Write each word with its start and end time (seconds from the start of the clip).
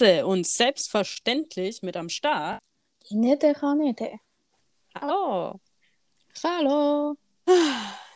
Klasse 0.00 0.26
und 0.26 0.46
selbstverständlich 0.46 1.82
mit 1.82 1.94
am 1.94 2.08
Start. 2.08 2.62
Nette 3.10 3.54
Janette. 3.60 4.18
Hallo. 4.94 5.60
Hallo. 6.42 7.16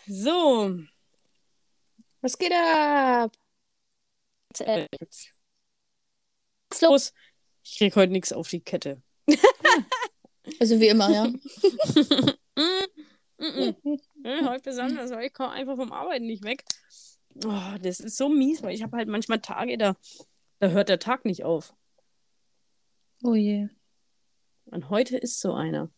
So. 0.07 0.79
Was 2.23 2.39
geht 2.39 2.53
ab? 2.53 3.33
Was 6.71 6.81
los? 6.81 7.13
Ich 7.63 7.77
krieg 7.77 7.95
heute 7.97 8.13
nichts 8.13 8.33
auf 8.33 8.49
die 8.49 8.61
Kette. 8.61 9.03
Also 10.61 10.79
wie 10.79 10.89
immer, 10.89 11.11
ja. 11.11 11.27
Mm, 13.37 13.47
mm, 13.47 13.75
mm. 13.83 14.01
Ja, 14.25 14.51
heute 14.51 14.63
besonders, 14.63 15.11
weil 15.11 15.27
ich 15.27 15.33
komme 15.33 15.51
einfach 15.51 15.75
vom 15.75 15.91
Arbeiten 15.91 16.27
nicht 16.27 16.45
weg. 16.45 16.63
Oh, 17.45 17.79
das 17.83 17.99
ist 17.99 18.17
so 18.17 18.29
mies, 18.29 18.63
weil 18.63 18.75
ich 18.75 18.83
habe 18.85 18.97
halt 18.97 19.09
manchmal 19.09 19.41
Tage, 19.41 19.77
da, 19.77 19.97
da 20.65 20.71
hört 20.71 20.89
der 20.89 20.99
Tag 20.99 21.27
nicht 21.27 21.45
auf. 21.45 21.75
Oh 23.23 23.35
je. 23.35 23.69
Und 24.65 24.89
heute 24.89 25.19
ist 25.19 25.41
so 25.41 25.53
einer. 25.53 25.91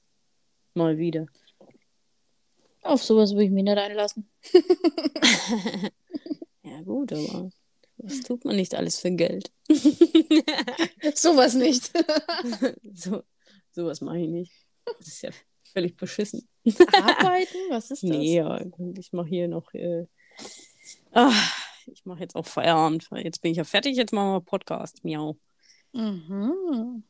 Mal 0.75 0.99
wieder. 0.99 1.27
Auf 2.83 3.01
sowas 3.03 3.33
würde 3.33 3.45
ich 3.45 3.51
mich 3.53 3.63
nicht 3.63 3.79
einlassen. 3.79 4.29
Ja, 6.63 6.83
gut, 6.83 7.13
aber 7.13 7.49
was 7.99 8.21
tut 8.23 8.45
man 8.45 8.57
nicht 8.57 8.75
alles 8.75 8.99
für 8.99 9.13
Geld? 9.13 9.53
sowas 11.15 11.55
nicht. 11.55 11.93
so, 12.93 13.23
sowas 13.71 14.01
mache 14.01 14.19
ich 14.19 14.29
nicht. 14.29 14.53
Das 14.99 15.07
ist 15.07 15.23
ja 15.23 15.31
völlig 15.73 15.97
beschissen. 15.97 16.49
Arbeiten? 16.93 17.57
Was 17.71 17.93
ist 17.93 18.03
das? 18.03 18.11
Nee, 18.11 18.39
ja, 18.39 18.61
ich 18.99 19.13
mache 19.13 19.29
hier 19.29 19.47
noch. 19.47 19.73
Äh, 19.75 20.07
ah, 21.13 21.33
ich 21.87 22.05
mache 22.05 22.21
jetzt 22.21 22.37
auch 22.37 22.47
Feierabend. 22.47 23.09
Jetzt 23.15 23.41
bin 23.41 23.51
ich 23.51 23.59
ja 23.59 23.65
fertig. 23.65 23.97
Jetzt 23.97 24.13
machen 24.13 24.33
wir 24.33 24.41
Podcast. 24.41 25.05
Miau. 25.05 25.37
Mhm. 25.93 27.05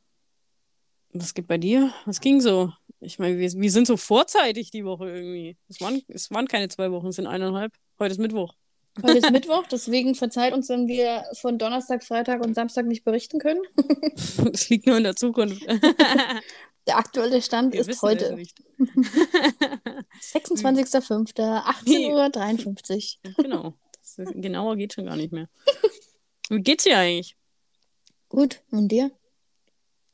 Was 1.12 1.34
geht 1.34 1.46
bei 1.46 1.58
dir? 1.58 1.92
Was 2.04 2.20
ging 2.20 2.40
so? 2.40 2.72
Ich 3.00 3.18
meine, 3.18 3.38
wir, 3.38 3.50
wir 3.52 3.70
sind 3.70 3.86
so 3.86 3.96
vorzeitig 3.96 4.70
die 4.70 4.84
Woche 4.84 5.08
irgendwie. 5.08 5.56
Es 5.68 5.80
waren, 5.80 6.02
es 6.08 6.30
waren 6.30 6.48
keine 6.48 6.68
zwei 6.68 6.90
Wochen, 6.92 7.08
es 7.08 7.16
sind 7.16 7.26
eineinhalb. 7.26 7.72
Heute 7.98 8.12
ist 8.12 8.18
Mittwoch. 8.18 8.54
Heute 9.02 9.18
ist 9.18 9.30
Mittwoch, 9.32 9.64
deswegen 9.70 10.14
verzeiht 10.14 10.54
uns, 10.54 10.68
wenn 10.68 10.88
wir 10.88 11.24
von 11.40 11.58
Donnerstag, 11.58 12.04
Freitag 12.04 12.44
und 12.44 12.54
Samstag 12.54 12.86
nicht 12.86 13.04
berichten 13.04 13.38
können. 13.38 13.60
Das 14.52 14.68
liegt 14.68 14.86
nur 14.86 14.96
in 14.96 15.04
der 15.04 15.16
Zukunft. 15.16 15.62
Der 16.86 16.98
aktuelle 16.98 17.42
Stand 17.42 17.74
Wir 17.74 17.80
ist 17.80 18.00
heute. 18.02 18.36
nicht. 18.36 18.56
26.05.18.53 20.22 23.16
Uhr. 23.24 23.32
genau. 23.42 23.74
Das 24.16 24.30
genauer 24.34 24.76
geht 24.76 24.92
schon 24.94 25.06
gar 25.06 25.16
nicht 25.16 25.32
mehr. 25.32 25.48
Wie 26.48 26.60
geht's 26.62 26.84
dir 26.84 26.98
eigentlich? 26.98 27.36
Gut, 28.28 28.62
und 28.70 28.88
dir? 28.88 29.10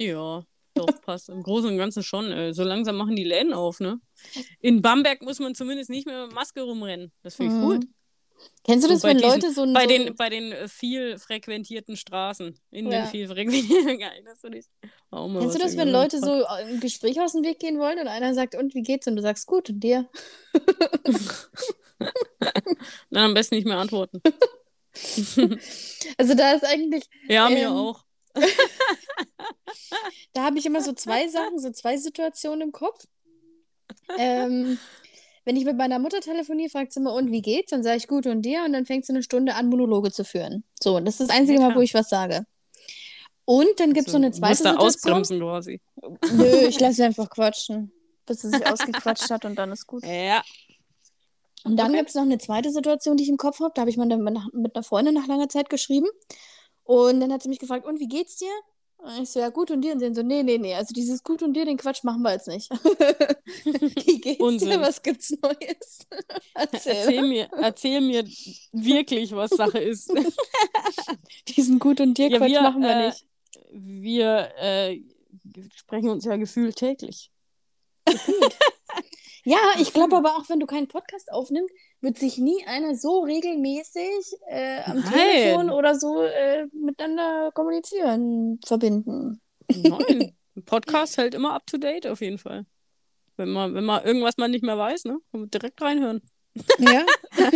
Ja, 0.01 0.45
doch, 0.75 0.87
passt. 1.03 1.29
Im 1.29 1.43
Großen 1.43 1.71
und 1.71 1.79
Ganzen 1.79 2.03
schon. 2.03 2.31
Äh, 2.33 2.53
so 2.55 2.63
langsam 2.65 2.97
machen 2.97 3.17
die 3.17 3.25
Läden 3.25 3.53
auf, 3.53 3.81
ne? 3.81 4.01
In 4.61 4.83
Bamberg 4.83 5.23
muss 5.23 5.39
man 5.39 5.55
zumindest 5.55 5.91
nicht 5.91 6.07
mehr 6.07 6.27
mit 6.27 6.35
Maske 6.35 6.63
rumrennen. 6.63 7.13
Das 7.23 7.37
finde 7.37 7.53
ich 7.55 7.59
Mhm. 7.59 7.65
cool. 7.67 7.81
Kennst 8.65 8.83
du 8.85 8.89
So 8.89 8.95
das, 8.95 9.03
bei 9.03 9.09
wenn 9.11 9.19
diesen- 9.19 9.31
Leute 9.31 9.53
so 9.53 9.63
ein. 9.63 9.73
Bei 9.73 9.83
so 9.83 9.89
den, 9.89 10.17
bei 10.17 10.29
den 10.29 10.51
äh, 10.53 10.67
viel 10.69 11.17
frequentierten 11.19 11.97
Straßen. 11.97 12.59
In 12.73 12.91
Ja. 12.91 13.03
den 13.03 13.07
viel 13.11 13.29
frequentierten. 13.29 13.99
Geil, 14.01 14.23
das 14.25 14.41
finde 14.41 14.59
ich. 14.59 14.67
Kennst 15.13 15.55
du 15.55 15.59
das, 15.61 15.77
wenn 15.77 15.89
Leute 15.91 16.19
so 16.19 16.45
ein 16.47 16.81
Gespräch 16.81 17.21
aus 17.21 17.33
dem 17.33 17.45
Weg 17.45 17.61
gehen 17.61 17.79
wollen 17.79 18.01
und 18.01 18.09
einer 18.09 18.35
sagt, 18.35 18.57
und 18.57 18.75
wie 18.75 18.83
geht's? 18.83 19.07
Und 19.07 19.15
du 19.17 19.23
sagst, 19.23 19.47
gut, 19.47 19.69
und 19.71 19.79
dir? 19.81 20.09
Dann 23.11 23.25
am 23.25 23.35
besten 23.35 23.55
nicht 23.57 23.67
mehr 23.67 23.79
antworten. 23.79 24.21
Also 26.19 26.35
da 26.35 26.53
ist 26.53 26.65
eigentlich, 26.67 27.05
Ja, 27.29 27.49
mir 27.49 27.69
Ähm, 27.69 27.73
auch. 27.73 28.05
da 30.35 30.43
habe 30.45 30.59
ich 30.59 30.67
immer 30.67 30.83
so 30.83 30.93
zwei 30.93 31.29
Sachen, 31.29 31.59
so 31.59 31.71
zwei 31.71 31.97
Situationen 31.97 32.61
im 32.63 32.73
Kopf. 32.73 33.05
Ähm, 34.19 34.79
wenn 35.45 35.57
ich 35.57 35.65
mit 35.65 35.77
meiner 35.77 35.99
Mutter 35.99 36.21
telefoniere, 36.21 36.71
fragt 36.71 36.93
sie 36.93 37.01
immer, 37.01 37.15
und 37.15 37.31
wie 37.33 37.43
geht's? 37.43 37.71
Dann 37.71 37.83
sage 37.83 37.97
ich, 37.97 38.07
gut, 38.07 38.27
und 38.27 38.43
dir? 38.43 38.65
Und 38.65 38.73
dann 38.75 38.87
fängt 38.87 39.07
sie 39.07 39.13
eine 39.13 39.23
Stunde 39.23 39.55
an, 39.55 39.69
Monologe 39.69 40.13
zu 40.13 40.25
führen. 40.25 40.65
So, 40.81 40.97
und 40.97 41.05
das 41.05 41.21
ist 41.21 41.29
das 41.31 41.37
einzige 41.37 41.59
Ja, 41.61 41.69
Mal, 41.69 41.75
wo 41.77 41.81
ich 41.81 41.95
was 41.95 42.09
sage. 42.09 42.45
Und 43.45 43.81
dann 43.81 43.93
gibt 43.93 44.07
es 44.07 44.13
So, 44.13 44.19
noch 44.19 44.27
eine 44.27 44.31
du 44.33 44.39
zweite 44.39 44.51
musst 44.51 44.65
da 44.65 44.71
Situation. 44.71 45.23
ausbremsen 45.23 45.41
quasi. 45.41 45.81
Nö, 46.33 46.69
ich 46.69 46.79
lasse 46.81 46.95
sie 46.97 47.03
einfach 47.03 47.29
quatschen, 47.29 47.93
bis 48.25 48.43
sie 48.43 48.51
sich 48.51 48.67
ausgequatscht 48.67 49.31
hat 49.31 49.45
und 49.45 49.57
dann 49.57 49.73
ist 49.73 49.87
gut. 49.87 50.05
Ja. 50.05 50.43
Und 51.65 51.77
dann 51.77 51.89
Okay. 51.91 51.99
gibt 51.99 52.09
es 52.11 52.15
noch 52.15 52.23
eine 52.23 52.39
zweite 52.39 52.71
Situation, 52.71 53.17
die 53.17 53.25
ich 53.25 53.29
im 53.31 53.37
Kopf 53.37 53.61
habe. 53.61 53.73
Da 53.75 53.83
habe 53.83 53.91
ich 53.91 53.97
mal 53.97 54.07
mit 54.07 54.53
mit 54.53 54.75
einer 54.75 54.83
Freundin 54.83 55.15
nach 55.15 55.27
langer 55.27 55.49
Zeit 55.49 55.71
geschrieben. 55.71 56.09
Und 56.85 57.21
dann 57.21 57.33
hat 57.33 57.43
sie 57.43 57.49
mich 57.49 57.59
gefragt, 57.61 57.87
und 57.87 58.01
wie 58.01 58.09
geht's 58.09 58.37
dir? 58.37 58.51
Und 58.99 59.23
ich 59.23 59.31
so, 59.31 59.41
ja, 59.41 59.49
gut 59.51 59.71
und 59.73 59.83
dir? 59.83 59.93
Und 59.93 59.99
sie 60.01 60.15
so, 60.15 60.23
nee, 60.23 60.43
nee, 60.45 60.59
nee. 60.59 60.75
Also 60.75 60.93
dieses 60.95 61.23
gut 61.25 61.43
und 61.43 61.55
dir, 61.55 61.65
den 61.65 61.77
Quatsch 61.77 62.05
machen 62.05 62.23
wir 62.23 62.33
jetzt 62.33 62.47
nicht. 62.49 62.71
wie 63.65 64.21
geht's 64.21 64.41
Unsinn. 64.41 64.71
dir? 64.71 64.81
Was 64.81 65.03
gibt's 65.03 65.31
Neues? 65.43 66.07
Erzähl. 66.55 66.93
Erzähl 66.97 67.23
mir, 67.23 67.49
erzähl 67.53 68.01
mir 68.01 68.25
wirklich, 68.73 69.33
was 69.35 69.51
Sache 69.51 69.79
ist. 69.79 70.13
Diesen 71.49 71.79
gut 71.79 72.01
und 72.01 72.17
dir 72.17 72.29
Ja, 72.29 72.39
Quatsch 72.39 72.51
wir, 72.51 72.63
machen 72.63 72.83
wir 72.83 72.91
äh, 72.91 73.07
nicht. 73.09 73.27
Wir 73.73 74.53
äh, 74.57 75.01
sprechen 75.75 76.11
uns 76.11 76.25
ja 76.25 76.37
gefühlt 76.37 76.77
täglich. 76.77 77.31
Ja, 79.45 79.59
ich 79.81 79.93
glaube 79.93 80.17
aber 80.17 80.37
auch, 80.37 80.49
wenn 80.49 80.61
du 80.61 80.67
keinen 80.67 80.87
Podcast 80.87 81.33
aufnimmst, 81.33 81.75
wird 82.01 82.19
sich 82.19 82.39
nie 82.39 82.65
einer 82.67 82.95
so 82.95 83.21
regelmäßig 83.21 84.37
äh, 84.47 84.83
am 84.85 85.01
Nein. 85.01 85.13
Telefon 85.13 85.71
oder 85.71 85.99
so 85.99 86.23
äh, 86.23 86.67
miteinander 86.73 87.51
kommunizieren, 87.53 88.61
verbinden. 88.65 89.41
Nein. 89.69 90.35
Ein 90.57 90.65
Podcast 90.65 91.17
hält 91.19 91.35
immer 91.35 91.55
up 91.55 91.67
to 91.67 91.79
date 91.79 92.07
auf 92.07 92.21
jeden 92.21 92.39
Fall. 92.39 92.67
Wenn 93.37 93.51
man, 93.51 93.75
wenn 93.75 93.85
man 93.85 94.05
irgendwas 94.05 94.37
mal 94.37 94.49
nicht 94.49 94.63
mehr 94.63 94.79
weiß, 94.79 95.07
ne? 95.07 95.19
Kann 95.31 95.41
man 95.41 95.51
direkt 95.51 95.81
reinhören. 95.81 96.23
Ja. 96.79 97.07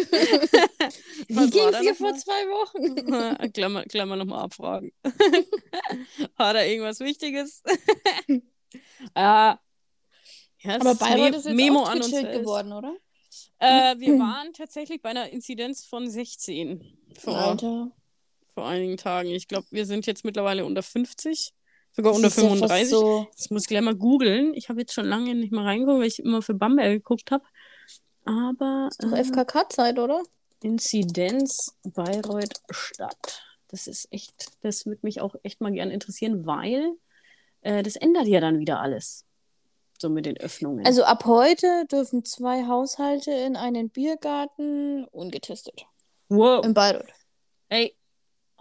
Wie 1.29 1.51
ging's 1.51 1.73
da 1.73 1.81
dir 1.81 1.95
vor 1.95 2.13
mal? 2.13 2.19
zwei 2.19 2.33
Wochen? 2.49 3.53
Klammer, 3.53 3.85
Klammer 3.85 4.17
nochmal 4.17 4.45
abfragen. 4.45 4.91
War 6.37 6.55
da 6.55 6.65
irgendwas 6.65 7.01
Wichtiges? 7.01 7.63
ja. 9.15 9.61
Ja. 10.67 10.81
Aber 10.81 10.93
ist 10.93 10.99
Bayreuth 11.01 11.31
Me- 11.33 11.37
ist 11.37 11.47
jetzt 11.47 11.55
Memo 11.55 11.83
auch 11.83 11.89
an 11.91 11.99
uns 12.03 12.11
geworden, 12.11 12.73
oder? 12.73 12.95
Äh, 13.59 13.99
wir 13.99 14.19
waren 14.19 14.53
tatsächlich 14.53 15.01
bei 15.03 15.11
einer 15.11 15.31
Inzidenz 15.31 15.85
von 15.85 16.09
16 16.09 16.99
vor, 17.19 17.37
Alter. 17.37 17.91
vor 18.55 18.67
einigen 18.67 18.97
Tagen. 18.97 19.31
Ich 19.31 19.49
glaube, 19.49 19.67
wir 19.71 19.87
sind 19.87 20.07
jetzt 20.07 20.25
mittlerweile 20.25 20.65
unter 20.65 20.83
50, 20.83 21.53
sogar 21.93 22.13
Das 22.13 22.17
unter 22.17 22.29
ist 22.29 22.37
ja 22.37 22.43
fast 22.43 22.55
35. 22.61 22.89
So, 22.91 23.27
Das 23.37 23.51
muss 23.51 23.63
ich 23.63 23.69
gleich 23.69 23.83
mal 23.83 23.95
googeln. 23.95 24.55
Ich 24.55 24.69
habe 24.69 24.81
jetzt 24.81 24.93
schon 24.95 25.07
lange 25.07 25.35
nicht 25.35 25.53
mal 25.53 25.65
reingeguckt, 25.65 26.01
weil 26.01 26.07
ich 26.09 26.19
immer 26.21 26.43
für 26.43 26.55
Bamberg 26.55 26.93
geguckt 26.93 27.31
habe. 27.31 27.45
Aber 28.25 28.89
ist 28.91 29.03
doch 29.03 29.13
äh, 29.13 29.23
FKK-Zeit, 29.23 29.99
oder? 29.99 30.23
Inzidenz 30.63 31.77
Bayreuth 31.85 32.61
Stadt. 32.71 33.43
Das 33.69 33.87
ist 33.87 34.09
echt, 34.11 34.49
das 34.63 34.87
würde 34.87 35.01
mich 35.03 35.21
auch 35.21 35.35
echt 35.43 35.61
mal 35.61 35.71
gern 35.73 35.91
interessieren, 35.91 36.47
weil 36.47 36.93
äh, 37.61 37.83
das 37.83 37.97
ändert 37.97 38.27
ja 38.27 38.41
dann 38.41 38.59
wieder 38.59 38.81
alles. 38.81 39.26
So 39.99 40.09
mit 40.09 40.27
den 40.27 40.37
Öffnungen. 40.37 40.85
Also 40.85 41.05
ab 41.05 41.25
heute 41.25 41.87
dürfen 41.91 42.25
zwei 42.25 42.67
Haushalte 42.67 43.31
in 43.31 43.57
einen 43.57 43.91
Biergarten 43.91 45.05
ungetestet. 45.07 45.87
wow. 46.29 46.65
In 46.65 46.75
Bayreuth. 46.75 47.07
Ey, 47.69 47.97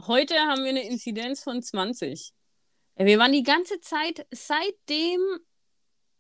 heute 0.08 0.36
haben 0.36 0.64
wir 0.64 0.70
eine 0.70 0.88
Inzidenz 0.88 1.44
von 1.44 1.62
20. 1.62 2.32
Ey, 2.96 3.06
wir 3.06 3.20
waren 3.20 3.34
die 3.34 3.44
ganze 3.44 3.80
Zeit 3.82 4.26
seitdem. 4.32 5.20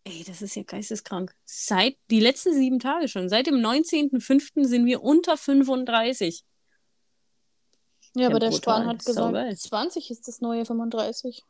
Ey, 0.03 0.23
das 0.23 0.41
ist 0.41 0.55
ja 0.55 0.63
geisteskrank. 0.63 1.33
Seit 1.45 1.97
die 2.11 2.19
letzten 2.19 2.53
sieben 2.53 2.79
Tage 2.79 3.07
schon. 3.07 3.29
Seit 3.29 3.47
dem 3.47 3.55
19.05. 3.55 4.65
sind 4.65 4.85
wir 4.85 5.01
unter 5.01 5.37
35. 5.37 6.43
Ja, 8.15 8.27
aber 8.27 8.39
der. 8.39 8.51
Spahn 8.51 8.85
hat 8.85 9.03
gesagt, 9.03 9.59
20 9.59 10.11
ist 10.11 10.27
das 10.27 10.41
neue 10.41 10.65
35. 10.65 11.41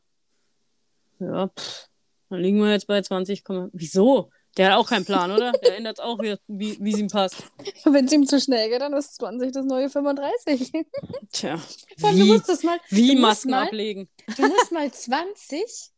Ja, 1.19 1.47
pff. 1.47 1.89
Dann 2.35 2.43
liegen 2.43 2.59
wir 2.59 2.71
jetzt 2.71 2.87
bei 2.87 3.01
20. 3.01 3.43
Komma- 3.43 3.69
Wieso? 3.73 4.29
Der 4.57 4.71
hat 4.71 4.77
auch 4.79 4.87
keinen 4.89 5.03
Plan, 5.05 5.31
oder? 5.31 5.51
Der 5.51 5.77
ändert 5.77 5.97
es 5.99 6.03
auch, 6.03 6.21
wie, 6.21 6.35
wie, 6.47 6.77
wie 6.79 6.93
es 6.93 6.99
ihm 6.99 7.07
passt. 7.09 7.43
Wenn 7.85 8.05
es 8.05 8.11
ihm 8.13 8.25
zu 8.25 8.39
schnell 8.39 8.69
geht, 8.69 8.79
dann 8.81 8.93
ist 8.93 9.15
20 9.15 9.51
das 9.51 9.65
neue 9.65 9.89
35. 9.89 10.71
Tja, 11.31 11.59
allem, 12.03 12.17
du 12.19 12.23
wie, 12.25 12.27
musst 12.31 12.47
das 12.49 12.63
mal, 12.63 12.79
wie 12.89 13.15
Masken 13.15 13.51
mal, 13.51 13.65
ablegen. 13.67 14.07
du 14.37 14.47
musst 14.47 14.71
mal 14.71 14.91
20 14.91 15.63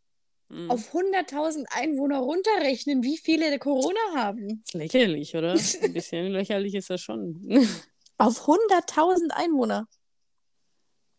Hm. 0.49 0.71
auf 0.71 0.93
100.000 0.93 1.65
Einwohner 1.71 2.19
runterrechnen, 2.19 3.03
wie 3.03 3.17
viele 3.17 3.59
Corona 3.59 3.99
haben. 4.15 4.63
Ist 4.65 4.75
lächerlich, 4.75 5.35
oder? 5.35 5.51
Ein 5.51 5.91
bisschen 5.93 6.27
lächerlich 6.31 6.73
ist 6.73 6.89
das 6.89 7.01
schon. 7.01 7.67
Auf 8.17 8.47
100.000 8.47 9.31
Einwohner. 9.31 9.89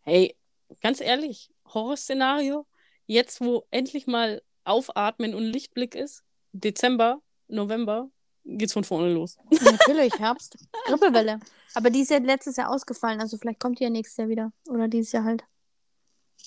Hey, 0.00 0.35
ganz 0.81 1.03
ehrlich, 1.03 1.50
Horrorszenario, 1.75 2.67
jetzt 3.06 3.43
wo 3.43 3.67
endlich 3.70 4.06
mal 4.06 4.41
Aufatmen 4.69 5.35
und 5.35 5.44
Lichtblick 5.44 5.94
ist, 5.94 6.25
Dezember, 6.53 7.20
November, 7.49 8.11
geht's 8.44 8.73
von 8.73 8.85
vorne 8.85 9.12
los. 9.12 9.37
Natürlich, 9.50 10.19
Herbst. 10.19 10.56
Grippewelle. 10.87 11.41
Aber 11.75 11.91
die 11.91 12.00
ist 12.00 12.11
ja 12.11 12.19
letztes 12.19 12.56
Jahr 12.56 12.70
ausgefallen, 12.70 13.20
also 13.20 13.37
vielleicht 13.37 13.61
kommt 13.61 13.79
die 13.79 13.85
ja 13.85 13.91
nächstes 13.91 14.17
Jahr 14.17 14.29
wieder. 14.29 14.53
Oder 14.69 14.88
dieses 14.88 15.12
Jahr 15.12 15.25
halt. 15.25 15.44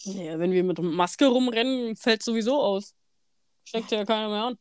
Naja, 0.06 0.40
wenn 0.40 0.52
wir 0.52 0.64
mit 0.64 0.80
Maske 0.80 1.28
rumrennen, 1.28 1.96
fällt 1.96 2.24
sowieso 2.24 2.60
aus. 2.60 2.96
Steckt 3.64 3.92
ja 3.92 4.06
keiner 4.06 4.30
mehr 4.30 4.44
an. 4.44 4.58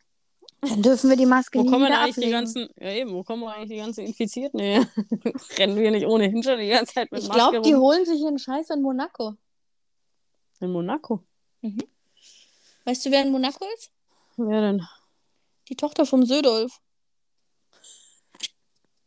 Dann 0.60 0.82
dürfen 0.82 1.08
wir 1.08 1.16
die 1.16 1.26
Maske 1.26 1.58
Wo 1.58 1.62
nie 1.62 1.70
kommen 1.70 1.90
eigentlich 1.90 2.26
die 2.26 2.30
ganzen, 2.30 2.68
ja 2.78 2.92
eben, 2.92 3.12
wo 3.12 3.22
kommen 3.22 3.44
eigentlich 3.44 3.70
die 3.70 3.76
ganzen 3.76 4.04
Infizierten 4.04 4.60
her? 4.60 4.86
Rennen 5.58 5.76
wir 5.76 5.90
nicht 5.90 6.06
ohnehin 6.06 6.42
schon 6.42 6.58
die 6.58 6.68
ganze 6.68 6.94
Zeit 6.94 7.10
mit 7.10 7.22
Ich 7.22 7.28
Maske 7.28 7.50
glaube, 7.50 7.62
die 7.62 7.74
holen 7.74 8.04
sich 8.04 8.20
ihren 8.20 8.38
Scheiß 8.38 8.68
in 8.70 8.82
Monaco. 8.82 9.36
In 10.60 10.72
Monaco. 10.72 11.24
Weißt 12.84 13.04
du, 13.04 13.10
wer 13.10 13.22
in 13.22 13.32
Monaco 13.32 13.64
ist? 13.76 13.90
Wer 14.36 14.60
denn? 14.60 14.86
Die 15.68 15.76
Tochter 15.76 16.06
vom 16.06 16.24
Södolf. 16.24 16.80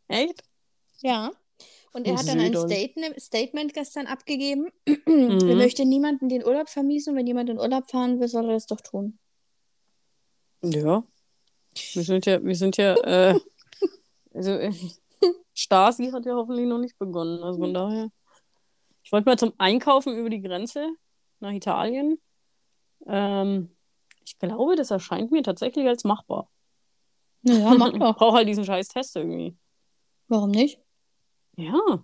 Echt? 0.08 0.42
Ja. 1.00 1.32
Und 1.92 2.06
er 2.06 2.18
hat 2.18 2.26
dann 2.26 2.40
ein. 2.40 2.54
Statement, 2.56 3.20
Statement 3.20 3.74
gestern 3.74 4.06
abgegeben. 4.06 4.68
Mhm. 5.06 5.48
Er 5.48 5.56
möchte 5.56 5.84
niemanden 5.84 6.30
den 6.30 6.44
Urlaub 6.44 6.68
vermiesen 6.68 7.12
und 7.12 7.18
wenn 7.18 7.26
jemand 7.26 7.50
in 7.50 7.58
Urlaub 7.58 7.90
fahren 7.90 8.20
will, 8.20 8.26
soll 8.26 8.46
er 8.46 8.54
das 8.54 8.66
doch 8.66 8.80
tun. 8.80 9.18
Ja. 10.62 11.04
Wir 11.92 12.02
sind 12.02 12.26
ja, 12.26 12.42
wir 12.42 12.54
sind 12.56 12.76
ja, 12.78 12.94
äh, 12.94 13.38
also, 14.34 14.52
äh, 14.52 14.72
Stasi 15.54 16.10
hat 16.10 16.24
ja 16.24 16.34
hoffentlich 16.34 16.66
noch 16.66 16.78
nicht 16.78 16.98
begonnen. 16.98 17.42
Also 17.42 17.60
von 17.60 17.74
daher. 17.74 18.08
Ich 19.02 19.12
wollte 19.12 19.28
mal 19.28 19.38
zum 19.38 19.52
Einkaufen 19.58 20.16
über 20.16 20.30
die 20.30 20.40
Grenze 20.40 20.88
nach 21.40 21.52
Italien. 21.52 22.18
Ähm, 23.06 23.70
ich 24.24 24.38
glaube, 24.38 24.76
das 24.76 24.90
erscheint 24.90 25.30
mir 25.30 25.42
tatsächlich 25.42 25.86
als 25.86 26.04
machbar. 26.04 26.48
Naja, 27.42 27.74
mach 27.78 27.92
Ich 27.92 27.98
brauche 27.98 28.36
halt 28.36 28.48
diesen 28.48 28.64
scheiß 28.64 28.88
Test 28.88 29.16
irgendwie. 29.16 29.56
Warum 30.28 30.50
nicht? 30.50 30.80
Ja. 31.56 32.02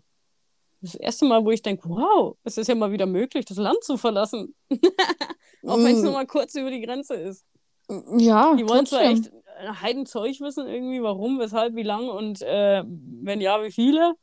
Das 0.82 0.94
erste 0.94 1.26
Mal, 1.26 1.44
wo 1.44 1.50
ich 1.50 1.62
denke, 1.62 1.88
wow, 1.88 2.36
es 2.44 2.56
ist 2.56 2.68
ja 2.68 2.74
mal 2.74 2.92
wieder 2.92 3.06
möglich, 3.06 3.44
das 3.44 3.58
Land 3.58 3.82
zu 3.84 3.96
verlassen. 3.96 4.54
Auch 5.66 5.76
wenn 5.78 5.94
es 5.94 6.00
Mm. 6.00 6.04
nur 6.04 6.12
mal 6.12 6.26
kurz 6.26 6.54
über 6.54 6.70
die 6.70 6.80
Grenze 6.80 7.14
ist. 7.14 7.44
Ja, 8.16 8.54
Die 8.54 8.66
wollen 8.68 8.86
zwar 8.86 9.02
echt 9.02 9.30
ein 9.58 9.80
Heidenzeug 9.82 10.40
wissen, 10.40 10.66
irgendwie, 10.68 11.02
warum, 11.02 11.38
weshalb, 11.38 11.74
wie 11.74 11.82
lang 11.82 12.08
und 12.08 12.40
äh, 12.40 12.82
wenn 12.86 13.40
ja, 13.40 13.62
wie 13.62 13.72
viele. 13.72 14.14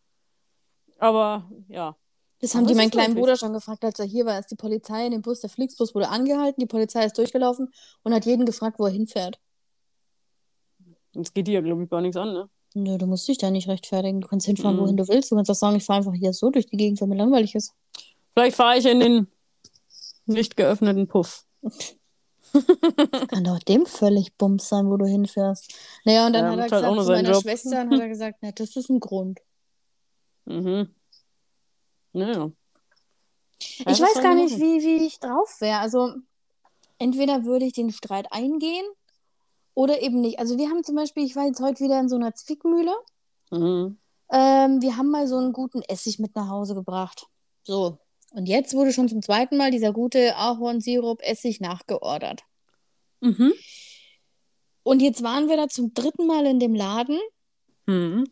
Aber 0.99 1.51
ja. 1.67 1.95
Das 2.39 2.53
haben 2.53 2.67
die 2.67 2.75
meinen 2.75 2.91
kleinen 2.91 3.09
möglich. 3.13 3.23
Bruder 3.23 3.35
schon 3.37 3.53
gefragt, 3.53 3.83
als 3.83 3.97
er 3.99 4.05
hier 4.05 4.25
war. 4.25 4.37
Ist 4.39 4.51
die 4.51 4.55
Polizei 4.55 5.05
in 5.07 5.11
dem 5.11 5.21
Bus, 5.23 5.41
der 5.41 5.49
Flixbus 5.49 5.95
wurde 5.95 6.09
angehalten, 6.09 6.59
die 6.61 6.67
Polizei 6.67 7.03
ist 7.05 7.17
durchgelaufen 7.17 7.71
und 8.03 8.13
hat 8.13 8.25
jeden 8.25 8.45
gefragt, 8.45 8.77
wo 8.79 8.85
er 8.85 8.91
hinfährt. 8.91 9.39
Das 11.13 11.33
geht 11.33 11.47
dir 11.47 11.53
ja, 11.55 11.61
glaube 11.61 11.83
ich, 11.83 11.89
gar 11.89 12.01
nichts 12.01 12.17
an, 12.17 12.33
ne? 12.33 12.49
Nö, 12.75 12.97
du 12.99 13.07
musst 13.07 13.27
dich 13.27 13.39
da 13.39 13.49
nicht 13.49 13.67
rechtfertigen. 13.67 14.21
Du 14.21 14.27
kannst 14.27 14.45
hinfahren, 14.45 14.75
Mhm. 14.75 14.81
wohin 14.81 14.97
du 14.97 15.07
willst. 15.07 15.31
Du 15.31 15.35
kannst 15.35 15.49
auch 15.49 15.55
sagen, 15.55 15.77
ich 15.77 15.83
fahre 15.83 15.97
einfach 15.99 16.13
hier 16.13 16.31
so 16.31 16.51
durch 16.51 16.67
die 16.67 16.77
Gegend, 16.77 17.01
weil 17.01 17.07
mir 17.07 17.15
langweilig 17.15 17.55
ist. 17.55 17.73
Vielleicht 18.33 18.55
fahre 18.55 18.77
ich 18.77 18.85
in 18.85 18.99
den 18.99 19.27
nicht 20.27 20.57
geöffneten 20.57 21.07
Puff. 21.07 21.43
Kann 23.29 23.43
doch 23.43 23.59
dem 23.59 23.85
völlig 23.85 24.35
bums 24.37 24.69
sein, 24.69 24.87
wo 24.89 24.97
du 24.97 25.05
hinfährst. 25.05 25.73
Naja, 26.05 26.27
und 26.27 26.33
dann 26.33 26.45
Ja, 26.45 26.51
hat 26.51 26.57
er 26.57 26.61
halt 26.61 26.71
gesagt 26.71 26.93
nur 26.95 27.03
zu 27.03 27.11
meiner 27.11 27.31
Job. 27.31 27.41
Schwester 27.41 27.81
und 27.81 27.93
hat 27.93 27.99
er 27.99 28.07
gesagt, 28.09 28.37
na, 28.41 28.51
das 28.51 28.75
ist 28.75 28.89
ein 28.89 28.99
Grund. 28.99 29.39
Mhm. 30.45 30.89
Naja. 32.13 32.51
ich 33.59 33.85
was 33.85 34.01
weiß 34.01 34.21
gar 34.21 34.35
nicht, 34.35 34.57
machen? 34.57 34.61
wie, 34.61 34.83
wie 34.83 35.05
ich 35.05 35.19
drauf 35.19 35.59
wäre. 35.59 35.79
Also, 35.79 36.13
entweder 36.99 37.43
würde 37.45 37.65
ich 37.65 37.73
den 37.73 37.91
Streit 37.91 38.31
eingehen 38.31 38.85
oder 39.73 40.01
eben 40.01 40.21
nicht. 40.21 40.39
Also, 40.39 40.57
wir 40.57 40.69
haben 40.69 40.83
zum 40.83 40.95
Beispiel, 40.95 41.23
ich 41.23 41.35
war 41.35 41.45
jetzt 41.45 41.61
heute 41.61 41.83
wieder 41.83 41.99
in 41.99 42.09
so 42.09 42.15
einer 42.15 42.33
Zwickmühle. 42.33 42.93
Mhm. 43.51 43.97
Ähm, 44.29 44.81
wir 44.81 44.97
haben 44.97 45.09
mal 45.09 45.27
so 45.27 45.37
einen 45.37 45.53
guten 45.53 45.81
Essig 45.83 46.19
mit 46.19 46.35
nach 46.35 46.49
Hause 46.49 46.75
gebracht. 46.75 47.27
So. 47.63 47.97
Und 48.31 48.47
jetzt 48.47 48.73
wurde 48.73 48.91
schon 48.91 49.07
zum 49.07 49.21
zweiten 49.21 49.55
Mal 49.55 49.71
dieser 49.71 49.93
gute 49.93 50.35
Ahornsirup-Essig 50.35 51.61
nachgeordert. 51.61 52.43
Mhm. 53.21 53.53
Und 54.83 55.01
jetzt 55.01 55.23
waren 55.23 55.47
wir 55.47 55.55
da 55.57 55.69
zum 55.69 55.93
dritten 55.93 56.27
Mal 56.27 56.45
in 56.45 56.59
dem 56.59 56.75
Laden, 56.75 57.19
Mhm. 57.87 58.25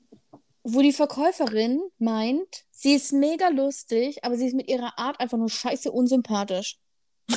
Wo 0.66 0.82
die 0.82 0.94
Verkäuferin 0.94 1.80
meint, 2.00 2.66
sie 2.72 2.96
ist 2.96 3.14
mega 3.14 3.50
lustig, 3.50 4.24
aber 4.24 4.36
sie 4.36 4.48
ist 4.48 4.56
mit 4.56 4.68
ihrer 4.68 4.98
Art 4.98 5.20
einfach 5.20 5.38
nur 5.38 5.50
scheiße 5.50 5.92
unsympathisch. 5.92 6.80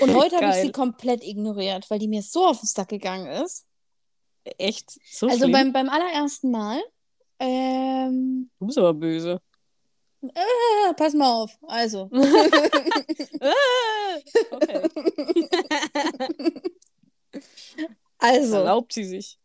Und 0.00 0.14
heute 0.14 0.36
habe 0.36 0.50
ich 0.50 0.62
sie 0.62 0.72
komplett 0.72 1.22
ignoriert, 1.22 1.90
weil 1.90 1.98
die 1.98 2.08
mir 2.08 2.22
so 2.22 2.46
auf 2.46 2.60
den 2.60 2.66
Sack 2.66 2.88
gegangen 2.88 3.26
ist. 3.26 3.66
Echt? 4.58 4.98
So 5.10 5.26
also 5.26 5.40
schlimm? 5.40 5.52
beim, 5.52 5.72
beim 5.72 5.90
allerersten 5.90 6.50
Mal, 6.50 6.82
ähm, 7.38 8.50
Du 8.58 8.66
bist 8.66 8.78
aber 8.78 8.94
böse. 8.94 9.40
ah, 10.34 10.92
pass 10.94 11.12
mal 11.12 11.42
auf, 11.42 11.58
also. 11.62 12.10
Ah. 13.40 14.16
Also, 18.18 18.56
Erlaubt 18.56 18.94
sie 18.94 19.04
sich. 19.04 19.38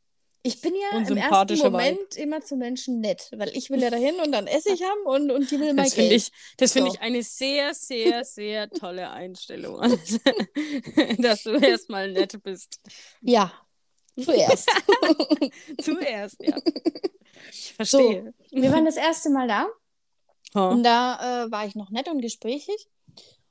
Ich 0.43 0.61
bin 0.61 0.73
ja 0.75 0.99
im 0.99 1.17
ersten 1.17 1.57
Moment 1.59 2.15
immer 2.15 2.41
zu 2.41 2.55
Menschen 2.55 2.99
nett, 2.99 3.29
weil 3.35 3.55
ich 3.55 3.69
will 3.69 3.81
ja 3.81 3.89
dahin 3.89 4.15
und 4.15 4.31
dann 4.31 4.47
Essig 4.47 4.81
haben 4.81 5.01
und, 5.05 5.31
und 5.31 5.49
die 5.51 5.59
will 5.59 5.73
mein 5.73 5.85
Das 5.85 5.93
finde 5.93 6.09
Geld. 6.09 6.21
ich, 6.23 6.31
das 6.57 6.71
finde 6.73 6.89
So. 6.89 6.95
ich 6.95 7.01
eine 7.01 7.23
sehr, 7.23 7.73
sehr, 7.73 8.25
sehr 8.25 8.69
tolle 8.69 9.09
Einstellung. 9.11 9.79
Dass 11.19 11.43
du 11.43 11.51
erstmal 11.51 12.11
nett 12.11 12.41
bist. 12.43 12.79
Ja, 13.21 13.53
zuerst. 14.19 14.69
Zuerst, 15.81 16.37
ja. 16.41 16.57
Ich 17.51 17.73
verstehe. 17.73 18.33
Wir 18.51 18.71
waren 18.71 18.85
das 18.85 18.97
erste 18.97 19.29
Mal 19.29 19.47
da 19.47 19.67
Ha. 20.53 20.69
und 20.69 20.83
da 20.83 21.45
äh, 21.45 21.51
war 21.51 21.65
ich 21.65 21.75
noch 21.75 21.91
nett 21.91 22.09
und 22.09 22.21
gesprächig. 22.21 22.87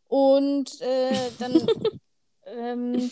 Und 0.09 0.81
äh, 0.81 1.31
dann 1.39 1.55
ähm, 2.57 3.11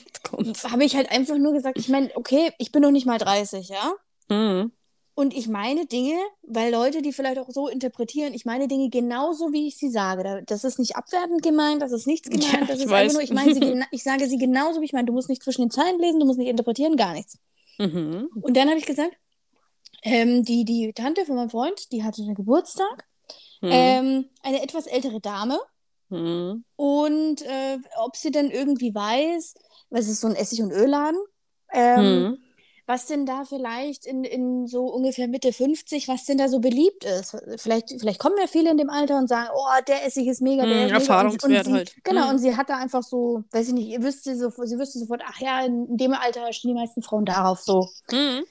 habe 0.70 0.84
ich 0.84 0.96
halt 0.96 1.10
einfach 1.10 1.36
nur 1.38 1.52
gesagt, 1.52 1.78
ich 1.78 1.88
meine, 1.88 2.10
okay, 2.14 2.52
ich 2.58 2.72
bin 2.72 2.82
noch 2.82 2.90
nicht 2.90 3.06
mal 3.06 3.18
30, 3.18 3.68
ja? 3.68 3.92
Mhm. 4.28 4.72
Und 5.14 5.34
ich 5.34 5.48
meine 5.48 5.84
Dinge, 5.86 6.14
weil 6.42 6.70
Leute, 6.72 7.02
die 7.02 7.12
vielleicht 7.12 7.40
auch 7.40 7.50
so 7.50 7.66
interpretieren, 7.66 8.34
ich 8.34 8.44
meine 8.44 8.68
Dinge 8.68 8.88
genauso, 8.88 9.52
wie 9.52 9.66
ich 9.66 9.76
sie 9.76 9.88
sage. 9.90 10.22
Da- 10.22 10.40
Das 10.42 10.62
ist 10.62 10.78
nicht 10.78 10.94
abwertend 10.94 11.42
gemeint, 11.42 11.82
das 11.82 11.90
ist 11.90 12.06
nichts 12.06 12.30
gemeint, 12.30 12.52
Ja, 12.52 12.60
das 12.66 12.78
ich 12.78 12.84
ist 12.84 12.90
weiß. 12.90 13.00
einfach 13.00 13.12
nur, 13.14 13.22
ich 13.22 13.32
meine 13.32 13.52
sie, 13.54 13.82
ich 13.90 14.02
sage 14.04 14.28
sie 14.28 14.38
genauso, 14.38 14.80
wie 14.80 14.84
ich 14.84 14.92
meine. 14.92 15.06
Du 15.06 15.12
musst 15.12 15.28
nicht 15.28 15.42
zwischen 15.42 15.62
den 15.62 15.70
Zeilen 15.72 15.98
lesen, 15.98 16.20
du 16.20 16.26
musst 16.26 16.38
nicht 16.38 16.48
interpretieren, 16.48 16.96
gar 16.96 17.14
nichts. 17.14 17.38
Mhm. 17.78 18.28
Und 18.40 18.56
dann 18.56 18.68
habe 18.68 18.78
ich 18.78 18.86
gesagt, 18.86 19.12
ähm, 20.02 20.44
die, 20.44 20.64
die 20.64 20.92
Tante 20.92 21.24
von 21.24 21.34
meinem 21.34 21.50
Freund, 21.50 21.90
die 21.90 22.04
hatte 22.04 22.22
einen 22.22 22.34
Geburtstag, 22.36 23.04
Mhm. 23.60 23.68
ähm, 23.72 24.30
eine 24.44 24.62
etwas 24.62 24.86
ältere 24.86 25.20
Dame. 25.20 25.58
Mhm. 26.10 26.64
Und 26.76 27.42
äh, 27.42 27.78
ob 27.98 28.16
sie 28.16 28.30
denn 28.30 28.50
irgendwie 28.50 28.94
weiß, 28.94 29.54
was 29.90 30.08
ist 30.08 30.20
so 30.20 30.28
ein 30.28 30.36
Essig- 30.36 30.62
und 30.62 30.70
Ölladen, 30.72 31.18
ähm, 31.72 32.22
Mhm. 32.22 32.38
was 32.86 33.04
denn 33.06 33.26
da 33.26 33.44
vielleicht 33.44 34.06
in, 34.06 34.24
in 34.24 34.66
so 34.66 34.86
ungefähr 34.86 35.28
Mitte 35.28 35.52
50, 35.52 36.08
was 36.08 36.24
denn 36.24 36.38
da 36.38 36.48
so 36.48 36.58
beliebt 36.60 37.04
ist. 37.04 37.36
Vielleicht, 37.56 37.90
vielleicht 38.00 38.18
kommen 38.18 38.36
ja 38.40 38.46
viele 38.46 38.70
in 38.70 38.78
dem 38.78 38.88
Alter 38.88 39.18
und 39.18 39.28
sagen, 39.28 39.50
oh, 39.54 39.82
der 39.86 40.06
Essig 40.06 40.26
ist 40.26 40.40
mega, 40.40 40.64
der 40.64 40.72
ist 40.72 40.80
mega. 40.84 40.94
Und, 40.96 41.00
Erfahrungswert 41.02 41.44
und 41.44 41.64
sie, 41.64 41.72
halt. 41.72 41.96
Genau, 42.04 42.24
Mhm. 42.24 42.30
und 42.30 42.38
sie 42.38 42.56
hat 42.56 42.70
da 42.70 42.78
einfach 42.78 43.02
so, 43.02 43.44
weiß 43.50 43.68
ich 43.68 43.74
nicht, 43.74 43.88
ihr 43.88 44.02
wüsste 44.02 44.36
so, 44.38 44.48
sie 44.64 44.78
wüsste 44.78 44.98
sofort, 45.00 45.22
ach 45.26 45.38
ja, 45.40 45.64
in 45.66 45.96
dem 45.98 46.14
Alter 46.14 46.50
stehen 46.54 46.68
die 46.70 46.80
meisten 46.80 47.02
Frauen 47.02 47.26
darauf 47.26 47.60
so. 47.60 47.86
Mhm. 48.10 48.44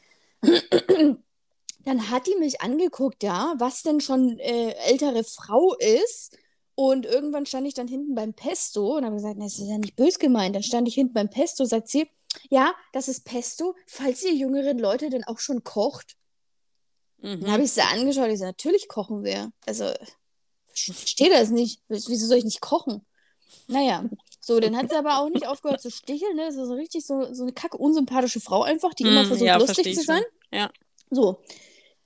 Dann 1.85 2.09
hat 2.11 2.27
die 2.27 2.35
mich 2.35 2.61
angeguckt, 2.61 3.23
ja, 3.23 3.53
was 3.57 3.81
denn 3.81 4.01
schon 4.01 4.37
äh, 4.39 4.73
ältere 4.87 5.23
Frau 5.23 5.73
ist. 5.75 6.37
Und 6.79 7.07
irgendwann 7.07 7.47
stand 7.47 7.65
ich 7.65 7.73
dann 7.73 7.87
hinten 7.87 8.13
beim 8.13 8.35
Pesto 8.35 8.97
und 8.97 9.03
habe 9.03 9.15
gesagt, 9.15 9.41
das 9.41 9.57
ist 9.57 9.67
ja 9.67 9.79
nicht 9.79 9.95
bös 9.95 10.19
gemeint. 10.19 10.55
Dann 10.55 10.61
stand 10.61 10.87
ich 10.87 10.93
hinten 10.93 11.13
beim 11.13 11.27
Pesto, 11.27 11.65
sagt 11.65 11.87
sie, 11.87 12.07
ja, 12.51 12.71
das 12.93 13.07
ist 13.07 13.25
Pesto, 13.25 13.73
falls 13.87 14.23
ihr 14.23 14.35
jüngeren 14.35 14.77
Leute 14.77 15.09
denn 15.09 15.23
auch 15.23 15.39
schon 15.39 15.63
kocht. 15.63 16.17
Dann 17.17 17.39
Mhm. 17.39 17.51
habe 17.51 17.63
ich 17.63 17.71
sie 17.71 17.81
angeschaut, 17.81 18.29
ich 18.29 18.37
so, 18.37 18.45
natürlich 18.45 18.87
kochen 18.87 19.23
wir. 19.23 19.51
Also, 19.65 19.91
ich 20.71 20.83
verstehe 20.85 21.31
das 21.31 21.49
nicht. 21.49 21.81
Wieso 21.87 22.27
soll 22.27 22.37
ich 22.37 22.45
nicht 22.45 22.61
kochen? 22.61 23.03
Naja, 23.65 24.07
so, 24.39 24.59
dann 24.59 24.77
hat 24.77 24.91
sie 24.91 24.95
aber 24.95 25.17
auch 25.17 25.29
nicht 25.29 25.47
aufgehört 25.47 25.81
zu 25.81 25.89
sticheln. 25.89 26.35
Ne? 26.35 26.45
Das 26.45 26.57
ist 26.57 26.67
so 26.67 26.75
richtig 26.75 27.07
so, 27.07 27.33
so 27.33 27.41
eine 27.41 27.53
kacke 27.53 27.77
unsympathische 27.77 28.39
Frau 28.39 28.61
einfach, 28.61 28.93
die 28.93 29.03
immer 29.03 29.23
Mhm, 29.23 29.27
versucht, 29.27 29.47
ja, 29.47 29.57
lustig 29.57 29.95
zu 29.95 30.03
sein. 30.03 30.21
Ja. 30.51 30.69
So, 31.09 31.39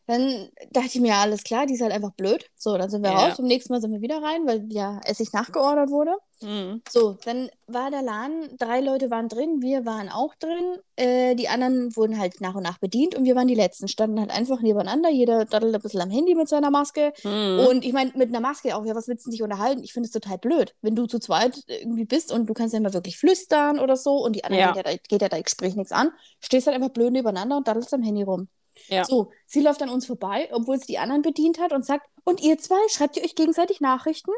dann 0.07 0.49
dachte 0.71 0.87
ich 0.87 0.99
mir, 0.99 1.09
ja, 1.09 1.21
alles 1.21 1.43
klar, 1.43 1.65
die 1.65 1.73
ist 1.75 1.81
halt 1.81 1.93
einfach 1.93 2.11
blöd. 2.11 2.45
So, 2.55 2.77
dann 2.77 2.89
sind 2.89 3.03
wir 3.03 3.11
Ja. 3.11 3.27
raus. 3.27 3.37
Beim 3.37 3.45
nächsten 3.47 3.71
Mal 3.73 3.81
sind 3.81 3.91
wir 3.91 4.01
wieder 4.01 4.21
rein, 4.21 4.45
weil 4.45 4.65
ja 4.69 4.99
Essig 5.05 5.31
nachgeordert 5.33 5.89
wurde. 5.89 6.11
Mhm. 6.41 6.81
So, 6.89 7.17
dann 7.23 7.49
war 7.67 7.91
der 7.91 8.01
Laden, 8.01 8.57
drei 8.57 8.81
Leute 8.81 9.11
waren 9.11 9.29
drin, 9.29 9.61
wir 9.61 9.85
waren 9.85 10.09
auch 10.09 10.33
drin. 10.35 10.77
Äh, 10.95 11.35
die 11.35 11.47
anderen 11.49 11.95
wurden 11.95 12.17
halt 12.17 12.41
nach 12.41 12.55
und 12.55 12.63
nach 12.63 12.79
bedient 12.79 13.13
und 13.15 13.25
wir 13.25 13.35
waren 13.35 13.47
die 13.47 13.53
Letzten. 13.55 13.87
Standen 13.87 14.19
halt 14.19 14.31
einfach 14.31 14.59
nebeneinander, 14.61 15.09
jeder 15.09 15.45
daddelt 15.45 15.75
ein 15.75 15.81
bisschen 15.81 16.01
am 16.01 16.09
Handy 16.09 16.33
mit 16.33 16.49
seiner 16.49 16.71
Maske. 16.71 17.13
Mhm. 17.23 17.67
Und 17.69 17.85
ich 17.85 17.93
meine, 17.93 18.11
mit 18.15 18.29
einer 18.29 18.39
Maske 18.39 18.75
auch, 18.75 18.83
ja, 18.85 18.95
was 18.95 19.07
willst 19.07 19.27
du 19.27 19.29
dich 19.29 19.43
unterhalten? 19.43 19.83
Ich 19.83 19.93
finde 19.93 20.07
es 20.07 20.11
total 20.13 20.39
blöd, 20.39 20.73
wenn 20.81 20.95
du 20.95 21.05
zu 21.05 21.19
zweit 21.19 21.61
irgendwie 21.67 22.05
bist 22.05 22.31
und 22.31 22.47
du 22.49 22.53
kannst 22.55 22.73
ja 22.73 22.79
immer 22.79 22.93
wirklich 22.93 23.17
flüstern 23.17 23.79
oder 23.79 23.95
so 23.95 24.15
und 24.25 24.35
die 24.35 24.43
anderen 24.43 24.61
Ja. 24.61 24.71
geht, 24.73 24.77
ja, 24.87 24.91
da- 24.93 24.97
geht 25.07 25.21
ja 25.21 25.29
dein 25.29 25.43
Gespräch 25.43 25.75
nichts 25.75 25.91
an. 25.91 26.09
Stehst 26.39 26.65
halt 26.65 26.75
einfach 26.75 26.89
blöd 26.89 27.11
nebeneinander 27.13 27.55
und 27.57 27.67
daddelst 27.67 27.93
am 27.93 28.01
Handy 28.01 28.23
rum. 28.23 28.47
Ja. 28.87 29.05
So, 29.05 29.31
sie 29.45 29.61
läuft 29.61 29.81
an 29.81 29.89
uns 29.89 30.05
vorbei, 30.05 30.49
obwohl 30.51 30.79
sie 30.79 30.87
die 30.87 30.97
anderen 30.97 31.21
bedient 31.21 31.59
hat 31.59 31.73
und 31.73 31.85
sagt, 31.85 32.07
und 32.23 32.41
ihr 32.41 32.57
zwei, 32.57 32.79
schreibt 32.89 33.17
ihr 33.17 33.23
euch 33.23 33.35
gegenseitig 33.35 33.81
Nachrichten? 33.81 34.31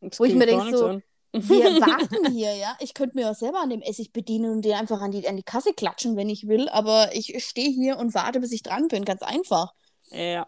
Das 0.00 0.18
Wo 0.18 0.24
ich 0.24 0.34
mir 0.34 0.46
gar 0.46 0.56
denk 0.56 0.64
nichts 0.64 0.78
so, 0.78 0.86
an. 0.86 1.02
Wir 1.34 1.80
warten 1.80 2.30
hier, 2.30 2.54
ja. 2.56 2.76
Ich 2.80 2.92
könnte 2.92 3.16
mir 3.16 3.30
auch 3.30 3.34
selber 3.34 3.60
an 3.60 3.70
dem 3.70 3.80
Essig 3.80 4.12
bedienen 4.12 4.52
und 4.52 4.64
den 4.66 4.74
einfach 4.74 5.00
an 5.00 5.12
die, 5.12 5.26
an 5.26 5.38
die 5.38 5.42
Kasse 5.42 5.72
klatschen, 5.72 6.14
wenn 6.14 6.28
ich 6.28 6.46
will. 6.46 6.68
Aber 6.68 7.14
ich 7.14 7.42
stehe 7.42 7.70
hier 7.70 7.96
und 7.96 8.14
warte, 8.14 8.38
bis 8.38 8.52
ich 8.52 8.62
dran 8.62 8.88
bin. 8.88 9.06
Ganz 9.06 9.22
einfach. 9.22 9.72
Ja. 10.10 10.46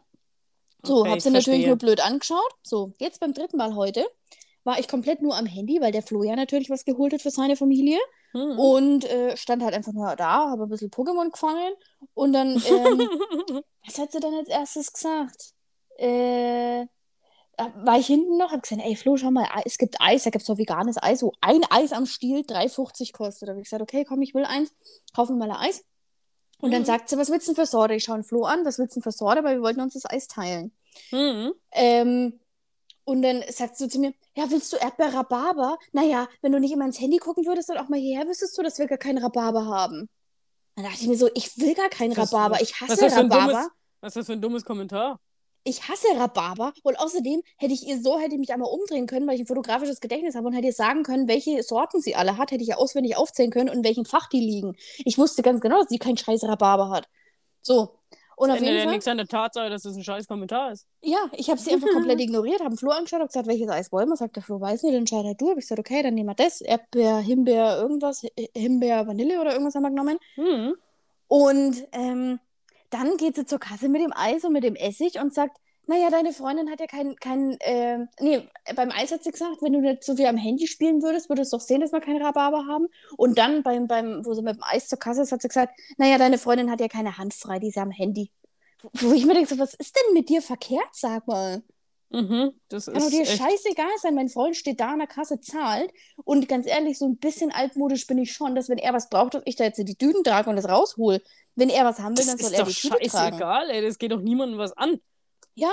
So, 0.82 1.00
Okay, 1.00 1.08
hab 1.08 1.16
ich 1.16 1.24
sie 1.24 1.30
natürlich 1.30 1.66
nur 1.66 1.76
blöd 1.76 2.04
angeschaut. 2.04 2.52
So, 2.62 2.92
jetzt 2.98 3.20
beim 3.20 3.32
dritten 3.32 3.56
Mal 3.56 3.74
heute 3.74 4.04
war 4.64 4.78
ich 4.78 4.86
komplett 4.86 5.22
nur 5.22 5.36
am 5.36 5.46
Handy, 5.46 5.80
weil 5.80 5.92
der 5.92 6.02
Flo 6.02 6.22
ja 6.22 6.36
natürlich 6.36 6.68
was 6.68 6.84
geholt 6.84 7.14
hat 7.14 7.22
für 7.22 7.30
seine 7.30 7.56
Familie. 7.56 7.98
Hm. 8.34 8.58
Und 8.58 9.04
äh, 9.04 9.36
stand 9.36 9.62
halt 9.62 9.74
einfach 9.74 9.92
nur 9.92 10.14
da, 10.16 10.50
habe 10.50 10.64
ein 10.64 10.68
bisschen 10.68 10.90
Pokémon 10.90 11.30
gefangen. 11.30 11.72
Und 12.14 12.32
dann, 12.32 12.60
ähm, 12.66 13.08
was 13.86 13.98
hat 13.98 14.12
sie 14.12 14.20
dann 14.20 14.34
als 14.34 14.48
erstes 14.48 14.92
gesagt? 14.92 15.52
Äh, 15.96 16.86
da 17.56 17.72
war 17.84 17.98
ich 17.98 18.08
hinten 18.08 18.36
noch, 18.36 18.50
hab 18.50 18.62
gesagt, 18.62 18.82
ey 18.84 18.96
Flo, 18.96 19.16
schau 19.16 19.30
mal, 19.30 19.46
es 19.64 19.78
gibt 19.78 20.00
Eis, 20.00 20.24
da 20.24 20.30
gibt's 20.30 20.48
doch 20.48 20.58
veganes 20.58 21.00
Eis, 21.00 21.20
so 21.20 21.32
ein 21.40 21.62
Eis 21.70 21.92
am 21.92 22.06
Stiel, 22.06 22.40
3,50 22.40 23.12
kostet. 23.12 23.48
Da 23.48 23.52
habe 23.52 23.60
ich 23.60 23.66
gesagt, 23.66 23.82
okay, 23.82 24.04
komm, 24.04 24.22
ich 24.22 24.34
will 24.34 24.44
eins, 24.44 24.74
kaufen 25.14 25.38
wir 25.38 25.46
mal 25.46 25.54
ein 25.54 25.68
Eis. 25.68 25.84
Und 26.60 26.72
dann 26.72 26.82
Mhm. 26.82 26.86
sagt 26.86 27.08
sie, 27.08 27.18
was 27.18 27.30
willst 27.30 27.46
du 27.46 27.52
denn 27.52 27.64
für 27.64 27.70
Sorte? 27.70 27.94
Ich 27.94 28.04
schaue 28.04 28.16
den 28.16 28.24
Flo 28.24 28.44
an, 28.44 28.64
was 28.64 28.78
willst 28.78 28.96
du 28.96 29.00
denn 29.00 29.04
für 29.04 29.12
Sorte? 29.16 29.44
Weil 29.44 29.56
wir 29.56 29.62
wollten 29.62 29.80
uns 29.80 29.94
das 29.94 30.06
Eis 30.06 30.26
teilen. 30.26 30.72
Hm. 31.10 31.52
Ähm, 31.72 32.40
und 33.04 33.22
dann 33.22 33.42
sagt 33.48 33.76
sie 33.76 33.88
zu 33.88 33.98
mir, 33.98 34.12
ja, 34.36 34.50
willst 34.50 34.72
du 34.72 34.76
Erdbeer-Rhabarber? 34.76 35.78
Naja, 35.92 36.28
wenn 36.42 36.52
du 36.52 36.60
nicht 36.60 36.72
immer 36.72 36.84
ins 36.86 37.00
Handy 37.00 37.18
gucken 37.18 37.46
würdest 37.46 37.70
und 37.70 37.76
auch 37.78 37.88
mal 37.88 37.98
hierher 37.98 38.26
wüsstest 38.26 38.56
du, 38.58 38.62
dass 38.62 38.78
wir 38.78 38.86
gar 38.86 38.98
keinen 38.98 39.18
Rhabarber 39.18 39.66
haben. 39.66 40.08
Dann 40.76 40.84
dachte 40.86 40.98
ich 41.02 41.06
mir 41.08 41.16
so, 41.16 41.28
ich 41.34 41.56
will 41.58 41.74
gar 41.74 41.88
keinen 41.88 42.16
Was- 42.16 42.32
Rhabarber. 42.32 42.60
Ich 42.60 42.80
was 42.80 42.90
hasse 42.90 43.04
ein 43.06 43.12
Rhabarber. 43.30 43.52
dummes- 43.52 43.68
Was 44.00 44.08
ist 44.10 44.16
das 44.16 44.26
für 44.26 44.32
ein 44.32 44.40
dummes 44.42 44.64
Kommentar? 44.64 45.20
Ich 45.66 45.88
hasse 45.88 46.08
Rhabarber. 46.14 46.72
Und 46.82 46.98
außerdem 46.98 47.42
hätte 47.56 47.72
ich 47.72 47.86
ihr 47.86 48.00
so, 48.02 48.18
hätte 48.18 48.34
ich 48.34 48.38
mich 48.40 48.52
einmal 48.52 48.68
umdrehen 48.70 49.06
können, 49.06 49.26
weil 49.26 49.36
ich 49.36 49.40
ein 49.42 49.46
fotografisches 49.46 50.00
Gedächtnis 50.00 50.34
habe 50.34 50.46
und 50.46 50.52
hätte 50.52 50.66
ihr 50.66 50.72
sagen 50.74 51.04
können, 51.04 51.26
welche 51.28 51.62
Sorten 51.62 52.00
sie 52.02 52.14
alle 52.16 52.36
hat, 52.36 52.50
hätte 52.50 52.62
ich 52.62 52.68
ja 52.68 52.76
auswendig 52.76 53.16
aufzählen 53.16 53.50
können 53.50 53.70
und 53.70 53.76
in 53.78 53.84
welchem 53.84 54.04
Fach 54.04 54.28
die 54.28 54.40
liegen. 54.40 54.76
Ich 54.98 55.16
wusste 55.16 55.42
ganz 55.42 55.60
genau, 55.62 55.78
dass 55.80 55.88
sie 55.88 55.98
keinen 55.98 56.18
scheiß 56.18 56.44
Rhabarber 56.44 56.90
hat. 56.90 57.08
So. 57.62 57.98
Und 58.36 58.50
auf 58.50 58.56
Ändert 58.56 58.68
jeden 58.68 58.78
ja 58.78 58.84
Fall. 58.84 58.92
nichts 58.92 59.08
an 59.08 59.16
der 59.16 59.26
Tatsache, 59.26 59.70
dass 59.70 59.82
das 59.82 59.96
ein 59.96 60.02
scheiß 60.04 60.26
Kommentar 60.26 60.72
ist. 60.72 60.86
Ja, 61.02 61.18
ich 61.32 61.50
habe 61.50 61.60
sie 61.60 61.72
einfach 61.72 61.88
komplett 61.92 62.20
ignoriert, 62.20 62.60
habe 62.62 62.76
Flo 62.76 62.90
angeschaut, 62.90 63.20
habe 63.20 63.28
gesagt, 63.28 63.46
welches 63.46 63.68
Eis 63.68 63.92
wollen 63.92 64.08
wir? 64.08 64.16
Sagt 64.16 64.36
der 64.36 64.42
Flo, 64.42 64.60
weiß 64.60 64.82
nicht, 64.82 64.92
dann 64.92 65.00
entscheid 65.00 65.24
halt 65.24 65.40
du. 65.40 65.50
Habe 65.50 65.60
ich 65.60 65.64
gesagt, 65.66 65.78
okay, 65.78 66.02
dann 66.02 66.14
nehmen 66.14 66.28
wir 66.28 66.34
das. 66.34 66.60
Erdbeer, 66.60 67.18
Himbeer, 67.18 67.78
irgendwas, 67.78 68.22
Hi- 68.22 68.50
Himbeer, 68.56 69.06
Vanille 69.06 69.40
oder 69.40 69.52
irgendwas 69.52 69.74
haben 69.74 69.82
wir 69.82 69.90
genommen. 69.90 70.18
Hm. 70.34 70.74
Und 71.28 71.86
ähm, 71.92 72.40
dann 72.90 73.16
geht 73.16 73.36
sie 73.36 73.44
zur 73.46 73.58
Kasse 73.58 73.88
mit 73.88 74.02
dem 74.02 74.12
Eis 74.14 74.44
und 74.44 74.52
mit 74.52 74.64
dem 74.64 74.76
Essig 74.76 75.18
und 75.20 75.32
sagt, 75.34 75.56
naja, 75.86 76.10
deine 76.10 76.32
Freundin 76.32 76.70
hat 76.70 76.80
ja 76.80 76.86
kein, 76.86 77.16
kein 77.16 77.56
ähm, 77.60 78.08
nee, 78.20 78.48
beim 78.74 78.90
Eis 78.90 79.12
hat 79.12 79.24
sie 79.24 79.30
gesagt, 79.30 79.62
wenn 79.62 79.72
du 79.72 79.80
nicht 79.80 80.04
so 80.04 80.16
viel 80.16 80.26
am 80.26 80.36
Handy 80.36 80.66
spielen 80.66 81.02
würdest, 81.02 81.28
würdest 81.28 81.52
du 81.52 81.56
doch 81.58 81.64
sehen, 81.64 81.80
dass 81.80 81.92
wir 81.92 82.00
keinen 82.00 82.22
Rhabarber 82.22 82.66
haben. 82.66 82.86
Und 83.16 83.38
dann 83.38 83.62
beim, 83.62 83.86
beim, 83.86 84.24
wo 84.24 84.34
sie 84.34 84.42
mit 84.42 84.56
dem 84.56 84.62
Eis 84.64 84.88
zur 84.88 84.98
Kasse 84.98 85.22
ist, 85.22 85.32
hat 85.32 85.42
sie 85.42 85.48
gesagt, 85.48 85.78
naja, 85.98 86.18
deine 86.18 86.38
Freundin 86.38 86.70
hat 86.70 86.80
ja 86.80 86.88
keine 86.88 87.18
Hand 87.18 87.34
frei, 87.34 87.58
die 87.58 87.68
ist 87.68 87.76
ja 87.76 87.82
am 87.82 87.90
Handy. 87.90 88.30
Wo 88.94 89.12
ich 89.12 89.24
mir 89.26 89.34
denke, 89.34 89.48
so, 89.54 89.58
was 89.58 89.74
ist 89.74 89.96
denn 89.96 90.14
mit 90.14 90.28
dir 90.28 90.42
verkehrt, 90.42 90.88
sag 90.92 91.26
mal? 91.26 91.62
Mhm. 92.10 92.52
Das 92.68 92.86
Kann 92.86 92.94
doch 92.94 93.00
ist 93.00 93.12
dir 93.12 93.22
echt... 93.22 93.38
scheißegal 93.38 93.90
sein, 94.00 94.14
mein 94.14 94.28
Freund 94.28 94.56
steht 94.56 94.78
da 94.80 94.92
an 94.92 94.98
der 95.00 95.08
Kasse, 95.08 95.40
zahlt. 95.40 95.90
Und 96.24 96.48
ganz 96.48 96.66
ehrlich, 96.66 96.98
so 96.98 97.06
ein 97.06 97.16
bisschen 97.16 97.50
altmodisch 97.50 98.06
bin 98.06 98.18
ich 98.18 98.32
schon, 98.32 98.54
dass 98.54 98.68
wenn 98.68 98.78
er 98.78 98.92
was 98.92 99.08
braucht, 99.08 99.34
dass 99.34 99.42
ich 99.46 99.56
da 99.56 99.64
jetzt 99.64 99.78
die 99.78 99.98
Dünen 99.98 100.22
trage 100.22 100.48
und 100.48 100.56
das 100.56 100.68
raushol. 100.68 101.20
Wenn 101.56 101.70
er 101.70 101.84
was 101.84 101.98
haben 101.98 102.16
will, 102.16 102.24
Das 102.24 102.26
dann 102.26 102.38
soll 102.38 102.52
ist 102.52 102.52
er 102.52 102.64
doch 102.64 102.68
die 102.68 102.74
Tüte 102.74 103.00
tragen. 103.04 103.38
scheißegal, 103.38 103.70
ey. 103.70 103.82
Das 103.82 103.98
geht 103.98 104.12
doch 104.12 104.20
niemandem 104.20 104.58
was 104.58 104.72
an. 104.76 105.00
Ja, 105.54 105.72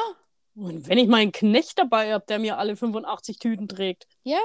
Und 0.55 0.87
wenn 0.87 0.97
ich 0.97 1.07
mal 1.07 1.17
einen 1.17 1.31
Knecht 1.31 1.77
dabei 1.79 2.13
habe, 2.13 2.25
der 2.27 2.39
mir 2.39 2.57
alle 2.57 2.75
85 2.75 3.39
Tüten 3.39 3.67
trägt, 3.67 4.07
ja. 4.23 4.39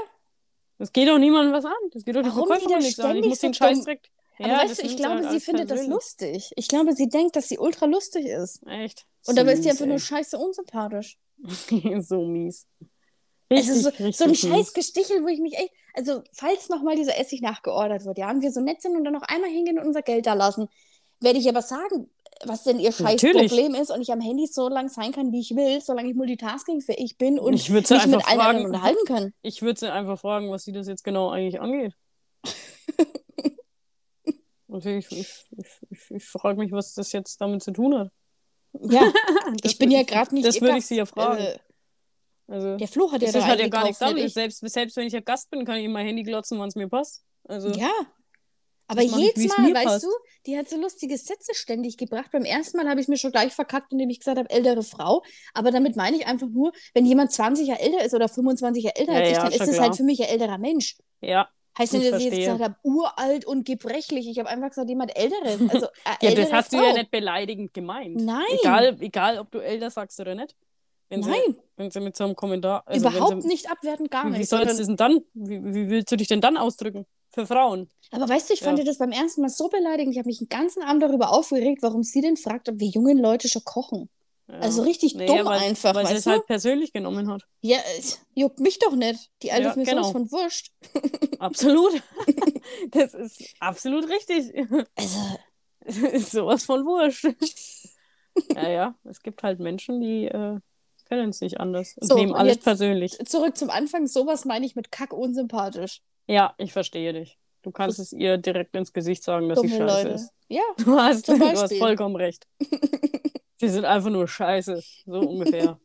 das 0.78 0.92
geht 0.92 1.08
doch 1.08 1.18
niemandem 1.18 1.52
was 1.54 1.64
an. 1.64 1.72
Das 1.92 2.04
geht 2.04 2.16
doch 2.16 2.22
die 2.22 2.30
Verkäuferin 2.30 2.78
nichts 2.78 3.00
an. 3.00 3.16
Ich 3.16 3.26
muss 3.26 3.40
so 3.40 3.46
den 3.48 3.52
dumm- 3.52 3.56
Scheißdreck. 3.58 4.00
Aber 4.38 4.48
Ja, 4.48 4.58
weißt 4.58 4.82
du, 4.82 4.86
ich 4.86 4.96
glaube, 4.96 5.22
halt 5.26 5.30
sie 5.30 5.40
findet 5.40 5.70
das 5.70 5.86
lustig. 5.86 6.50
Ich 6.56 6.68
glaube, 6.68 6.92
sie 6.92 7.08
denkt, 7.08 7.36
dass 7.36 7.48
sie 7.48 7.58
ultra 7.58 7.86
lustig 7.86 8.26
ist. 8.26 8.60
Echt. 8.66 9.06
Und 9.26 9.36
dabei 9.38 9.52
ist 9.54 9.62
sie 9.62 9.70
einfach 9.70 9.86
nur 9.86 9.98
scheiße 9.98 10.36
unsympathisch. 10.38 11.18
ey. 11.70 12.00
so 12.02 12.20
mies. 12.22 12.66
Es 13.48 13.68
ist 13.68 13.86
Richtig, 13.86 13.98
so, 13.98 14.04
richtig 14.04 14.16
so 14.16 14.24
ein 14.24 14.34
scheiß 14.34 14.72
Gestichel, 14.74 15.22
wo 15.22 15.28
ich 15.28 15.40
mich 15.40 15.54
echt. 15.56 15.70
Also, 15.94 16.22
falls 16.32 16.68
nochmal 16.68 16.96
dieser 16.96 17.16
Essig 17.18 17.40
nachgeordert 17.40 18.04
wird, 18.04 18.18
ja, 18.18 18.28
und 18.30 18.42
wir 18.42 18.50
so 18.52 18.60
nett 18.60 18.82
sind 18.82 18.96
und 18.96 19.04
dann 19.04 19.14
noch 19.14 19.22
einmal 19.22 19.48
hingehen 19.50 19.78
und 19.78 19.86
unser 19.86 20.02
Geld 20.02 20.26
da 20.26 20.34
lassen, 20.34 20.68
werde 21.20 21.38
ich 21.38 21.48
aber 21.48 21.62
sagen, 21.62 22.10
was 22.44 22.64
denn 22.64 22.78
ihr 22.78 22.92
scheiß 22.92 23.22
Natürlich. 23.22 23.50
Problem 23.50 23.74
ist 23.74 23.90
und 23.90 24.00
ich 24.02 24.12
am 24.12 24.20
Handy 24.20 24.46
so 24.46 24.68
lang 24.68 24.88
sein 24.88 25.12
kann, 25.12 25.32
wie 25.32 25.40
ich 25.40 25.56
will, 25.56 25.80
solange 25.80 26.10
ich 26.10 26.14
multitaskingfähig 26.14 27.16
bin 27.18 27.38
und 27.38 27.54
Ich 27.54 27.70
mich 27.70 27.90
mit 27.90 27.92
einfach 27.92 28.28
allen 28.28 28.38
fragen- 28.38 28.40
anderen 28.40 28.66
unterhalten 28.66 29.04
kann. 29.06 29.32
Ich 29.42 29.62
würde 29.62 29.80
sie 29.80 29.92
einfach 29.92 30.18
fragen, 30.18 30.50
was 30.50 30.64
sie 30.64 30.72
das 30.72 30.86
jetzt 30.86 31.04
genau 31.04 31.30
eigentlich 31.30 31.60
angeht. 31.60 31.94
Ich, 34.78 34.84
ich, 34.84 35.12
ich, 35.12 35.44
ich, 35.90 36.10
ich 36.10 36.24
frage 36.24 36.58
mich, 36.58 36.72
was 36.72 36.92
das 36.92 37.12
jetzt 37.12 37.40
damit 37.40 37.62
zu 37.62 37.72
tun 37.72 37.96
hat. 37.98 38.10
Ja, 38.80 39.10
ich 39.62 39.78
bin 39.78 39.90
ja 39.90 40.02
gerade 40.02 40.34
nicht. 40.34 40.46
Das 40.46 40.60
würde 40.60 40.78
ich 40.78 40.86
sie 40.86 40.96
ja 40.96 41.06
fragen. 41.06 41.40
Äh, 41.40 41.58
also, 42.48 42.76
der 42.76 42.88
Flo 42.88 43.10
hat 43.10 43.22
ja 43.22 43.32
das 43.32 43.42
da 43.42 43.46
hat 43.46 43.58
ja 43.58 43.68
gar 43.68 43.84
nichts 43.84 43.98
damit. 44.00 44.30
Selbst, 44.30 44.60
selbst 44.60 44.96
wenn 44.96 45.06
ich 45.06 45.12
ja 45.12 45.20
Gast 45.20 45.50
bin, 45.50 45.64
kann 45.64 45.78
ich 45.78 45.84
in 45.84 45.92
mein 45.92 46.06
Handy 46.06 46.22
glotzen, 46.22 46.58
wann 46.58 46.68
es 46.68 46.74
mir 46.74 46.88
passt. 46.88 47.24
Also, 47.44 47.70
ich. 47.70 47.76
Ja. 47.76 47.90
Aber 48.88 49.02
Das 49.02 49.10
ich, 49.10 49.16
jedes 49.16 49.42
wie's 49.42 49.58
Mal, 49.58 49.74
weißt 49.74 49.84
passt. 49.86 50.04
du, 50.04 50.08
die 50.46 50.56
hat 50.56 50.68
so 50.68 50.76
lustige 50.80 51.16
Sätze 51.18 51.54
ständig 51.54 51.96
gebracht. 51.96 52.30
Beim 52.32 52.44
ersten 52.44 52.76
Mal 52.76 52.88
habe 52.88 53.00
ich 53.00 53.08
mir 53.08 53.16
schon 53.16 53.32
gleich 53.32 53.52
verkackt, 53.52 53.92
indem 53.92 54.10
ich 54.10 54.20
gesagt 54.20 54.38
habe, 54.38 54.48
ältere 54.48 54.82
Frau. 54.82 55.22
Aber 55.54 55.70
damit 55.72 55.96
meine 55.96 56.16
ich 56.16 56.26
einfach 56.26 56.46
nur, 56.48 56.72
wenn 56.94 57.04
jemand 57.04 57.32
20 57.32 57.66
Jahre 57.68 57.80
älter 57.80 58.04
ist 58.04 58.14
oder 58.14 58.28
25 58.28 58.84
Jahre 58.84 58.96
älter 58.96 59.12
Ja, 59.12 59.18
als 59.18 59.28
ich, 59.28 59.34
ja, 59.36 59.42
dann 59.42 59.52
ist 59.52 59.68
es 59.68 59.80
halt 59.80 59.96
für 59.96 60.04
mich 60.04 60.22
ein 60.22 60.28
älterer 60.28 60.58
Mensch. 60.58 60.96
ja. 61.20 61.48
Heißt 61.78 61.92
Ich 61.92 62.00
nicht, 62.00 62.10
dass 62.12 62.20
ich 62.22 62.32
jetzt 62.32 62.38
gesagt 62.38 62.62
habe, 62.62 62.76
uralt 62.84 63.44
und 63.44 63.66
gebrechlich. 63.66 64.26
Ich 64.30 64.38
habe 64.38 64.48
einfach 64.48 64.70
gesagt, 64.70 64.88
jemand 64.88 65.14
Älteres. 65.14 65.60
Also, 65.70 65.88
eine 66.06 66.16
Ja, 66.22 66.34
das 66.34 66.50
hast 66.50 66.70
Frau. 66.70 66.78
du 66.78 66.84
ja 66.86 66.92
nicht 66.94 67.10
beleidigend 67.10 67.74
gemeint. 67.74 68.16
Nein. 68.16 68.46
Egal, 68.62 68.96
egal 69.00 69.38
ob 69.38 69.50
du 69.50 69.58
älter 69.58 69.90
sagst 69.90 70.18
oder 70.18 70.34
nicht. 70.34 70.56
Wenn 71.10 71.22
Sie, 71.22 71.28
Nein, 71.28 71.56
wenn 71.76 71.90
sie 71.90 72.00
mit 72.00 72.16
so 72.16 72.24
einem 72.24 72.34
Kommentar. 72.34 72.82
Also 72.86 73.06
überhaupt 73.10 73.42
sie, 73.42 73.48
nicht 73.48 73.70
abwertend, 73.70 74.10
gar 74.10 74.24
Wie 74.32 74.38
nicht. 74.38 74.48
sollst 74.48 74.78
du 74.80 74.84
denn 74.86 74.96
dann? 74.96 75.20
Wie, 75.34 75.62
wie 75.62 75.90
willst 75.90 76.10
du 76.10 76.16
dich 76.16 76.28
denn 76.28 76.40
dann 76.40 76.56
ausdrücken? 76.56 77.04
Für 77.36 77.46
Frauen. 77.46 77.88
Aber 78.12 78.26
weißt 78.28 78.48
du, 78.48 78.54
ich 78.54 78.60
fand 78.60 78.78
Ja. 78.78 78.84
das 78.86 78.96
beim 78.96 79.12
ersten 79.12 79.42
Mal 79.42 79.50
so 79.50 79.68
beleidigend. 79.68 80.14
Ich 80.14 80.18
habe 80.18 80.26
mich 80.28 80.38
den 80.38 80.48
ganzen 80.48 80.82
Abend 80.82 81.02
darüber 81.02 81.30
aufgeregt, 81.32 81.82
warum 81.82 82.02
sie 82.02 82.22
denn 82.22 82.38
fragt, 82.38 82.68
ob 82.70 82.80
wir 82.80 82.88
jungen 82.88 83.18
Leute 83.18 83.46
schon 83.48 83.62
kochen. 83.62 84.08
Ja. 84.48 84.58
Also 84.60 84.82
richtig 84.84 85.14
Naja, 85.16 85.36
dumm 85.42 85.46
weil, 85.46 85.60
einfach, 85.60 85.94
Weil 85.94 86.06
sie 86.06 86.14
es 86.14 86.24
halt 86.26 86.46
persönlich 86.46 86.92
genommen 86.94 87.28
hat. 87.30 87.42
Ja, 87.60 87.76
es 87.98 88.20
juckt 88.34 88.58
mich 88.60 88.78
doch 88.78 88.92
nicht. 88.96 89.28
Die 89.42 89.52
Alte 89.52 89.64
Ja, 89.64 89.70
ist 89.70 89.76
mir 89.76 89.84
genau. 89.84 90.02
sowas 90.04 90.12
von 90.12 90.32
wurscht. 90.32 90.70
Absolut. 91.40 92.02
das 92.92 93.12
ist 93.12 93.54
absolut 93.60 94.08
richtig. 94.08 94.54
Also, 94.94 95.18
Es 95.80 95.96
ist 95.98 96.30
sowas 96.32 96.64
von 96.64 96.86
wurscht. 96.86 97.26
ja, 98.54 98.68
ja. 98.70 98.94
Es 99.04 99.20
gibt 99.20 99.42
halt 99.42 99.60
Menschen, 99.60 100.00
die 100.00 100.24
äh, 100.26 100.58
können 101.08 101.30
es 101.30 101.40
nicht 101.42 101.60
anders 101.60 101.94
und 102.00 102.08
So, 102.08 102.14
nehmen 102.16 102.34
alles 102.34 102.58
persönlich. 102.58 103.18
zurück 103.26 103.56
zum 103.58 103.68
Anfang. 103.70 104.06
Sowas 104.06 104.44
meine 104.46 104.64
ich 104.64 104.74
mit 104.76 104.90
kack 104.90 105.12
unsympathisch. 105.12 106.00
Ja, 106.26 106.54
ich 106.59 106.73
verstehe 106.73 107.12
dich. 107.12 107.38
Du 107.62 107.71
kannst 107.73 107.99
es 107.99 108.12
ihr 108.12 108.38
direkt 108.38 108.76
ins 108.76 108.92
Gesicht 108.92 109.23
sagen, 109.25 109.49
dass 109.49 109.61
sie 109.61 109.68
scheiße 109.68 109.83
Leute. 109.85 110.09
ist. 110.11 110.30
Ja, 110.49 110.62
Du 110.78 110.97
hast, 110.99 111.28
du 111.28 111.38
hast 111.40 111.75
vollkommen 111.76 112.16
recht. 112.16 112.47
Sie 113.59 113.68
sind 113.71 113.85
einfach 113.87 114.11
nur 114.11 114.28
scheiße. 114.28 114.83
So 115.06 115.18
ungefähr. 115.21 115.80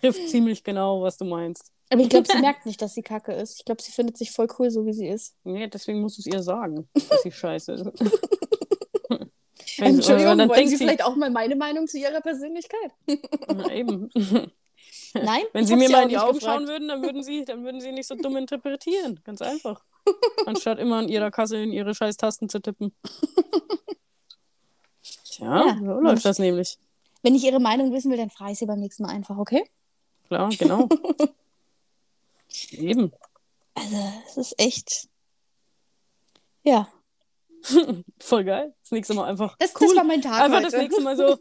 Trifft 0.00 0.28
ziemlich 0.28 0.64
genau, 0.64 1.00
was 1.02 1.16
du 1.16 1.24
meinst. 1.24 1.70
aber 1.90 2.02
ich 2.02 2.08
glaube, 2.08 2.26
sie 2.30 2.38
merkt 2.40 2.66
nicht, 2.66 2.82
dass 2.82 2.92
sie 2.94 3.02
kacke 3.02 3.32
ist. 3.32 3.58
Ich 3.60 3.64
glaube, 3.64 3.80
sie 3.80 3.92
findet 3.92 4.18
sich 4.18 4.32
voll 4.32 4.48
cool, 4.58 4.68
so 4.70 4.84
wie 4.84 4.92
sie 4.92 5.06
ist. 5.06 5.34
Nee, 5.44 5.68
deswegen 5.68 6.00
musst 6.00 6.18
du 6.18 6.20
es 6.22 6.26
ihr 6.26 6.42
sagen, 6.42 6.88
dass 6.92 7.22
sie 7.22 7.30
scheiße 7.30 7.72
ist. 7.72 7.84
Sie- 9.64 9.82
Entschuldigung, 9.82 10.38
dann 10.38 10.48
wollen 10.48 10.56
denkt 10.58 10.70
Sie 10.70 10.76
sie, 10.76 10.84
vielleicht 10.84 11.04
auch 11.04 11.16
mal 11.16 11.30
meine 11.30 11.56
Meinung 11.56 11.86
zu 11.86 11.98
Ihrer 11.98 12.20
Persönlichkeit? 12.20 12.92
Na, 13.48 13.72
eben. 13.72 14.10
Nein, 15.14 15.44
Wenn 15.52 15.66
sie 15.66 15.76
mir 15.76 15.88
mal 15.90 16.02
in 16.04 16.08
die 16.08 16.18
Augen 16.18 16.34
gefragt. 16.38 16.56
schauen 16.58 16.68
würden, 16.68 16.88
dann 16.88 17.02
würden 17.02 17.22
sie, 17.22 17.44
dann 17.44 17.64
würden 17.64 17.80
sie 17.80 17.92
nicht 17.92 18.06
so 18.08 18.14
dumm 18.14 18.36
interpretieren. 18.36 19.20
Ganz 19.24 19.40
einfach. 19.42 19.84
Anstatt 20.46 20.78
immer 20.78 20.96
an 20.98 21.08
ihrer 21.08 21.30
Kasse 21.30 21.56
in 21.58 21.72
ihre 21.72 21.94
scheiß 21.94 22.16
Tasten 22.16 22.48
zu 22.48 22.60
tippen. 22.60 22.94
Tja, 25.24 25.66
Ja, 25.66 25.76
so 25.78 25.84
Mensch. 25.84 26.02
läuft 26.02 26.24
das 26.24 26.38
nämlich. 26.38 26.78
Wenn 27.22 27.34
ich 27.34 27.44
Ihre 27.44 27.58
Meinung 27.60 27.92
wissen 27.92 28.10
will, 28.10 28.18
dann 28.18 28.28
frage 28.30 28.52
ich 28.52 28.58
Sie 28.58 28.66
beim 28.66 28.80
nächsten 28.80 29.02
Mal 29.02 29.10
einfach, 29.10 29.38
okay? 29.38 29.64
Klar, 30.28 30.50
genau. 30.58 30.88
Eben. 32.72 33.12
Also, 33.74 33.96
es 34.28 34.36
ist 34.36 34.60
echt. 34.60 35.08
Ja, 36.62 36.88
Voll 38.20 38.44
geil. 38.44 38.74
Das 38.82 38.90
nächste 38.90 39.14
Mal 39.14 39.24
einfach. 39.24 39.56
das, 39.58 39.72
cool. 39.80 39.86
das 39.88 39.96
war 39.96 40.04
mein 40.04 40.20
Tag 40.20 40.34
einfach 40.42 40.58
heute. 40.58 40.70
das 40.70 40.74
nächste 40.80 41.00
Mal 41.00 41.16
so. 41.16 41.38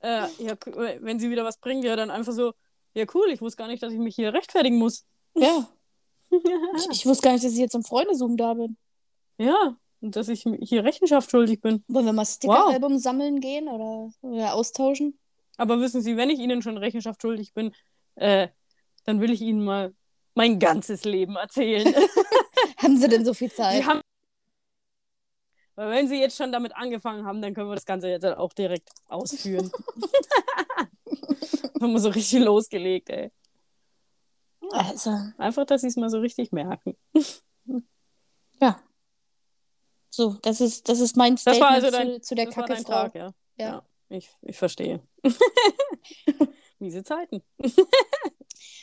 Äh, 0.00 0.26
ja, 0.38 0.54
wenn 1.00 1.18
sie 1.20 1.30
wieder 1.30 1.44
was 1.44 1.58
bringen, 1.58 1.82
ja, 1.84 1.94
dann 1.96 2.10
einfach 2.10 2.32
so. 2.32 2.54
Ja, 2.94 3.04
cool, 3.14 3.28
ich 3.30 3.40
wusste 3.40 3.58
gar 3.58 3.68
nicht, 3.68 3.82
dass 3.82 3.92
ich 3.92 3.98
mich 3.98 4.14
hier 4.14 4.32
rechtfertigen 4.32 4.78
muss. 4.78 5.04
Ja, 5.34 5.68
ich, 6.30 6.88
ich 6.90 7.06
wusste 7.06 7.24
gar 7.24 7.32
nicht, 7.32 7.44
dass 7.44 7.52
ich 7.52 7.58
jetzt 7.58 7.74
im 7.74 7.84
Freundezoom 7.84 8.36
da 8.36 8.54
bin. 8.54 8.76
Ja, 9.38 9.76
und 10.00 10.16
dass 10.16 10.28
ich 10.28 10.44
hier 10.60 10.84
Rechenschaft 10.84 11.30
schuldig 11.30 11.60
bin. 11.60 11.82
Wollen 11.88 12.06
wir 12.06 12.12
mal 12.12 12.24
Sticker-Album 12.24 12.98
sammeln 12.98 13.40
gehen 13.40 13.68
oder, 13.68 14.12
oder 14.20 14.54
austauschen? 14.54 15.18
Aber 15.56 15.80
wissen 15.80 16.02
Sie, 16.02 16.16
wenn 16.16 16.30
ich 16.30 16.38
Ihnen 16.38 16.62
schon 16.62 16.76
Rechenschaft 16.76 17.22
schuldig 17.22 17.52
bin, 17.54 17.72
äh, 18.16 18.48
dann 19.04 19.20
will 19.20 19.32
ich 19.32 19.40
Ihnen 19.40 19.64
mal 19.64 19.94
mein 20.34 20.58
ganzes 20.58 21.04
Leben 21.04 21.36
erzählen. 21.36 21.94
Haben 22.78 22.98
sie 22.98 23.08
denn 23.08 23.24
so 23.24 23.34
viel 23.34 23.50
Zeit? 23.52 23.86
Haben 23.86 24.00
weil 25.76 25.90
wenn 25.90 26.08
sie 26.08 26.20
jetzt 26.20 26.36
schon 26.36 26.52
damit 26.52 26.74
angefangen 26.76 27.24
haben, 27.26 27.42
dann 27.42 27.52
können 27.52 27.68
wir 27.68 27.74
das 27.74 27.86
Ganze 27.86 28.08
jetzt 28.08 28.24
auch 28.24 28.52
direkt 28.52 28.90
ausführen. 29.08 29.72
haben 31.80 31.92
wir 31.92 32.00
so 32.00 32.10
richtig 32.10 32.40
losgelegt, 32.44 33.10
ey. 33.10 33.30
Also, 34.70 35.10
Einfach, 35.38 35.66
dass 35.66 35.82
sie 35.82 35.88
es 35.88 35.96
mal 35.96 36.08
so 36.08 36.18
richtig 36.18 36.52
merken. 36.52 36.96
ja. 38.60 38.80
So, 40.10 40.36
das 40.42 40.60
ist, 40.60 40.88
das 40.88 41.00
ist 41.00 41.16
mein 41.16 41.34
Das 41.34 41.42
Statement 41.42 41.72
also 41.72 41.90
dein, 41.90 42.12
zu, 42.14 42.20
zu 42.20 42.34
der 42.34 42.46
Kacke 42.46 42.76
Frau. 42.76 42.82
Tag, 42.82 43.14
ja. 43.14 43.34
Ja. 43.56 43.66
ja. 43.66 43.82
ich, 44.08 44.30
ich 44.42 44.56
verstehe. 44.56 45.00
Miese 46.78 47.02
Zeiten. 47.02 47.42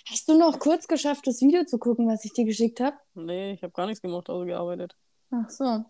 Hast 0.10 0.28
du 0.28 0.38
noch 0.38 0.60
kurz 0.60 0.88
geschafft, 0.88 1.28
das 1.28 1.42
Video 1.42 1.64
zu 1.66 1.78
gucken, 1.78 2.08
was 2.08 2.26
ich 2.26 2.34
dir 2.34 2.46
geschickt 2.46 2.80
habe? 2.80 2.98
Nee, 3.14 3.54
ich 3.54 3.64
habe 3.64 3.74
gar 3.74 3.86
nichts 3.86 4.02
gemacht, 4.02 4.30
außer 4.30 4.46
gearbeitet. 4.46 4.96
Ach 5.32 5.50
so. 5.50 5.64
Sollen 5.64 5.86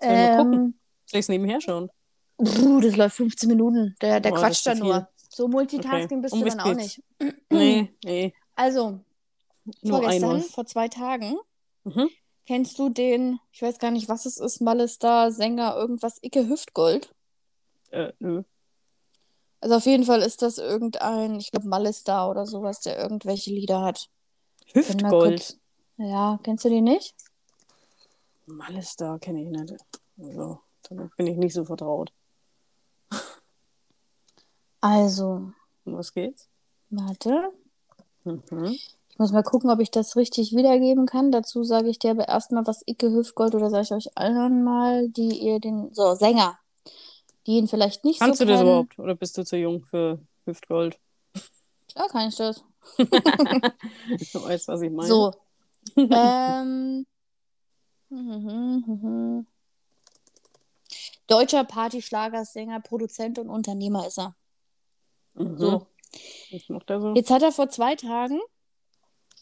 wir 0.00 0.36
gucken? 0.36 0.54
Ähm, 0.54 0.78
Soll 1.06 1.18
ich 1.18 1.24
es 1.24 1.28
nebenher 1.28 1.60
schauen? 1.60 1.90
puh, 2.36 2.80
das 2.80 2.96
läuft 2.96 3.16
15 3.16 3.48
Minuten. 3.48 3.94
Der, 4.00 4.20
der 4.20 4.32
Oh, 4.32 4.36
quatscht 4.36 4.66
da 4.66 4.74
nur. 4.74 5.08
So 5.34 5.48
Multitasking 5.48 6.18
Okay. 6.18 6.22
bist 6.22 6.34
Um 6.34 6.40
du 6.40 6.44
dann 6.46 6.60
auch 6.60 6.76
geht's? 6.76 6.98
nicht. 6.98 7.02
Nee, 7.50 7.92
nee. 8.04 8.32
Also, 8.56 9.00
Nur 9.82 10.00
vorgestern, 10.00 10.40
vor 10.42 10.64
zwei 10.64 10.86
Tagen, 10.86 11.36
Mhm. 11.82 12.08
kennst 12.46 12.78
du 12.78 12.88
den, 12.88 13.40
ich 13.50 13.62
weiß 13.62 13.80
gar 13.80 13.90
nicht, 13.90 14.08
was 14.08 14.26
es 14.26 14.36
ist, 14.38 14.60
Malestar, 14.60 15.32
Sänger, 15.32 15.74
irgendwas, 15.74 16.18
Icke 16.22 16.48
Hüftgold? 16.48 17.12
Äh, 17.90 18.12
nö. 18.20 18.44
Also 19.60 19.74
auf 19.76 19.86
jeden 19.86 20.04
Fall 20.04 20.22
ist 20.22 20.42
das 20.42 20.58
irgendein, 20.58 21.34
ich 21.40 21.50
glaube 21.50 21.66
Malestar 21.66 22.30
oder 22.30 22.46
sowas, 22.46 22.80
der 22.80 22.96
irgendwelche 22.96 23.50
Lieder 23.50 23.82
hat. 23.82 24.08
Hüftgold. 24.72 25.58
Ja, 25.96 26.38
kennst 26.44 26.64
du 26.64 26.68
den 26.68 26.84
nicht? 26.84 27.16
Malestar 28.46 29.18
kenne 29.18 29.42
ich 29.42 29.48
nicht. 29.48 29.74
Also, 30.18 30.60
damit 30.88 31.16
bin 31.16 31.26
ich 31.26 31.36
nicht 31.38 31.54
so 31.54 31.64
vertraut. 31.64 32.12
Also, 34.84 35.50
was 35.86 36.12
geht's? 36.12 36.50
warte. 36.90 37.50
Mhm. 38.24 38.66
Ich 39.08 39.18
muss 39.18 39.32
mal 39.32 39.42
gucken, 39.42 39.70
ob 39.70 39.80
ich 39.80 39.90
das 39.90 40.14
richtig 40.14 40.54
wiedergeben 40.54 41.06
kann. 41.06 41.32
Dazu 41.32 41.64
sage 41.64 41.88
ich 41.88 41.98
dir 41.98 42.10
aber 42.10 42.28
erstmal, 42.28 42.66
was 42.66 42.82
Icke 42.86 43.10
Hüftgold 43.10 43.54
oder 43.54 43.70
sage 43.70 43.84
ich 43.84 43.92
euch 43.92 44.18
allen 44.18 44.62
mal, 44.62 45.08
die 45.08 45.38
ihr 45.38 45.58
den. 45.58 45.94
So, 45.94 46.14
Sänger. 46.14 46.58
Die 47.46 47.56
ihn 47.56 47.66
vielleicht 47.66 48.04
nicht 48.04 48.20
Kannst 48.20 48.40
so 48.40 48.44
du 48.44 48.50
das 48.50 48.60
kennen. 48.60 48.68
überhaupt? 48.68 48.98
Oder 48.98 49.14
bist 49.14 49.38
du 49.38 49.44
zu 49.44 49.56
jung 49.56 49.82
für 49.84 50.18
Hüftgold? 50.44 50.98
Klar 51.90 52.08
kann 52.08 52.28
ich 52.28 52.36
das. 52.36 52.62
Du 52.98 53.06
weißt, 54.44 54.68
was 54.68 54.82
ich 54.82 54.90
meine. 54.90 55.08
So. 55.08 55.32
ähm. 55.96 57.06
Deutscher 61.26 61.64
Partyschlagersänger, 61.64 62.80
Produzent 62.80 63.38
und 63.38 63.48
Unternehmer 63.48 64.06
ist 64.06 64.18
er. 64.18 64.34
Mhm. 65.34 65.58
So. 65.58 65.86
So? 66.86 67.14
Jetzt 67.14 67.30
hat 67.30 67.42
er 67.42 67.52
vor 67.52 67.68
zwei 67.68 67.96
Tagen 67.96 68.40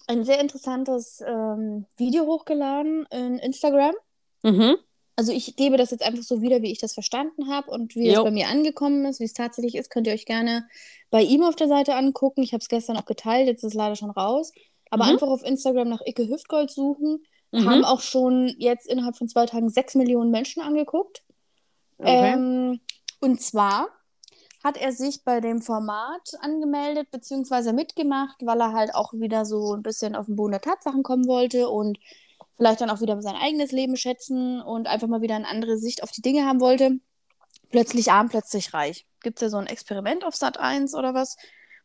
ein 0.06 0.24
sehr 0.24 0.40
interessantes 0.40 1.22
ähm, 1.26 1.86
Video 1.96 2.26
hochgeladen 2.26 3.06
in 3.10 3.38
Instagram. 3.38 3.94
Mhm. 4.42 4.76
Also 5.14 5.32
ich 5.32 5.56
gebe 5.56 5.76
das 5.76 5.90
jetzt 5.90 6.02
einfach 6.02 6.22
so 6.22 6.40
wieder, 6.40 6.62
wie 6.62 6.72
ich 6.72 6.78
das 6.78 6.94
verstanden 6.94 7.50
habe 7.50 7.70
und 7.70 7.94
wie 7.94 8.08
es 8.08 8.22
bei 8.22 8.30
mir 8.30 8.48
angekommen 8.48 9.04
ist, 9.04 9.20
wie 9.20 9.24
es 9.24 9.34
tatsächlich 9.34 9.74
ist, 9.74 9.90
könnt 9.90 10.06
ihr 10.06 10.14
euch 10.14 10.24
gerne 10.24 10.66
bei 11.10 11.22
ihm 11.22 11.42
auf 11.44 11.54
der 11.54 11.68
Seite 11.68 11.94
angucken. 11.94 12.42
Ich 12.42 12.54
habe 12.54 12.62
es 12.62 12.68
gestern 12.68 12.96
auch 12.96 13.04
geteilt, 13.04 13.46
jetzt 13.46 13.58
ist 13.62 13.72
es 13.72 13.74
leider 13.74 13.94
schon 13.94 14.10
raus. 14.10 14.52
Aber 14.90 15.04
Mhm. 15.04 15.10
einfach 15.10 15.28
auf 15.28 15.44
Instagram 15.44 15.90
nach 15.90 16.00
Icke 16.04 16.28
Hüftgold 16.28 16.70
suchen. 16.70 17.22
Mhm. 17.52 17.68
Haben 17.68 17.84
auch 17.84 18.00
schon 18.00 18.54
jetzt 18.58 18.86
innerhalb 18.86 19.16
von 19.16 19.28
zwei 19.28 19.44
Tagen 19.44 19.68
sechs 19.68 19.94
Millionen 19.94 20.30
Menschen 20.30 20.62
angeguckt. 20.62 21.22
Okay. 21.98 22.32
Ähm, 22.32 22.80
und 23.20 23.40
zwar 23.42 23.88
hat 24.64 24.76
er 24.76 24.92
sich 24.92 25.24
bei 25.24 25.40
dem 25.40 25.60
Format 25.60 26.34
angemeldet 26.40 27.10
beziehungsweise 27.10 27.72
mitgemacht, 27.72 28.36
weil 28.42 28.60
er 28.60 28.72
halt 28.72 28.94
auch 28.94 29.12
wieder 29.12 29.44
so 29.44 29.74
ein 29.74 29.82
bisschen 29.82 30.14
auf 30.14 30.26
den 30.26 30.36
Boden 30.36 30.52
der 30.52 30.60
Tatsachen 30.60 31.02
kommen 31.02 31.26
wollte 31.26 31.68
und 31.68 31.98
vielleicht 32.56 32.80
dann 32.80 32.90
auch 32.90 33.00
wieder 33.00 33.20
sein 33.22 33.34
eigenes 33.34 33.72
Leben 33.72 33.96
schätzen 33.96 34.60
und 34.60 34.86
einfach 34.86 35.08
mal 35.08 35.22
wieder 35.22 35.34
eine 35.34 35.48
andere 35.48 35.78
Sicht 35.78 36.02
auf 36.02 36.12
die 36.12 36.22
Dinge 36.22 36.46
haben 36.46 36.60
wollte. 36.60 36.98
Plötzlich 37.70 38.12
arm, 38.12 38.28
plötzlich 38.28 38.72
reich. 38.74 39.06
Gibt 39.22 39.38
es 39.38 39.42
ja 39.42 39.48
so 39.48 39.56
ein 39.56 39.66
Experiment 39.66 40.24
auf 40.24 40.36
Sat 40.36 40.58
1 40.58 40.94
oder 40.94 41.14
was, 41.14 41.36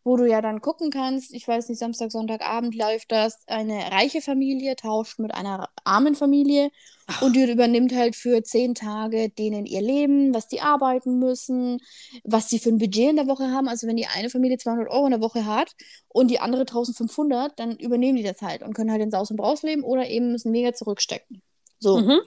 wo 0.08 0.16
du 0.16 0.26
ja 0.26 0.42
dann 0.42 0.62
gucken 0.62 0.90
kannst, 0.90 1.34
ich 1.34 1.46
weiß 1.46 1.68
nicht, 1.68 1.80
Samstag, 1.80 2.14
Sonntagabend 2.14 2.74
läuft 2.74 3.12
das, 3.12 3.40
eine 3.46 3.92
reiche 3.92 4.22
Familie 4.22 4.78
tauscht 4.78 5.20
mit 5.20 5.34
einer 5.34 5.68
armen 5.84 6.16
Familie 6.16 6.72
und 7.20 7.36
die 7.36 7.44
übernimmt 7.44 7.94
halt 7.94 8.16
für 8.16 8.42
zehn 8.42 8.74
Tage 8.74 9.28
denen 9.30 9.66
ihr 9.66 9.82
Leben, 9.82 10.34
was 10.34 10.48
die 10.48 10.62
arbeiten 10.62 11.20
müssen, 11.20 11.82
was 12.24 12.48
sie 12.48 12.58
für 12.58 12.70
ein 12.70 12.78
Budget 12.78 13.10
in 13.10 13.16
der 13.18 13.28
Woche 13.28 13.52
haben. 13.52 13.68
Also 13.68 13.86
wenn 13.86 13.98
die 13.98 14.08
eine 14.08 14.30
Familie 14.30 14.58
200 14.58 14.90
Euro 14.90 15.08
in 15.08 15.12
der 15.12 15.22
Woche 15.22 15.46
hat 15.46 15.76
und 16.08 16.32
die 16.32 16.40
andere 16.40 16.62
1500, 16.62 17.60
dann 17.60 17.76
übernehmen 17.76 18.16
die 18.18 18.24
das 18.24 18.42
halt 18.42 18.64
und 18.64 18.74
können 18.74 18.92
halt 18.92 19.02
in 19.02 19.12
Saus 19.12 19.30
und 19.30 19.36
Braus 19.36 19.62
leben 19.62 19.84
oder 19.84 20.08
eben 20.08 20.32
müssen 20.32 20.54
mega 20.54 20.72
zurückstecken. 20.74 21.42
So. 21.80 21.98
Mhm. 21.98 22.22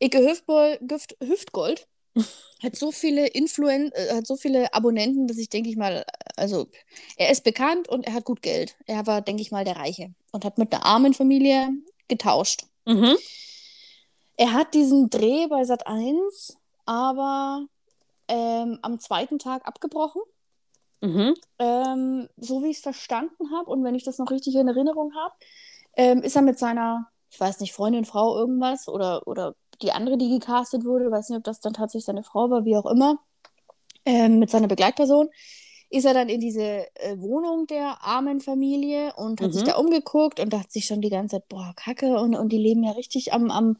Icke 0.00 0.18
Hüftbol, 0.18 0.78
Güft, 0.86 1.16
Hüftgold 1.22 1.88
hat 2.62 2.76
so 2.76 2.92
viele 2.92 3.26
Influen 3.26 3.90
äh, 3.92 4.14
hat 4.14 4.26
so 4.26 4.36
viele 4.36 4.72
Abonnenten, 4.74 5.26
dass 5.26 5.38
ich 5.38 5.48
denke 5.48 5.70
ich 5.70 5.76
mal, 5.76 6.04
also 6.36 6.68
er 7.16 7.30
ist 7.30 7.44
bekannt 7.44 7.88
und 7.88 8.06
er 8.06 8.14
hat 8.14 8.24
gut 8.24 8.42
Geld. 8.42 8.76
Er 8.86 9.06
war, 9.06 9.20
denke 9.20 9.42
ich 9.42 9.50
mal, 9.50 9.64
der 9.64 9.76
Reiche 9.76 10.14
und 10.30 10.44
hat 10.44 10.58
mit 10.58 10.72
einer 10.72 10.84
armen 10.84 11.14
Familie 11.14 11.70
getauscht. 12.08 12.64
Mhm. 12.84 13.16
Er 14.36 14.52
hat 14.52 14.74
diesen 14.74 15.10
Dreh 15.10 15.46
bei 15.46 15.64
Sat 15.64 15.86
1, 15.86 16.56
aber 16.86 17.66
ähm, 18.28 18.78
am 18.82 18.98
zweiten 18.98 19.38
Tag 19.38 19.66
abgebrochen. 19.66 20.22
Mhm. 21.00 21.34
Ähm, 21.58 22.28
so 22.36 22.62
wie 22.62 22.70
ich 22.70 22.76
es 22.76 22.82
verstanden 22.82 23.50
habe 23.52 23.70
und 23.70 23.82
wenn 23.82 23.96
ich 23.96 24.04
das 24.04 24.18
noch 24.18 24.30
richtig 24.30 24.54
in 24.54 24.68
Erinnerung 24.68 25.12
habe, 25.14 25.34
ähm, 25.96 26.22
ist 26.22 26.36
er 26.36 26.42
mit 26.42 26.58
seiner, 26.58 27.10
ich 27.28 27.40
weiß 27.40 27.60
nicht, 27.60 27.72
Freundin, 27.72 28.04
Frau, 28.04 28.36
irgendwas 28.36 28.88
oder, 28.88 29.26
oder 29.26 29.56
die 29.82 29.92
andere, 29.92 30.16
die 30.18 30.30
gecastet 30.30 30.84
wurde, 30.84 31.10
weiß 31.10 31.28
nicht, 31.28 31.38
ob 31.38 31.44
das 31.44 31.60
dann 31.60 31.72
tatsächlich 31.74 32.06
seine 32.06 32.22
Frau 32.22 32.50
war, 32.50 32.64
wie 32.64 32.76
auch 32.76 32.86
immer, 32.86 33.18
ähm, 34.04 34.38
mit 34.38 34.50
seiner 34.50 34.68
Begleitperson, 34.68 35.28
ist 35.90 36.04
er 36.06 36.14
dann 36.14 36.28
in 36.28 36.40
diese 36.40 36.62
äh, 36.62 37.18
Wohnung 37.18 37.66
der 37.66 38.02
armen 38.02 38.40
Familie 38.40 39.12
und 39.16 39.40
hat 39.40 39.52
sich 39.52 39.62
Mhm. 39.62 39.66
da 39.66 39.76
umgeguckt 39.76 40.40
und 40.40 40.52
dachte 40.52 40.70
sich 40.70 40.86
schon 40.86 41.02
die 41.02 41.10
ganze 41.10 41.36
Zeit, 41.36 41.48
boah, 41.48 41.72
Kacke, 41.76 42.18
und, 42.18 42.34
und 42.34 42.50
die 42.50 42.58
leben 42.58 42.82
ja 42.82 42.92
richtig 42.92 43.32
am, 43.34 43.50
am 43.50 43.76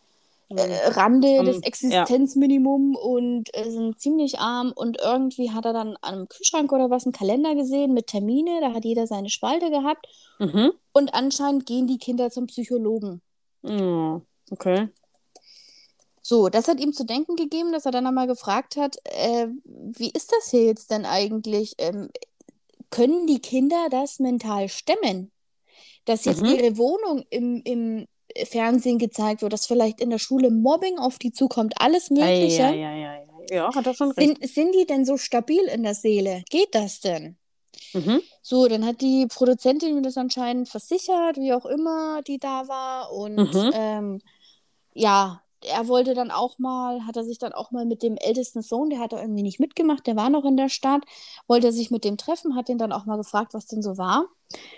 äh, 0.50 0.88
Rande 0.90 1.38
Am- 1.38 1.46
des 1.46 1.56
ja. 1.56 1.62
Existenzminimum 1.62 2.94
und 2.96 3.48
äh, 3.56 3.70
sind 3.70 3.98
ziemlich 3.98 4.38
arm. 4.38 4.72
Und 4.76 4.98
irgendwie 5.02 5.50
hat 5.52 5.64
er 5.64 5.72
dann 5.72 5.96
an 6.02 6.14
einem 6.14 6.28
Kühlschrank 6.28 6.70
oder 6.72 6.90
was 6.90 7.06
einen 7.06 7.14
Kalender 7.14 7.54
gesehen 7.54 7.94
mit 7.94 8.08
Termine. 8.08 8.60
Da 8.60 8.74
hat 8.74 8.84
jeder 8.84 9.06
seine 9.06 9.30
Spalte 9.30 9.70
gehabt. 9.70 10.06
Mhm. 10.38 10.72
Und 10.92 11.14
anscheinend 11.14 11.64
gehen 11.64 11.86
die 11.86 11.96
Kinder 11.96 12.30
zum 12.30 12.46
Psychologen. 12.48 13.22
Ja. 13.62 14.20
Okay. 14.50 14.88
So, 16.22 16.48
das 16.48 16.68
hat 16.68 16.78
ihm 16.78 16.92
zu 16.92 17.04
denken 17.04 17.34
gegeben, 17.36 17.72
dass 17.72 17.84
er 17.84 17.90
dann 17.92 18.06
einmal 18.06 18.28
gefragt 18.28 18.76
hat, 18.76 18.96
äh, 19.04 19.48
wie 19.64 20.10
ist 20.10 20.32
das 20.32 20.50
hier 20.50 20.64
jetzt 20.64 20.90
denn 20.90 21.04
eigentlich? 21.04 21.74
Ähm, 21.78 22.10
können 22.90 23.26
die 23.26 23.40
Kinder 23.40 23.88
das 23.90 24.20
mental 24.20 24.68
stemmen? 24.68 25.32
Dass 26.04 26.24
jetzt 26.24 26.42
Mhm. 26.42 26.54
ihre 26.54 26.76
Wohnung 26.78 27.24
im, 27.30 27.62
im 27.64 28.06
Fernsehen 28.46 28.98
gezeigt 28.98 29.42
wird, 29.42 29.52
dass 29.52 29.66
vielleicht 29.66 30.00
in 30.00 30.10
der 30.10 30.18
Schule 30.18 30.50
Mobbing 30.50 30.98
auf 30.98 31.18
die 31.18 31.32
zukommt, 31.32 31.74
alles 31.78 32.10
Mögliche. 32.10 32.62
Ja, 32.62 32.72
ja, 32.72 32.94
ja, 32.94 33.14
ja. 33.16 33.22
Ja, 33.50 33.74
hat 33.74 33.86
er 33.86 33.94
schon 33.94 34.12
recht. 34.12 34.38
Sind, 34.38 34.48
sind 34.48 34.74
die 34.74 34.86
denn 34.86 35.04
so 35.04 35.16
stabil 35.16 35.62
in 35.64 35.82
der 35.82 35.94
Seele? 35.94 36.42
Geht 36.48 36.74
das 36.74 37.00
denn? 37.00 37.36
Mhm. 37.92 38.22
So, 38.40 38.68
dann 38.68 38.86
hat 38.86 39.00
die 39.00 39.26
Produzentin 39.26 39.94
mir 39.94 40.02
das 40.02 40.16
anscheinend 40.16 40.68
versichert, 40.68 41.36
wie 41.36 41.52
auch 41.52 41.66
immer 41.66 42.22
die 42.22 42.38
da 42.38 42.68
war. 42.68 43.12
Und 43.12 43.36
Mhm. 43.36 43.70
ähm, 43.74 44.20
ja, 44.94 45.41
er 45.64 45.88
wollte 45.88 46.14
dann 46.14 46.30
auch 46.30 46.58
mal, 46.58 47.06
hat 47.06 47.16
er 47.16 47.24
sich 47.24 47.38
dann 47.38 47.52
auch 47.52 47.70
mal 47.70 47.86
mit 47.86 48.02
dem 48.02 48.16
ältesten 48.16 48.62
Sohn, 48.62 48.90
der 48.90 49.00
hat 49.00 49.12
da 49.12 49.20
irgendwie 49.20 49.42
nicht 49.42 49.60
mitgemacht, 49.60 50.06
der 50.06 50.16
war 50.16 50.30
noch 50.30 50.44
in 50.44 50.56
der 50.56 50.68
Stadt, 50.68 51.02
wollte 51.48 51.68
er 51.68 51.72
sich 51.72 51.90
mit 51.90 52.04
dem 52.04 52.16
treffen, 52.18 52.56
hat 52.56 52.68
den 52.68 52.78
dann 52.78 52.92
auch 52.92 53.06
mal 53.06 53.16
gefragt, 53.16 53.54
was 53.54 53.66
denn 53.66 53.82
so 53.82 53.98
war. 53.98 54.26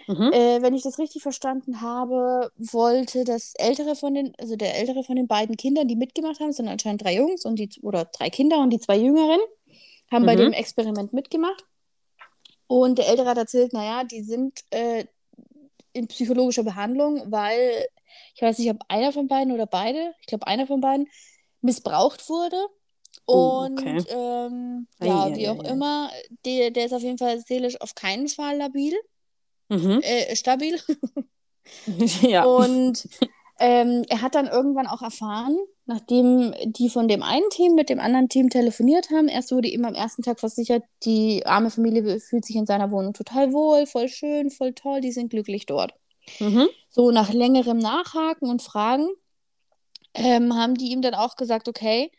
Mhm. 0.08 0.32
Äh, 0.32 0.62
wenn 0.62 0.74
ich 0.74 0.82
das 0.82 0.98
richtig 0.98 1.22
verstanden 1.22 1.80
habe, 1.80 2.50
wollte 2.56 3.24
das 3.24 3.54
ältere 3.56 3.96
von 3.96 4.14
den, 4.14 4.32
also 4.38 4.56
der 4.56 4.76
ältere 4.78 5.04
von 5.04 5.16
den 5.16 5.28
beiden 5.28 5.56
Kindern, 5.56 5.88
die 5.88 5.96
mitgemacht 5.96 6.40
haben, 6.40 6.50
es 6.50 6.56
sind 6.56 6.68
anscheinend 6.68 7.04
drei 7.04 7.16
Jungs 7.16 7.44
und 7.44 7.56
die 7.58 7.70
oder 7.82 8.04
drei 8.06 8.30
Kinder 8.30 8.58
und 8.58 8.70
die 8.70 8.80
zwei 8.80 8.96
Jüngeren, 8.98 9.40
haben 10.10 10.26
bei 10.26 10.34
Mhm. 10.34 10.38
dem 10.38 10.52
Experiment 10.52 11.12
mitgemacht. 11.12 11.64
Und 12.66 12.98
der 12.98 13.08
Ältere 13.08 13.28
hat 13.28 13.38
erzählt, 13.38 13.72
naja, 13.72 14.04
die 14.04 14.22
sind 14.22 14.60
äh, 14.70 15.04
in 15.92 16.08
psychologischer 16.08 16.64
Behandlung, 16.64 17.30
weil 17.30 17.86
ich 18.34 18.42
weiß 18.42 18.58
nicht, 18.58 18.70
ob 18.70 18.78
einer 18.88 19.12
von 19.12 19.28
beiden 19.28 19.52
oder 19.52 19.66
beide, 19.66 20.14
ich 20.20 20.26
glaube 20.26 20.46
einer 20.46 20.66
von 20.66 20.80
beiden, 20.80 21.08
missbraucht 21.60 22.28
wurde. 22.28 22.56
Oh, 23.26 23.64
Und 23.66 23.78
okay. 23.78 24.04
ähm, 24.08 24.88
ja, 25.00 25.26
ei, 25.26 25.34
wie 25.34 25.48
ei, 25.48 25.50
auch 25.50 25.60
ei. 25.64 25.64
immer, 25.64 26.10
der, 26.44 26.70
der 26.70 26.86
ist 26.86 26.92
auf 26.94 27.02
jeden 27.02 27.18
Fall 27.18 27.40
seelisch 27.40 27.80
auf 27.80 27.94
keinen 27.94 28.28
Fall 28.28 28.56
labil, 28.58 28.94
Mhm. 29.70 30.00
äh, 30.00 30.34
stabil. 30.36 30.78
ja. 32.22 32.44
Und 32.44 33.08
ähm, 33.58 34.04
er 34.08 34.20
hat 34.22 34.34
dann 34.34 34.46
irgendwann 34.48 34.86
auch 34.86 35.02
erfahren, 35.02 35.56
nachdem 35.86 36.54
die 36.66 36.90
von 36.90 37.08
dem 37.08 37.22
einen 37.22 37.48
Team 37.50 37.74
mit 37.74 37.88
dem 37.88 38.00
anderen 38.00 38.28
Team 38.28 38.50
telefoniert 38.50 39.10
haben, 39.10 39.28
erst 39.28 39.52
wurde 39.52 39.68
ihm 39.68 39.84
am 39.84 39.94
ersten 39.94 40.22
Tag 40.22 40.40
versichert, 40.40 40.82
die 41.04 41.46
arme 41.46 41.70
Familie 41.70 42.20
fühlt 42.20 42.44
sich 42.44 42.56
in 42.56 42.66
seiner 42.66 42.90
Wohnung 42.90 43.12
total 43.14 43.52
wohl, 43.52 43.86
voll 43.86 44.08
schön, 44.08 44.50
voll 44.50 44.72
toll, 44.74 45.00
die 45.00 45.12
sind 45.12 45.30
glücklich 45.30 45.66
dort. 45.66 45.94
Mhm. 46.40 46.68
So 46.94 47.10
nach 47.10 47.30
längerem 47.32 47.78
Nachhaken 47.78 48.48
und 48.48 48.62
Fragen 48.62 49.08
ähm, 50.14 50.54
haben 50.56 50.74
die 50.76 50.90
ihm 50.92 51.02
dann 51.02 51.14
auch 51.14 51.36
gesagt, 51.36 51.68
okay, 51.68 52.10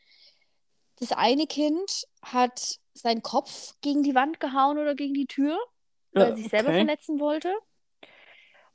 das 1.00 1.12
eine 1.12 1.48
Kind 1.48 2.06
hat 2.22 2.80
seinen 2.94 3.22
Kopf 3.22 3.76
gegen 3.82 4.04
die 4.04 4.16
Wand 4.16 4.40
gehauen 4.40 4.78
oder 4.78 4.96
gegen 4.96 5.14
die 5.14 5.28
Tür, 5.28 5.58
weil 6.16 6.26
Ja, 6.26 6.30
er 6.30 6.34
sich 6.34 6.50
selber 6.50 6.74
okay. 6.74 6.74
verletzen 6.74 7.20
wollte. 7.20 7.54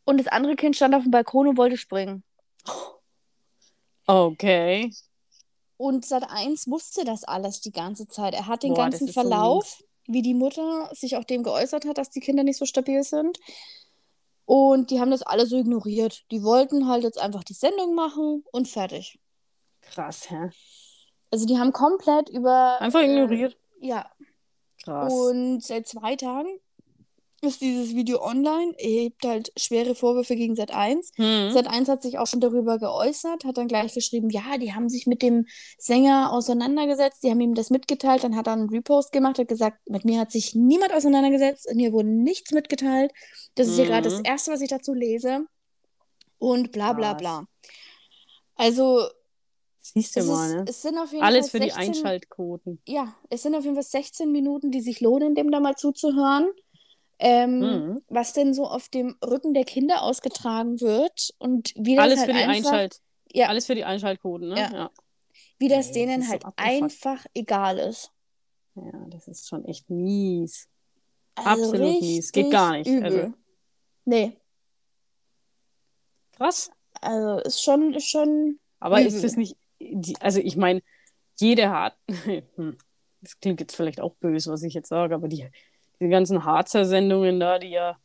Und 0.05 0.19
das 0.19 0.27
andere 0.27 0.57
Kind 0.57 0.77
stand 0.77 0.95
auf 0.95 1.05
dem 1.05 1.11
Balkon 1.11 1.49
und 1.49 1.57
wollte 1.57 1.79
springen. 1.79 2.23
Okay. 4.09 4.91
Und 5.77 6.05
Sat1 6.05 6.69
wusste 6.71 7.05
das 7.05 7.25
alles 7.25 7.61
die 7.61 7.73
ganze 7.73 8.07
Zeit. 8.07 8.35
Er 8.35 8.47
hat 8.47 8.63
den 8.63 8.75
Boah, 8.75 8.75
ganzen 8.75 9.09
ist 9.09 9.21
so 9.21 9.23
Verlauf, 9.23 9.83
wie 10.07 10.23
die 10.23 10.35
Mutter 10.35 10.91
sich 10.95 11.17
auch 11.17 11.25
dem 11.25 11.43
geäußert 11.43 11.87
hat, 11.87 11.99
dass 11.99 12.11
die 12.11 12.21
Kinder 12.21 12.43
nicht 12.45 12.59
so 12.59 12.67
stabil 12.67 13.03
sind. 13.03 13.39
Und 14.51 14.91
die 14.91 14.99
haben 14.99 15.13
das 15.13 15.23
alle 15.23 15.47
so 15.47 15.57
ignoriert. 15.57 16.25
Die 16.33 16.43
wollten 16.43 16.89
halt 16.89 17.05
jetzt 17.05 17.21
einfach 17.21 17.45
die 17.45 17.53
Sendung 17.53 17.95
machen 17.95 18.43
und 18.51 18.67
fertig. 18.67 19.21
Krass, 19.81 20.29
hä? 20.29 20.51
Also 21.31 21.47
die 21.47 21.57
haben 21.57 21.73
komplett 21.73 22.29
über. 22.29 22.81
Einfach 22.81 23.01
ignoriert. 23.01 23.57
Äh, 23.81 23.87
ja. 23.87 24.11
Krass. 24.83 25.13
Und 25.13 25.63
seit 25.63 25.87
zwei 25.87 26.17
Tagen 26.17 26.49
ist 27.43 27.61
dieses 27.63 27.95
Video 27.95 28.23
online. 28.23 28.75
Er 28.79 28.89
hebt 29.05 29.25
halt 29.25 29.53
schwere 29.57 29.95
Vorwürfe 29.95 30.37
gegen 30.37 30.55
Sat1. 30.55 31.11
Hm. 31.17 31.57
Sat1 31.57 31.89
hat 31.89 32.03
sich 32.03 32.19
auch 32.19 32.27
schon 32.27 32.41
darüber 32.41 32.79
geäußert, 32.79 33.45
hat 33.45 33.57
dann 33.57 33.69
gleich 33.69 33.95
geschrieben, 33.95 34.29
ja, 34.31 34.59
die 34.59 34.75
haben 34.75 34.89
sich 34.89 35.07
mit 35.07 35.23
dem 35.23 35.47
Sänger 35.79 36.33
auseinandergesetzt, 36.33 37.23
die 37.23 37.31
haben 37.31 37.41
ihm 37.41 37.55
das 37.55 37.71
mitgeteilt, 37.71 38.25
dann 38.25 38.37
hat 38.37 38.47
er 38.47 38.53
einen 38.55 38.69
Repost 38.69 39.13
gemacht, 39.13 39.39
hat 39.39 39.49
gesagt, 39.49 39.79
mit 39.89 40.05
mir 40.05 40.21
hat 40.21 40.31
sich 40.31 40.55
niemand 40.55 40.93
auseinandergesetzt, 40.93 41.69
mir 41.75 41.93
wurde 41.93 42.09
nichts 42.09 42.53
mitgeteilt. 42.53 43.13
Das 43.55 43.69
ist 43.69 43.77
hier 43.77 43.87
gerade 43.87 44.09
das 44.09 44.19
Mhm. 44.19 44.25
Erste, 44.25 44.53
was 44.53 44.61
ich 44.61 44.69
dazu 44.69 44.93
lese. 44.93 45.47
Und 46.39 46.73
bla 46.73 46.93
bla 46.93 47.15
bla. 47.15 47.45
Also, 48.55 49.07
Siehst 49.83 50.15
du 50.15 50.21
es, 50.21 50.27
mal, 50.27 50.47
ist, 50.47 50.55
ne? 50.55 50.65
es 50.69 50.83
sind 50.83 50.99
auf 50.99 51.11
jeden 51.13 51.25
Alles 51.25 51.51
Fall 51.51 51.61
für 51.61 51.67
die 51.67 51.73
16 51.73 51.89
Einschaltquoten. 51.95 52.81
ja, 52.87 53.15
es 53.31 53.43
sind 53.43 53.55
auf 53.55 53.65
jeden 53.65 53.77
Fall 53.77 53.83
16 53.83 54.31
Minuten, 54.31 54.71
die 54.71 54.81
sich 54.83 55.01
lohnen, 55.01 55.35
dem 55.35 55.51
da 55.51 55.59
mal 55.61 55.75
zuzuhören. 55.77 56.51
Ähm, 57.23 57.59
Mhm. 57.61 58.03
Was 58.09 58.33
denn 58.33 58.55
so 58.55 58.67
auf 58.67 58.89
dem 58.89 59.17
Rücken 59.23 59.53
der 59.53 59.65
Kinder 59.65 60.03
ausgetragen 60.03 60.81
wird 60.81 61.35
und 61.39 61.73
wie 61.77 61.95
das 61.95 62.03
Alles 62.05 62.19
halt 62.21 62.31
für 62.31 62.33
die 62.37 62.43
einfach, 62.43 62.71
Einschalt. 62.73 63.01
Ja. 63.33 63.49
Alles 63.49 63.67
für 63.67 63.75
die 63.75 63.85
Einschaltquoten, 63.85 64.49
ne? 64.49 64.57
Ja. 64.59 64.73
Ja. 64.73 64.91
wie 65.59 65.69
das 65.69 65.89
Nee, 65.89 65.93
denen 65.93 66.21
das 66.23 66.31
halt 66.31 66.43
so 66.45 66.49
einfach 66.57 67.27
egal 67.35 67.79
ist. 67.79 68.11
Ja, 68.75 69.07
das 69.09 69.29
ist 69.29 69.49
schon 69.49 69.65
echt 69.67 69.89
mies. 69.91 70.67
Also 71.35 71.65
Absolut 71.65 72.01
mies. 72.01 72.33
Geht 72.33 72.51
gar 72.51 72.73
nicht. 72.73 72.87
Übel. 72.89 73.05
Also- 73.05 73.35
Nee, 74.07 74.39
Krass. 76.33 76.71
also 77.01 77.39
ist 77.45 77.63
schon, 77.63 77.93
ist 77.95 78.09
schon. 78.09 78.59
Aber 78.79 79.01
Übel. 79.01 79.13
ist 79.13 79.23
das 79.23 79.37
nicht, 79.37 79.57
also 80.21 80.41
ich 80.41 80.57
meine, 80.57 80.83
jede 81.39 81.69
Hart, 81.71 81.97
hm, 82.57 82.77
das 83.21 83.39
klingt 83.41 83.61
jetzt 83.61 83.77
vielleicht 83.77 84.01
auch 84.01 84.15
böse, 84.17 84.51
was 84.51 84.63
ich 84.63 84.73
jetzt 84.75 84.89
sage, 84.89 85.15
aber 85.15 85.29
die, 85.29 85.49
die 86.01 86.09
ganzen 86.09 86.45
Harzer-Sendungen 86.45 87.39
da, 87.41 87.59
die 87.59 87.71
ja 87.71 87.97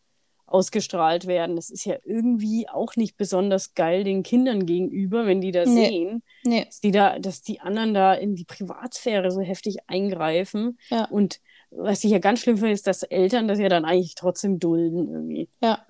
ausgestrahlt 0.47 1.25
werden, 1.25 1.55
das 1.55 1.69
ist 1.69 1.85
ja 1.85 1.95
irgendwie 2.03 2.69
auch 2.69 2.95
nicht 2.95 3.17
besonders 3.17 3.73
geil 3.73 4.03
den 4.03 4.21
Kindern 4.21 4.65
gegenüber, 4.67 5.25
wenn 5.25 5.41
die 5.41 5.51
da 5.51 5.65
Nee. 5.65 5.87
sehen, 5.87 6.23
Nee, 6.43 6.65
dass 6.65 6.79
die 6.81 6.91
da, 6.91 7.17
dass 7.17 7.41
die 7.41 7.61
anderen 7.61 7.93
da 7.95 8.13
in 8.13 8.35
die 8.35 8.45
Privatsphäre 8.45 9.31
so 9.31 9.41
heftig 9.41 9.77
eingreifen. 9.87 10.77
Ja. 10.89 11.05
Und 11.05 11.39
was 11.71 12.03
ich 12.03 12.11
ja 12.11 12.19
ganz 12.19 12.41
schlimm 12.41 12.57
finde, 12.57 12.73
ist, 12.73 12.85
dass 12.85 13.01
Eltern 13.03 13.47
das 13.47 13.59
ja 13.59 13.69
dann 13.69 13.85
eigentlich 13.85 14.15
trotzdem 14.15 14.59
dulden 14.59 15.09
irgendwie. 15.09 15.49
ja. 15.61 15.85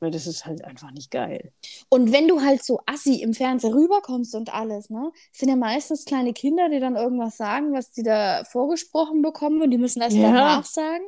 Weil 0.00 0.10
das 0.10 0.26
ist 0.26 0.46
halt 0.46 0.64
einfach 0.64 0.90
nicht 0.92 1.10
geil. 1.10 1.52
Und 1.88 2.12
wenn 2.12 2.28
du 2.28 2.40
halt 2.42 2.64
so 2.64 2.80
assi 2.86 3.22
im 3.22 3.34
Fernsehen 3.34 3.72
rüberkommst 3.72 4.34
und 4.34 4.52
alles, 4.52 4.90
ne, 4.90 5.12
sind 5.32 5.48
ja 5.48 5.56
meistens 5.56 6.04
kleine 6.04 6.32
Kinder, 6.32 6.68
die 6.68 6.80
dann 6.80 6.96
irgendwas 6.96 7.36
sagen, 7.36 7.72
was 7.72 7.90
die 7.92 8.02
da 8.02 8.44
vorgesprochen 8.44 9.22
bekommen 9.22 9.62
und 9.62 9.70
die 9.70 9.78
müssen 9.78 10.00
das 10.00 10.14
Ja. 10.14 10.20
dann 10.20 10.38
nachsagen. 10.38 11.06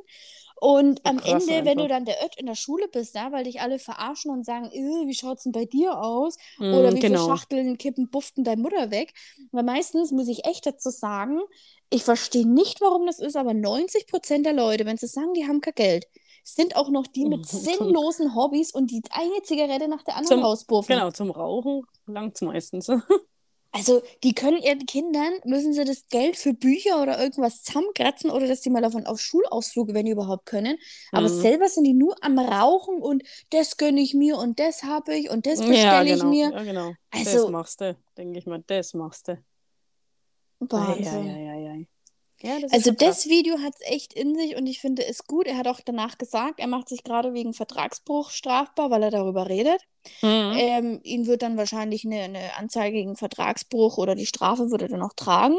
Und 0.60 1.04
am 1.06 1.20
Ende, 1.22 1.64
wenn 1.66 1.78
du 1.78 1.86
einfach. 1.86 1.88
dann 1.88 2.06
der 2.06 2.24
Ött 2.24 2.36
in 2.38 2.46
der 2.46 2.54
Schule 2.54 2.88
bist, 2.88 3.14
ja, 3.14 3.30
weil 3.32 3.44
dich 3.44 3.60
alle 3.60 3.78
verarschen 3.78 4.30
und 4.30 4.44
sagen, 4.46 4.70
"Äh, 4.72 5.06
wie 5.06 5.14
schaut's 5.14 5.42
denn 5.42 5.52
bei 5.52 5.66
dir 5.66 5.98
aus? 6.00 6.36
Oder 6.70 6.94
Mm, 6.94 6.94
wie 6.94 7.02
genau. 7.02 7.04
viele 7.04 7.18
Schachteln 7.18 7.76
kippen, 7.78 8.08
buften 8.10 8.42
deine 8.44 8.62
Mutter 8.62 8.90
weg? 8.90 9.12
Weil 9.52 9.64
meistens 9.64 10.12
muss 10.12 10.28
ich 10.28 10.46
echt 10.46 10.64
dazu 10.66 10.90
sagen, 10.90 11.40
ich 11.90 12.04
verstehe 12.04 12.46
nicht, 12.48 12.80
warum 12.80 13.06
das 13.06 13.18
ist, 13.20 13.36
aber 13.36 13.54
90 13.54 14.06
Prozent 14.06 14.46
der 14.46 14.54
Leute, 14.54 14.86
wenn 14.86 14.96
sie 14.96 15.06
sagen, 15.06 15.34
die 15.34 15.46
haben 15.46 15.60
kein 15.60 15.74
Geld, 15.74 16.06
sind 16.54 16.76
auch 16.76 16.88
noch 16.90 17.06
die 17.06 17.24
mit 17.26 17.44
sinnlosen 17.46 18.34
Hobbys 18.34 18.72
und 18.72 18.90
die 18.90 19.02
eine 19.10 19.42
Zigarette 19.42 19.88
nach 19.88 20.02
der 20.04 20.14
anderen 20.16 20.38
Zum- 20.38 20.44
rauspuffen. 20.44 20.94
Genau, 20.96 21.10
zum 21.10 21.30
Rauchen 21.30 21.82
langt's 22.06 22.40
meistens. 22.42 22.90
Also, 23.72 24.00
die 24.24 24.32
können 24.32 24.56
ihren 24.62 24.86
Kindern, 24.86 25.34
müssen 25.44 25.74
sie 25.74 25.84
das 25.84 26.06
Geld 26.08 26.36
für 26.38 26.54
Bücher 26.54 27.02
oder 27.02 27.20
irgendwas 27.22 27.62
zusammenkratzen 27.62 28.30
oder 28.30 28.46
dass 28.46 28.62
die 28.62 28.70
mal 28.70 28.80
davon 28.80 29.04
auf 29.06 29.20
Schulausflüge, 29.20 29.92
wenn 29.92 30.06
die 30.06 30.12
überhaupt 30.12 30.46
können. 30.46 30.78
Aber 31.12 31.28
Mhm. 31.28 31.40
selber 31.42 31.68
sind 31.68 31.84
die 31.84 31.92
nur 31.92 32.16
am 32.24 32.38
Rauchen 32.38 33.02
und 33.02 33.22
das 33.50 33.76
gönne 33.76 34.00
ich 34.00 34.14
mir 34.14 34.38
und 34.38 34.60
das 34.60 34.82
habe 34.84 35.14
ich 35.14 35.28
und 35.28 35.44
das 35.44 35.60
ja, 35.60 35.66
bestelle 35.66 36.04
ich 36.14 36.20
genau. 36.20 36.30
mir. 36.30 36.50
Ja, 36.52 36.62
genau. 36.62 36.92
Also- 37.10 37.42
das 37.42 37.50
machst 37.50 37.80
du, 37.82 37.94
denke 38.16 38.38
ich 38.38 38.46
mal, 38.46 38.64
das 38.66 38.94
machst 38.94 39.28
du. 39.28 39.36
Wahnsinn. 40.60 41.26
Ja, 41.26 41.36
ja, 41.36 41.54
ja, 41.74 41.84
ja. 42.42 42.60
das 42.60 42.72
Also 42.72 42.90
das 42.92 43.26
Video 43.26 43.58
hat 43.58 43.74
es 43.74 43.80
echt 43.90 44.12
in 44.12 44.34
sich 44.36 44.56
und 44.56 44.66
ich 44.66 44.80
finde 44.80 45.06
es 45.06 45.26
gut. 45.26 45.46
Er 45.46 45.56
hat 45.56 45.68
auch 45.68 45.80
danach 45.84 46.18
gesagt, 46.18 46.60
er 46.60 46.66
macht 46.66 46.88
sich 46.88 47.04
gerade 47.04 47.32
wegen 47.34 47.54
Vertragsbruch 47.54 48.30
strafbar, 48.30 48.90
weil 48.90 49.02
er 49.02 49.10
darüber 49.10 49.48
redet. 49.48 49.80
Mhm. 50.22 50.52
Ähm, 50.56 51.00
ihn 51.02 51.26
wird 51.26 51.42
dann 51.42 51.56
wahrscheinlich 51.56 52.04
eine, 52.04 52.20
eine 52.20 52.56
Anzeige 52.56 52.96
gegen 52.96 53.16
Vertragsbruch 53.16 53.98
oder 53.98 54.14
die 54.14 54.26
Strafe 54.26 54.70
würde 54.70 54.86
er 54.86 54.90
dann 54.90 55.02
auch 55.02 55.14
tragen. 55.14 55.56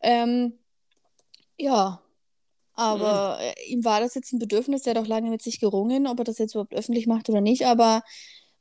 Ähm, 0.00 0.58
ja, 1.56 2.00
aber 2.74 3.38
Mhm. 3.38 3.44
äh, 3.44 3.54
ihm 3.68 3.84
war 3.84 4.00
das 4.00 4.14
jetzt 4.14 4.32
ein 4.32 4.38
Bedürfnis, 4.38 4.82
der 4.82 4.94
hat 4.94 5.02
auch 5.02 5.06
lange 5.08 5.30
mit 5.30 5.42
sich 5.42 5.60
gerungen, 5.60 6.06
ob 6.06 6.18
er 6.18 6.24
das 6.24 6.38
jetzt 6.38 6.54
überhaupt 6.54 6.74
öffentlich 6.74 7.06
macht 7.06 7.28
oder 7.28 7.40
nicht. 7.40 7.66
Aber 7.66 8.02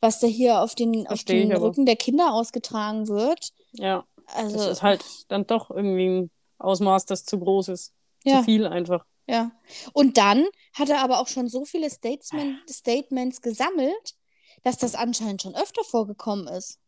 was 0.02 0.20
da 0.20 0.28
hier 0.28 0.62
auf 0.62 0.76
den, 0.76 1.08
auf 1.08 1.24
den 1.24 1.52
aber. 1.54 1.68
Rücken 1.68 1.86
der 1.86 1.96
Kinder 1.96 2.34
ausgetragen 2.34 3.08
wird, 3.08 3.52
ja, 3.72 4.06
also 4.28 4.58
das 4.58 4.68
ist 4.68 4.82
halt 4.84 5.04
dann 5.28 5.46
doch 5.48 5.70
irgendwie 5.70 6.08
ein 6.08 6.32
Ausmaß, 6.60 7.06
das 7.06 7.26
zu 7.26 7.40
groß 7.40 7.70
ist. 7.70 7.94
Ja. 8.24 8.40
Zu 8.40 8.44
viel 8.46 8.68
einfach. 8.68 9.06
Ja. 9.28 9.52
Und 9.94 10.18
dann 10.18 10.46
hat 10.74 10.90
er 10.90 11.02
aber 11.02 11.20
auch 11.20 11.28
schon 11.28 11.48
so 11.48 11.66
viele 11.66 11.90
Statesman 11.90 12.60
Statements 12.70 13.42
gesammelt, 13.42 14.16
dass 14.64 14.78
das 14.78 14.96
anscheinend 14.96 15.42
schon 15.42 15.56
öfter 15.56 15.84
vorgekommen 15.84 16.48
ist. 16.48 16.80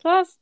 Krass. 0.00 0.38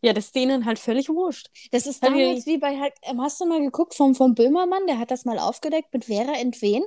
Ja, 0.00 0.12
das 0.12 0.26
ist 0.26 0.34
denen 0.34 0.66
halt 0.66 0.78
völlig 0.78 1.08
wurscht. 1.08 1.48
Das 1.72 1.86
ist 1.86 2.02
damals 2.02 2.44
wie 2.44 2.58
bei, 2.58 2.78
halt, 2.78 2.92
hast 3.18 3.40
du 3.40 3.46
mal 3.46 3.60
geguckt 3.62 3.94
vom, 3.94 4.14
vom 4.14 4.34
Böhmermann, 4.34 4.86
der 4.86 4.98
hat 4.98 5.10
das 5.10 5.24
mal 5.24 5.38
aufgedeckt 5.38 5.94
mit 5.94 6.04
Vera 6.06 6.34
Entwen, 6.34 6.84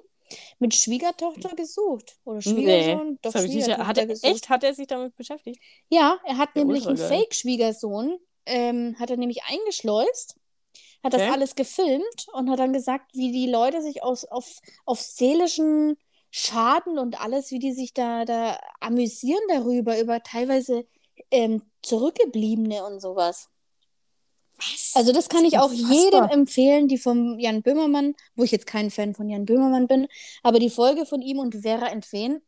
mit 0.59 0.75
Schwiegertochter 0.75 1.55
gesucht. 1.55 2.17
Oder 2.25 2.41
Schwiegersohn, 2.41 3.17
doch 3.23 3.31
das 3.31 3.35
hab 3.35 3.43
ich 3.49 3.55
nicht. 3.55 3.63
Schwiegertochter 3.63 3.87
Hat 3.87 3.97
er, 3.97 4.05
gesucht. 4.05 4.31
echt, 4.31 4.49
hat 4.49 4.63
er 4.63 4.73
sich 4.75 4.85
damit 4.87 5.15
beschäftigt? 5.15 5.59
Ja, 5.89 6.19
er 6.25 6.37
hat 6.37 6.49
Ja, 6.55 6.63
nämlich 6.63 6.85
einen 6.87 6.97
ultra. 6.99 7.07
Fake-Schwiegersohn, 7.07 8.19
ähm, 8.47 8.95
hat 8.99 9.09
er 9.11 9.17
nämlich 9.17 9.43
eingeschleust, 9.43 10.35
hat 11.03 11.13
das 11.13 11.21
Okay. 11.21 11.31
alles 11.31 11.55
gefilmt 11.55 12.27
und 12.33 12.49
hat 12.49 12.59
dann 12.59 12.73
gesagt, 12.73 13.13
wie 13.13 13.31
die 13.31 13.47
Leute 13.49 13.81
sich 13.81 14.03
aus, 14.03 14.25
auf, 14.25 14.59
auf 14.85 14.99
seelischen 14.99 15.97
Schaden 16.31 16.99
und 16.99 17.19
alles, 17.21 17.51
wie 17.51 17.59
die 17.59 17.71
sich 17.73 17.93
da, 17.93 18.25
da 18.25 18.59
amüsieren 18.79 19.41
darüber, 19.49 19.99
über 19.99 20.21
teilweise 20.23 20.85
ähm, 21.31 21.61
Zurückgebliebene 21.81 22.83
und 22.85 22.99
sowas. 23.01 23.49
Was? 24.57 24.91
Also 24.95 25.13
das 25.13 25.29
kann 25.29 25.45
ich 25.45 25.59
auch 25.59 25.71
jedem 25.71 26.25
empfehlen, 26.25 26.87
die 26.87 26.97
vom 26.97 27.37
Jan 27.39 27.61
Böhmermann, 27.61 28.15
wo 28.35 28.43
ich 28.43 28.51
jetzt 28.51 28.65
kein 28.65 28.89
Fan 28.89 29.13
von 29.13 29.29
Jan 29.29 29.45
Böhmermann 29.45 29.87
bin, 29.87 30.07
aber 30.41 30.57
die 30.59 30.71
Folge 30.71 31.05
von 31.05 31.21
ihm 31.21 31.37
und 31.39 31.55
Vera 31.61 31.87
Entwen 31.89 32.41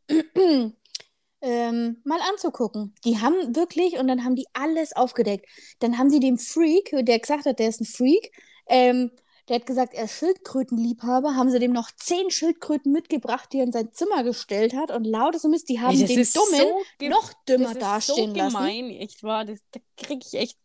ähm, 1.42 2.00
mal 2.04 2.20
anzugucken. 2.30 2.94
Die 3.04 3.18
haben 3.20 3.56
wirklich, 3.56 3.98
und 3.98 4.08
dann 4.08 4.24
haben 4.24 4.34
die 4.36 4.46
alles 4.52 4.94
aufgedeckt. 4.94 5.46
Dann 5.80 5.98
haben 5.98 6.10
sie 6.10 6.20
dem 6.20 6.38
Freak, 6.38 6.90
der 6.92 7.18
gesagt 7.18 7.46
hat, 7.46 7.58
der 7.58 7.68
ist 7.68 7.80
ein 7.80 7.86
Freak, 7.86 8.30
ähm, 8.68 9.10
der 9.48 9.56
hat 9.56 9.66
gesagt, 9.66 9.94
er 9.94 10.04
ist 10.04 10.12
Schildkrötenliebhaber, 10.18 11.34
haben 11.34 11.50
sie 11.50 11.58
dem 11.58 11.72
noch 11.72 11.90
zehn 11.96 12.30
Schildkröten 12.30 12.92
mitgebracht, 12.92 13.48
die 13.52 13.58
er 13.58 13.64
in 13.64 13.72
sein 13.72 13.90
Zimmer 13.92 14.22
gestellt 14.22 14.74
hat 14.74 14.92
und 14.92 15.04
lauter 15.04 15.38
so 15.40 15.48
Mist, 15.48 15.68
die 15.68 15.80
haben 15.80 15.96
Ey, 15.96 16.06
den 16.06 16.28
Dummen 16.32 16.74
so 17.00 17.08
noch 17.08 17.32
dümmer 17.48 17.74
das 17.74 18.06
ist 18.06 18.10
dastehen 18.10 18.30
so 18.30 18.36
lassen. 18.36 18.56
gemein, 18.56 18.90
echt 18.90 19.22
wahr. 19.24 19.44
Das, 19.44 19.58
da 19.72 19.80
krieg 19.96 20.22
ich 20.24 20.34
echt. 20.34 20.58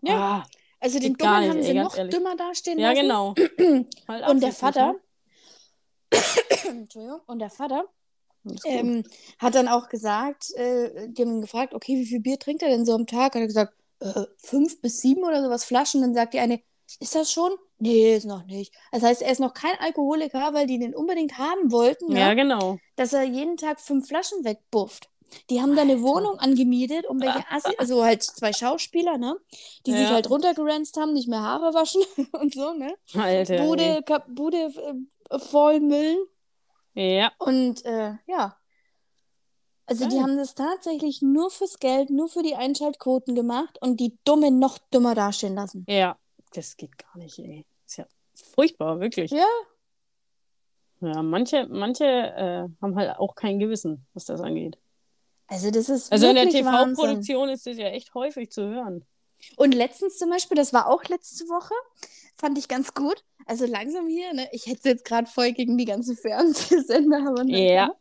Ja. 0.00 0.40
Ah, 0.42 0.46
Also 0.80 0.98
den 0.98 1.14
Dummen 1.14 1.40
nicht, 1.40 1.50
haben 1.50 1.58
ey, 1.58 1.62
sie 1.62 1.74
ganz 1.74 1.92
noch 1.92 1.98
ehrlich. 1.98 2.14
dümmer 2.14 2.36
dastehen 2.36 2.78
ja, 2.80 2.90
lassen. 2.90 3.02
genau. 3.02 3.34
Halt 4.08 4.28
Und 4.28 4.42
der 4.42 4.52
Vater? 4.52 4.96
Entschuldigung, 6.64 7.20
und 7.26 7.38
der 7.38 7.50
Vater. 7.50 7.84
Ähm, 8.64 9.04
hat 9.38 9.54
dann 9.54 9.68
auch 9.68 9.88
gesagt, 9.88 10.52
äh, 10.54 11.08
die 11.08 11.22
haben 11.22 11.36
ihn 11.36 11.40
gefragt, 11.42 11.74
okay, 11.74 11.96
wie 11.96 12.06
viel 12.06 12.20
Bier 12.20 12.38
trinkt 12.38 12.62
er 12.62 12.68
denn 12.68 12.84
so 12.84 12.94
am 12.94 13.06
Tag? 13.06 13.34
Hat 13.34 13.40
er 13.42 13.46
gesagt, 13.46 13.74
äh, 14.00 14.24
fünf 14.38 14.80
bis 14.80 15.00
sieben 15.00 15.24
oder 15.24 15.42
sowas 15.42 15.64
Flaschen. 15.64 16.02
Dann 16.02 16.14
sagt 16.14 16.34
die 16.34 16.40
eine, 16.40 16.60
ist 17.00 17.14
das 17.14 17.32
schon? 17.32 17.52
Nee, 17.78 18.16
ist 18.16 18.24
noch 18.24 18.44
nicht. 18.46 18.72
Das 18.92 19.02
heißt, 19.02 19.22
er 19.22 19.32
ist 19.32 19.40
noch 19.40 19.52
kein 19.52 19.78
Alkoholiker, 19.80 20.54
weil 20.54 20.66
die 20.66 20.78
den 20.78 20.94
unbedingt 20.94 21.36
haben 21.38 21.70
wollten, 21.70 22.12
ne? 22.12 22.20
ja, 22.20 22.34
genau. 22.34 22.78
dass 22.96 23.12
er 23.12 23.22
jeden 23.24 23.56
Tag 23.56 23.80
fünf 23.80 24.08
Flaschen 24.08 24.44
wegbufft. 24.44 25.10
Die 25.50 25.60
haben 25.60 25.74
da 25.74 25.82
eine. 25.82 26.00
Wohnung 26.02 26.38
angemietet, 26.38 27.06
um 27.06 27.20
welche 27.20 27.44
Assi, 27.50 27.74
also 27.78 28.04
halt 28.04 28.22
zwei 28.22 28.52
Schauspieler, 28.52 29.18
ne? 29.18 29.36
Die 29.84 29.92
sich 29.92 30.02
Ja. 30.02 30.10
halt 30.10 30.30
runtergeranzt 30.30 30.96
haben, 30.96 31.12
nicht 31.12 31.28
mehr 31.28 31.42
Haare 31.42 31.74
waschen 31.74 32.02
und 32.40 32.54
so, 32.54 32.72
ne? 32.72 32.94
Alter. 33.14 33.66
Bude, 33.66 34.04
Bude 34.28 34.56
äh, 35.30 35.38
voll 35.38 35.80
Müllen. 35.80 36.18
Ja. 36.96 37.30
Und 37.38 37.84
äh, 37.84 38.14
ja. 38.26 38.56
Also 39.86 40.08
die 40.08 40.16
Geil. 40.16 40.22
haben 40.24 40.36
das 40.36 40.54
tatsächlich 40.54 41.22
nur 41.22 41.50
fürs 41.50 41.78
Geld, 41.78 42.10
nur 42.10 42.28
für 42.28 42.42
die 42.42 42.56
Einschaltquoten 42.56 43.36
gemacht 43.36 43.78
und 43.80 44.00
die 44.00 44.18
Dummen 44.24 44.58
noch 44.58 44.78
dümmer 44.92 45.14
dastehen 45.14 45.54
lassen. 45.54 45.86
Ja, 45.88 46.18
das 46.52 46.76
geht 46.76 46.98
gar 46.98 47.16
nicht, 47.18 47.38
ey. 47.38 47.64
Ist 47.86 47.98
ja 47.98 48.06
furchtbar, 48.34 48.98
wirklich. 48.98 49.30
Ja. 49.30 49.46
Ja, 51.00 51.22
manche, 51.22 51.66
manche 51.68 52.04
äh, 52.04 52.68
haben 52.82 52.96
halt 52.96 53.16
auch 53.18 53.34
kein 53.34 53.58
Gewissen, 53.58 54.06
was 54.14 54.24
das 54.24 54.40
angeht. 54.40 54.78
Also 55.46 55.70
das 55.70 55.88
ist 55.88 56.10
Also 56.10 56.26
in 56.28 56.34
der. 56.34 56.48
TV-Produktion 56.48 57.50
ist 57.50 57.66
das 57.66 57.76
ja 57.76 57.88
echt 57.88 58.14
häufig 58.14 58.50
zu 58.50 58.62
hören. 58.62 59.04
Und 59.56 59.74
letztens 59.74 60.18
zum 60.18 60.30
Beispiel, 60.30 60.56
das 60.56 60.72
war 60.72 60.88
auch 60.88 61.04
letzte 61.04 61.44
Woche, 61.44 61.74
fand 62.36 62.58
ich 62.58 62.68
ganz 62.68 62.94
gut. 62.94 63.24
Also 63.46 63.66
langsam 63.66 64.06
hier, 64.06 64.32
ne? 64.34 64.48
Ich 64.52 64.66
hätte 64.66 64.88
jetzt 64.88 65.04
gerade 65.04 65.26
voll 65.28 65.52
gegen 65.52 65.76
die 65.78 65.84
ganzen 65.84 66.16
Fernsehsender, 66.16 67.24
aber 67.28 67.44
Ja. 67.44 67.94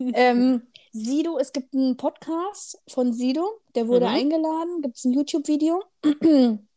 ähm, 0.00 0.62
Sido, 0.92 1.38
es 1.38 1.52
gibt 1.52 1.74
einen 1.74 1.96
Podcast 1.96 2.78
von 2.88 3.12
Sido, 3.12 3.60
der 3.74 3.88
wurde 3.88 4.06
Mhm. 4.06 4.14
eingeladen, 4.14 4.80
gibt 4.82 4.96
es 4.96 5.04
ein 5.04 5.12
YouTube-Video. 5.12 5.82
Und 6.02 6.68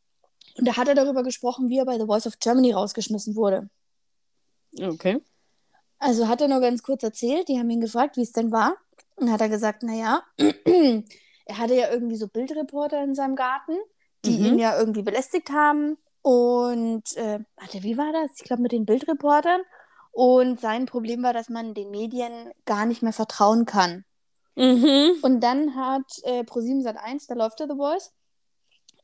da 0.57 0.75
hat 0.77 0.87
er 0.89 0.95
darüber 0.95 1.23
gesprochen, 1.23 1.69
wie 1.69 1.77
er 1.77 1.85
bei 1.85 1.97
The 1.97 2.05
Voice 2.05 2.27
of 2.27 2.39
Germany 2.39 2.73
rausgeschmissen 2.73 3.35
wurde. 3.35 3.69
Okay. 4.79 5.21
Also 5.99 6.27
hat 6.27 6.41
er 6.41 6.47
nur 6.47 6.59
ganz 6.59 6.83
kurz 6.83 7.03
erzählt, 7.03 7.47
die 7.47 7.57
haben 7.59 7.69
ihn 7.69 7.81
gefragt, 7.81 8.17
wie 8.17 8.21
es 8.23 8.31
denn 8.33 8.51
war. 8.51 8.75
Und 9.15 9.31
hat 9.31 9.41
er 9.41 9.49
gesagt, 9.49 9.83
naja, 9.83 10.23
er 10.37 11.57
hatte 11.57 11.75
ja 11.75 11.91
irgendwie 11.91 12.15
so 12.15 12.27
Bildreporter 12.27 13.03
in 13.03 13.13
seinem 13.15 13.35
Garten, 13.35 13.77
die 14.25 14.37
Mhm. 14.39 14.45
ihn 14.45 14.59
ja 14.59 14.77
irgendwie 14.79 15.03
belästigt 15.03 15.51
haben. 15.51 15.97
Und, 16.21 17.15
äh, 17.17 17.39
warte, 17.57 17.83
wie 17.83 17.97
war 17.97 18.11
das? 18.13 18.31
Ich 18.37 18.43
glaube, 18.43 18.61
mit 18.61 18.71
den 18.71 18.85
Bildreportern. 18.85 19.61
Und 20.11 20.59
sein 20.59 20.85
Problem 20.85 21.23
war, 21.23 21.33
dass 21.33 21.49
man 21.49 21.73
den 21.73 21.89
Medien 21.89 22.51
gar 22.65 22.85
nicht 22.85 23.01
mehr 23.01 23.13
vertrauen 23.13 23.65
kann. 23.65 24.03
Mhm. 24.55 25.11
Und 25.21 25.39
dann 25.41 25.75
hat 25.75 26.03
äh, 26.23 26.43
ProSieben 26.43 26.81
Sat1, 26.85 27.27
da 27.27 27.35
läuft 27.35 27.59
ja 27.61 27.67
The 27.67 27.75
Voice, 27.77 28.11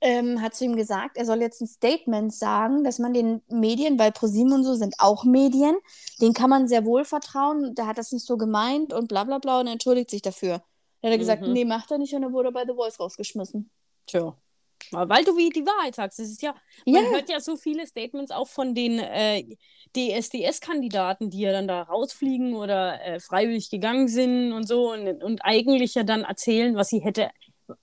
ähm, 0.01 0.41
hat 0.41 0.53
zu 0.53 0.65
ihm 0.65 0.75
gesagt, 0.75 1.17
er 1.17 1.25
soll 1.25 1.39
jetzt 1.41 1.61
ein 1.61 1.67
Statement 1.67 2.33
sagen, 2.33 2.83
dass 2.83 2.99
man 2.99 3.13
den 3.13 3.41
Medien, 3.47 3.97
weil 3.97 4.11
ProSieben 4.11 4.51
und 4.53 4.63
so 4.63 4.75
sind 4.75 4.95
auch 4.99 5.23
Medien, 5.23 5.75
denen 6.21 6.33
kann 6.33 6.49
man 6.49 6.67
sehr 6.67 6.85
wohl 6.85 7.05
vertrauen, 7.05 7.73
der 7.75 7.87
hat 7.87 7.97
das 7.97 8.11
nicht 8.11 8.25
so 8.25 8.37
gemeint 8.37 8.93
und 8.93 9.07
bla 9.07 9.23
bla 9.23 9.39
bla 9.39 9.59
und 9.61 9.67
er 9.67 9.73
entschuldigt 9.73 10.11
sich 10.11 10.21
dafür. 10.21 10.61
Dann 11.01 11.11
hat 11.11 11.15
er 11.15 11.17
gesagt, 11.17 11.41
Mhm. 11.43 11.53
nee, 11.53 11.65
macht 11.65 11.89
er 11.91 11.97
nicht 11.97 12.13
und 12.13 12.23
er 12.23 12.33
wurde 12.33 12.51
bei 12.51 12.65
The 12.65 12.73
Voice 12.73 12.99
rausgeschmissen. 12.99 13.71
Tja. 14.05 14.35
Weil 14.91 15.23
du 15.25 15.35
wie 15.35 15.49
die 15.49 15.65
Wahrheit 15.65 15.95
sagst, 15.95 16.19
es 16.19 16.29
ist 16.31 16.41
ja, 16.41 16.55
man 16.85 17.03
hört 17.11 17.29
ja 17.29 17.39
so 17.39 17.57
viele 17.57 17.85
Statements 17.85 18.31
auch 18.31 18.47
von 18.47 18.73
den 18.73 18.99
äh, 18.99 19.43
DSDS-Kandidaten, 19.95 21.29
die 21.29 21.41
ja 21.41 21.51
dann 21.51 21.67
da 21.67 21.81
rausfliegen 21.83 22.55
oder 22.55 23.01
äh, 23.03 23.19
freiwillig 23.19 23.69
gegangen 23.69 24.07
sind 24.07 24.53
und 24.53 24.67
so 24.67 24.93
und, 24.93 25.23
und 25.23 25.41
eigentlich 25.43 25.95
ja 25.95 26.03
dann 26.03 26.23
erzählen, 26.23 26.75
was 26.75 26.89
sie 26.89 26.99
hätte, 26.99 27.29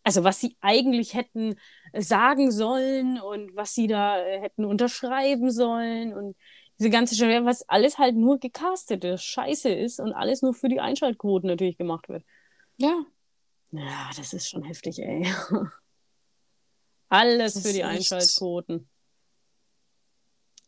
also 0.02 0.24
was 0.24 0.40
sie 0.40 0.56
eigentlich 0.60 1.14
hätten 1.14 1.56
sagen 1.92 2.50
sollen 2.50 3.20
und 3.20 3.54
was 3.54 3.74
sie 3.74 3.86
da 3.86 4.18
äh, 4.18 4.40
hätten 4.40 4.64
unterschreiben 4.64 5.50
sollen 5.50 6.14
und 6.14 6.36
diese 6.78 6.90
ganze 6.90 7.14
Scheiße, 7.14 7.44
was 7.44 7.68
alles 7.68 7.98
halt 7.98 8.16
nur 8.16 8.38
gecastete 8.38 9.18
Scheiße 9.18 9.68
ist 9.68 10.00
und 10.00 10.12
alles 10.12 10.42
nur 10.42 10.54
für 10.54 10.68
die 10.68 10.80
Einschaltquoten 10.80 11.48
natürlich 11.48 11.78
gemacht 11.78 12.08
wird. 12.08 12.24
Ja. 12.78 13.04
Ja, 13.70 14.10
das 14.16 14.32
ist 14.32 14.48
schon 14.48 14.62
heftig, 14.62 14.98
ey. 15.00 15.26
Alles 17.08 17.54
Das 17.54 17.62
für 17.66 17.72
die 17.72 17.80
echt- 17.80 17.88
Einschaltquoten. 17.88 18.88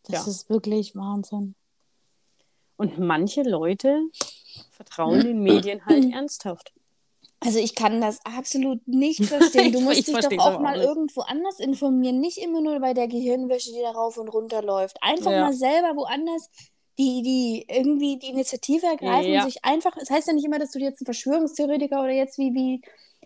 Das 0.05 0.25
Ja. 0.27 0.31
ist 0.31 0.49
wirklich 0.51 0.95
Wahnsinn. 0.95 1.55
Und 2.77 2.99
manche 2.99 3.43
Leute 3.43 4.03
vertrauen 4.71 5.21
den 5.21 5.43
Medien 5.43 5.85
halt 5.87 6.05
ernsthaft. 6.13 6.73
Also 7.41 7.59
ich 7.59 7.75
kann 7.75 8.01
das 8.01 8.25
absolut 8.25 8.87
nicht 8.87 9.25
verstehen. 9.25 9.73
Du 9.73 9.81
musst 9.83 9.99
ich 9.99 10.05
dich 10.07 10.17
doch 10.17 10.39
auch 10.39 10.61
mal 10.61 10.79
nicht. 10.79 10.87
irgendwo 10.87 11.21
anders 11.23 11.59
informieren. 11.61 12.21
Nicht 12.21 12.39
immer 12.39 12.61
nur 12.61 12.79
bei 12.81 12.95
der 12.95 13.09
Gehirnwäsche, 13.09 13.73
die 13.73 13.81
da 13.83 13.91
rauf 13.91 14.17
und 14.19 14.29
runter 14.29 14.63
läuft. 14.63 14.97
Einfach 15.03 15.33
Ja. 15.33 15.43
mal 15.47 15.53
selber 15.53 15.97
woanders 15.97 16.49
die, 16.99 17.23
die 17.23 17.67
irgendwie 17.69 18.19
die 18.19 18.29
Initiative 18.29 18.87
ergreifen 18.87 19.31
Ja. 19.33 19.41
und 19.45 19.51
sich 19.53 19.65
einfach. 19.65 19.97
Es 19.99 20.09
heißt 20.11 20.29
ja 20.29 20.33
nicht 20.35 20.47
immer, 20.47 20.59
dass 20.59 20.71
du 20.71 20.79
jetzt 20.79 21.03
ein 21.03 21.05
Verschwörungstheoretiker 21.05 22.01
oder 22.01 22.13
jetzt 22.13 22.39
wie, 22.39 22.55
wie, 22.55 22.81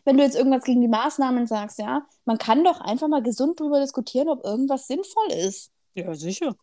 wenn 0.04 0.16
du 0.16 0.24
jetzt 0.24 0.34
irgendwas 0.34 0.64
gegen 0.64 0.80
die 0.80 0.88
Maßnahmen 0.88 1.46
sagst, 1.46 1.78
ja. 1.78 2.04
Man 2.30 2.38
kann 2.38 2.62
doch 2.62 2.80
einfach 2.80 3.08
mal 3.08 3.24
gesund 3.24 3.58
drüber 3.58 3.80
diskutieren, 3.80 4.28
ob 4.28 4.44
irgendwas 4.44 4.86
sinnvoll 4.86 5.32
ist. 5.32 5.72
Ja, 5.94 6.14
sicher. 6.14 6.54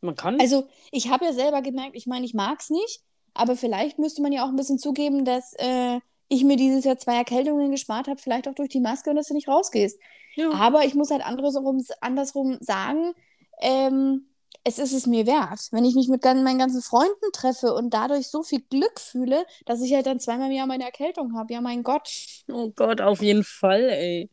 Man 0.00 0.16
kann. 0.16 0.40
Also, 0.40 0.66
ich 0.90 1.08
habe 1.08 1.24
ja 1.24 1.32
selber 1.32 1.62
gemerkt, 1.62 1.94
ich 1.94 2.08
meine, 2.08 2.26
ich 2.26 2.34
mag 2.34 2.58
es 2.58 2.68
nicht, 2.68 3.00
aber 3.32 3.54
vielleicht 3.54 4.00
müsste 4.00 4.22
man 4.22 4.32
ja 4.32 4.44
auch 4.44 4.48
ein 4.48 4.56
bisschen 4.56 4.80
zugeben, 4.80 5.24
dass 5.24 5.52
äh, 5.58 6.00
ich 6.26 6.42
mir 6.42 6.56
dieses 6.56 6.82
Jahr 6.82 6.98
zwei 6.98 7.14
Erkältungen 7.14 7.70
gespart 7.70 8.08
habe, 8.08 8.20
vielleicht 8.20 8.48
auch 8.48 8.56
durch 8.56 8.70
die 8.70 8.80
Maske 8.80 9.10
und 9.10 9.14
dass 9.14 9.28
du 9.28 9.34
nicht 9.34 9.46
rausgehst. 9.46 10.00
ja. 10.34 10.50
Aber 10.50 10.84
ich 10.84 10.96
muss 10.96 11.12
halt 11.12 11.24
andersrum, 11.24 11.80
andersrum 12.00 12.58
sagen, 12.60 13.14
ähm, 13.60 14.32
es 14.64 14.78
ist 14.78 14.92
es 14.92 15.06
mir 15.06 15.26
wert, 15.26 15.68
wenn 15.70 15.84
ich 15.84 15.94
mich 15.94 16.08
mit 16.08 16.24
meinen 16.24 16.58
ganzen 16.58 16.82
Freunden 16.82 17.32
treffe 17.32 17.72
und 17.74 17.94
dadurch 17.94 18.28
so 18.28 18.42
viel 18.42 18.62
Glück 18.68 19.00
fühle, 19.00 19.44
dass 19.64 19.80
ich 19.80 19.94
halt 19.94 20.06
dann 20.06 20.20
zweimal 20.20 20.50
im 20.50 20.56
Jahr 20.56 20.66
meine 20.66 20.84
Erkältung 20.84 21.36
habe. 21.36 21.52
Ja, 21.52 21.60
mein 21.60 21.82
Gott. 21.82 22.08
Oh 22.48 22.70
Gott, 22.70 23.00
auf 23.00 23.22
jeden 23.22 23.44
Fall, 23.44 23.88
ey. 23.88 24.30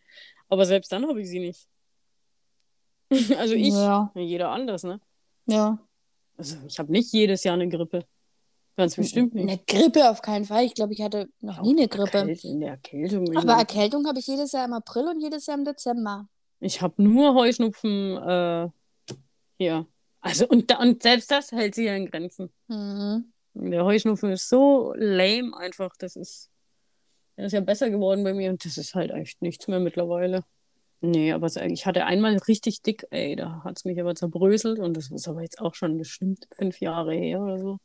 Aber 0.50 0.66
selbst 0.66 0.92
dann 0.92 1.08
habe 1.08 1.22
ich 1.22 1.30
sie 1.30 1.40
nicht. 1.40 1.68
Also 3.38 3.56
ich, 3.56 3.74
Ja. 3.74 4.12
jeder 4.16 4.50
anders, 4.52 4.84
ne? 4.84 5.00
Ja. 5.48 5.80
Also 6.38 6.58
ich 6.68 6.78
habe 6.80 6.92
nicht 6.92 7.12
jedes 7.12 7.44
Jahr 7.44 7.56
eine 7.56 7.68
Grippe. 7.68 8.06
Ganz 8.78 8.96
bestimmt 8.96 9.34
nicht. 9.34 9.50
Eine 9.50 9.58
Grippe 9.68 10.10
auf 10.10 10.22
keinen 10.22 10.46
Fall. 10.46 10.64
Ich 10.64 10.74
glaube, 10.74 10.94
ich 10.94 11.02
hatte 11.02 11.28
noch 11.42 11.62
nie 11.62 11.72
eine 11.78 11.88
Grippe. 11.90 12.20
Erkältung. 12.20 13.30
ich 13.32 13.38
Aber 13.38 13.54
Erkältung 13.54 14.08
habe 14.08 14.20
ich 14.20 14.28
jedes 14.28 14.52
Jahr 14.54 14.64
im 14.66 14.74
April 14.74 15.08
und 15.08 15.20
jedes 15.20 15.48
Jahr 15.48 15.58
im 15.58 15.66
Dezember. 15.66 16.30
Ich 16.62 16.82
habe 16.82 17.02
nur 17.02 17.34
Heuschnupfen 17.36 18.16
äh, 18.18 18.70
hier. 19.58 19.86
Also 20.22 20.48
und, 20.48 20.78
und 20.80 21.04
selbst 21.04 21.30
das 21.32 21.52
hält 21.52 21.76
sich 21.76 21.88
ja 21.88 21.96
in 21.96 22.06
Grenzen. 22.06 22.52
Mhm. 22.68 23.34
Der 23.54 23.84
Heuschnupfen 23.84 24.32
ist 24.32 24.48
so 24.48 24.94
lame 24.96 25.58
einfach. 25.58 25.94
Das 25.98 26.16
ist, 26.16 26.50
der 27.40 27.46
ist 27.46 27.54
ja 27.54 27.62
besser 27.62 27.90
geworden 27.90 28.26
bei 28.26 28.34
mir 28.34 28.50
und 28.50 28.66
das 28.66 28.78
ist 28.78 28.96
halt 28.96 29.12
echt 29.12 29.42
nichts 29.42 29.70
mehr 29.70 29.80
mittlerweile. 29.80 30.44
Nee, 31.00 31.32
aber 31.32 31.48
ich 31.48 31.86
hatte 31.86 32.06
einmal 32.06 32.36
richtig 32.36 32.82
dick, 32.82 33.06
ey, 33.12 33.38
da 33.38 33.64
hat 33.64 33.78
es 33.78 33.86
mich 33.86 33.98
aber 34.02 34.14
zerbröselt 34.14 34.78
und 34.80 34.98
das 34.98 35.10
ist 35.10 35.26
aber 35.30 35.42
jetzt 35.42 35.62
auch 35.62 35.74
schon 35.74 35.98
bestimmt 35.98 36.50
fünf 36.58 36.82
Jahre 36.82 37.14
her 37.16 37.40
oder 37.40 37.58
so. 37.58 37.80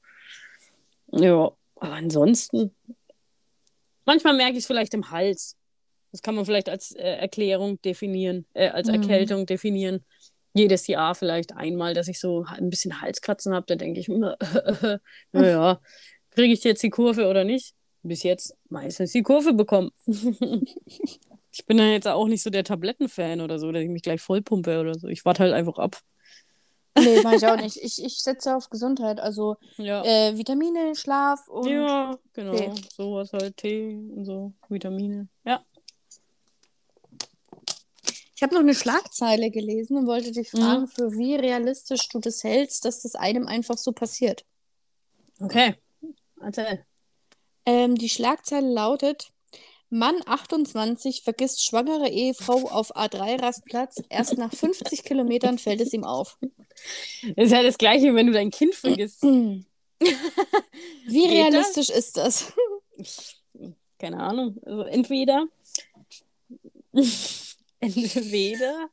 Ja, 1.13 1.53
aber 1.77 1.93
ansonsten, 1.93 2.75
manchmal 4.05 4.35
merke 4.35 4.55
ich 4.55 4.59
es 4.59 4.67
vielleicht 4.67 4.93
im 4.93 5.13
Hals. 5.13 5.57
Das 6.11 6.21
kann 6.23 6.35
man 6.35 6.45
vielleicht 6.45 6.69
als 6.69 6.91
äh, 6.91 7.03
Erklärung 7.03 7.81
definieren, 7.83 8.47
äh, 8.55 8.71
als 8.71 8.89
Mhm. 8.89 8.95
Erkältung 8.95 9.47
definieren. 9.47 10.05
Jedes 10.53 10.89
Jahr 10.89 11.15
vielleicht 11.15 11.53
einmal, 11.55 11.95
dass 11.95 12.09
ich 12.09 12.19
so 12.19 12.45
ein 12.49 12.71
bisschen 12.71 13.01
Halskratzen 13.01 13.55
habe, 13.55 13.67
da 13.69 13.77
denke 13.77 14.01
ich, 14.01 14.09
naja, 14.09 14.37
kriege 16.31 16.53
ich 16.53 16.65
jetzt 16.65 16.83
die 16.83 16.91
Kurve 16.91 17.29
oder 17.29 17.45
nicht? 17.45 17.77
Bis 18.07 18.23
jetzt 18.23 18.55
meistens 18.69 19.13
die 19.13 19.23
Kurve 19.23 19.55
bekommen. 19.55 19.91
ich 20.07 21.65
bin 21.67 21.79
ja 21.79 21.87
jetzt 21.87 22.07
auch 22.07 22.27
nicht 22.29 22.43
so 22.43 22.51
der 22.51 22.63
Tablettenfan 22.65 23.41
oder 23.41 23.59
so, 23.59 23.73
dass 23.73 23.83
ich 23.83 23.89
mich 23.89 24.03
gleich 24.03 24.21
vollpumpe 24.21 24.79
oder 24.79 24.95
so. 24.95 25.09
Ich 25.09 25.25
warte 25.25 25.43
halt 25.43 25.55
einfach 25.55 25.79
ab. 25.79 26.01
Nee, 26.99 27.23
mache 27.23 27.37
ich 27.37 27.47
auch 27.47 27.57
nicht. 27.61 27.79
Ich, 27.79 28.05
ich 28.05 28.19
setze 28.23 28.55
auf 28.55 28.69
Gesundheit. 28.69 29.21
Also 29.21 29.57
Ja. 29.79 30.05
äh, 30.05 30.37
Vitamine, 30.37 30.95
Schlaf 30.95 31.49
und. 31.49 31.67
ja, 31.67 32.17
genau. 32.35 32.55
Tee. 32.55 32.71
Sowas 32.95 33.33
halt, 33.33 33.57
Tee 33.57 33.95
und 34.15 34.27
so, 34.27 34.53
Vitamine. 34.69 35.29
Ja. 35.47 35.65
Ich 38.37 38.43
habe 38.43 38.53
noch 38.55 38.61
eine 38.61 38.75
Schlagzeile 38.75 39.51
gelesen 39.51 39.97
und 39.97 40.07
wollte 40.07 40.31
dich 40.33 40.53
Mhm. 40.53 40.59
fragen, 40.59 40.89
für 40.89 41.13
wie 41.13 41.37
realistisch 41.37 42.09
du 42.11 42.19
das 42.21 42.45
hältst, 42.45 42.85
dass 42.85 43.01
das 43.03 43.15
einem 43.15 43.47
einfach 43.47 43.79
so 43.79 43.93
passiert. 43.93 44.45
Okay. 45.41 45.77
Erzähl. 46.43 46.85
Ähm, 47.67 47.95
die 47.95 48.09
Schlagzeile 48.09 48.71
lautet: 48.71 49.33
Mann 49.91 50.17
28 50.27 51.23
vergisst 51.23 51.65
schwangere 51.65 52.09
Ehefrau 52.09 52.69
auf 52.69 52.97
A3-Rastplatz. 52.97 54.03
Erst 54.09 54.39
nach 54.39 54.53
50 54.53 55.05
Kilometern 55.05 55.59
fällt 55.59 55.81
es 55.81 55.93
ihm 55.93 56.05
auf. 56.05 56.37
Das 57.37 57.47
ist 57.47 57.53
ja 57.53 57.63
das 57.63 57.79
Gleiche, 57.79 58.15
wenn 58.15 58.27
du 58.27 58.33
dein 58.33 58.51
Kind 58.51 58.75
vergisst. 58.75 59.23
Wie 59.23 59.65
Geht 61.07 61.31
realistisch 61.31 61.91
ist 61.91 62.17
das? 62.17 62.53
Keine 63.99 64.19
Ahnung. 64.19 64.59
Also 64.65 64.83
entweder. 64.83 65.47
entweder. 67.81 68.91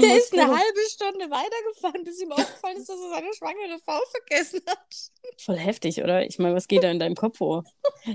Der 0.00 0.16
ist 0.16 0.32
eine 0.32 0.46
halbe 0.48 0.80
Stunde 0.90 1.30
weitergefahren, 1.30 2.04
bis 2.04 2.20
ihm 2.20 2.32
aufgefallen 2.32 2.76
ist, 2.78 2.88
dass 2.88 2.98
er 2.98 3.10
seine 3.10 3.32
schwangere 3.34 3.78
Frau 3.84 4.00
vergessen 4.10 4.60
hat. 4.66 5.10
Voll 5.38 5.56
heftig, 5.58 6.02
oder? 6.02 6.24
Ich 6.26 6.38
meine, 6.38 6.54
was 6.54 6.68
geht 6.68 6.82
da 6.82 6.90
in 6.90 6.98
deinem 6.98 7.14
Kopf 7.14 7.38
vor? 7.38 7.64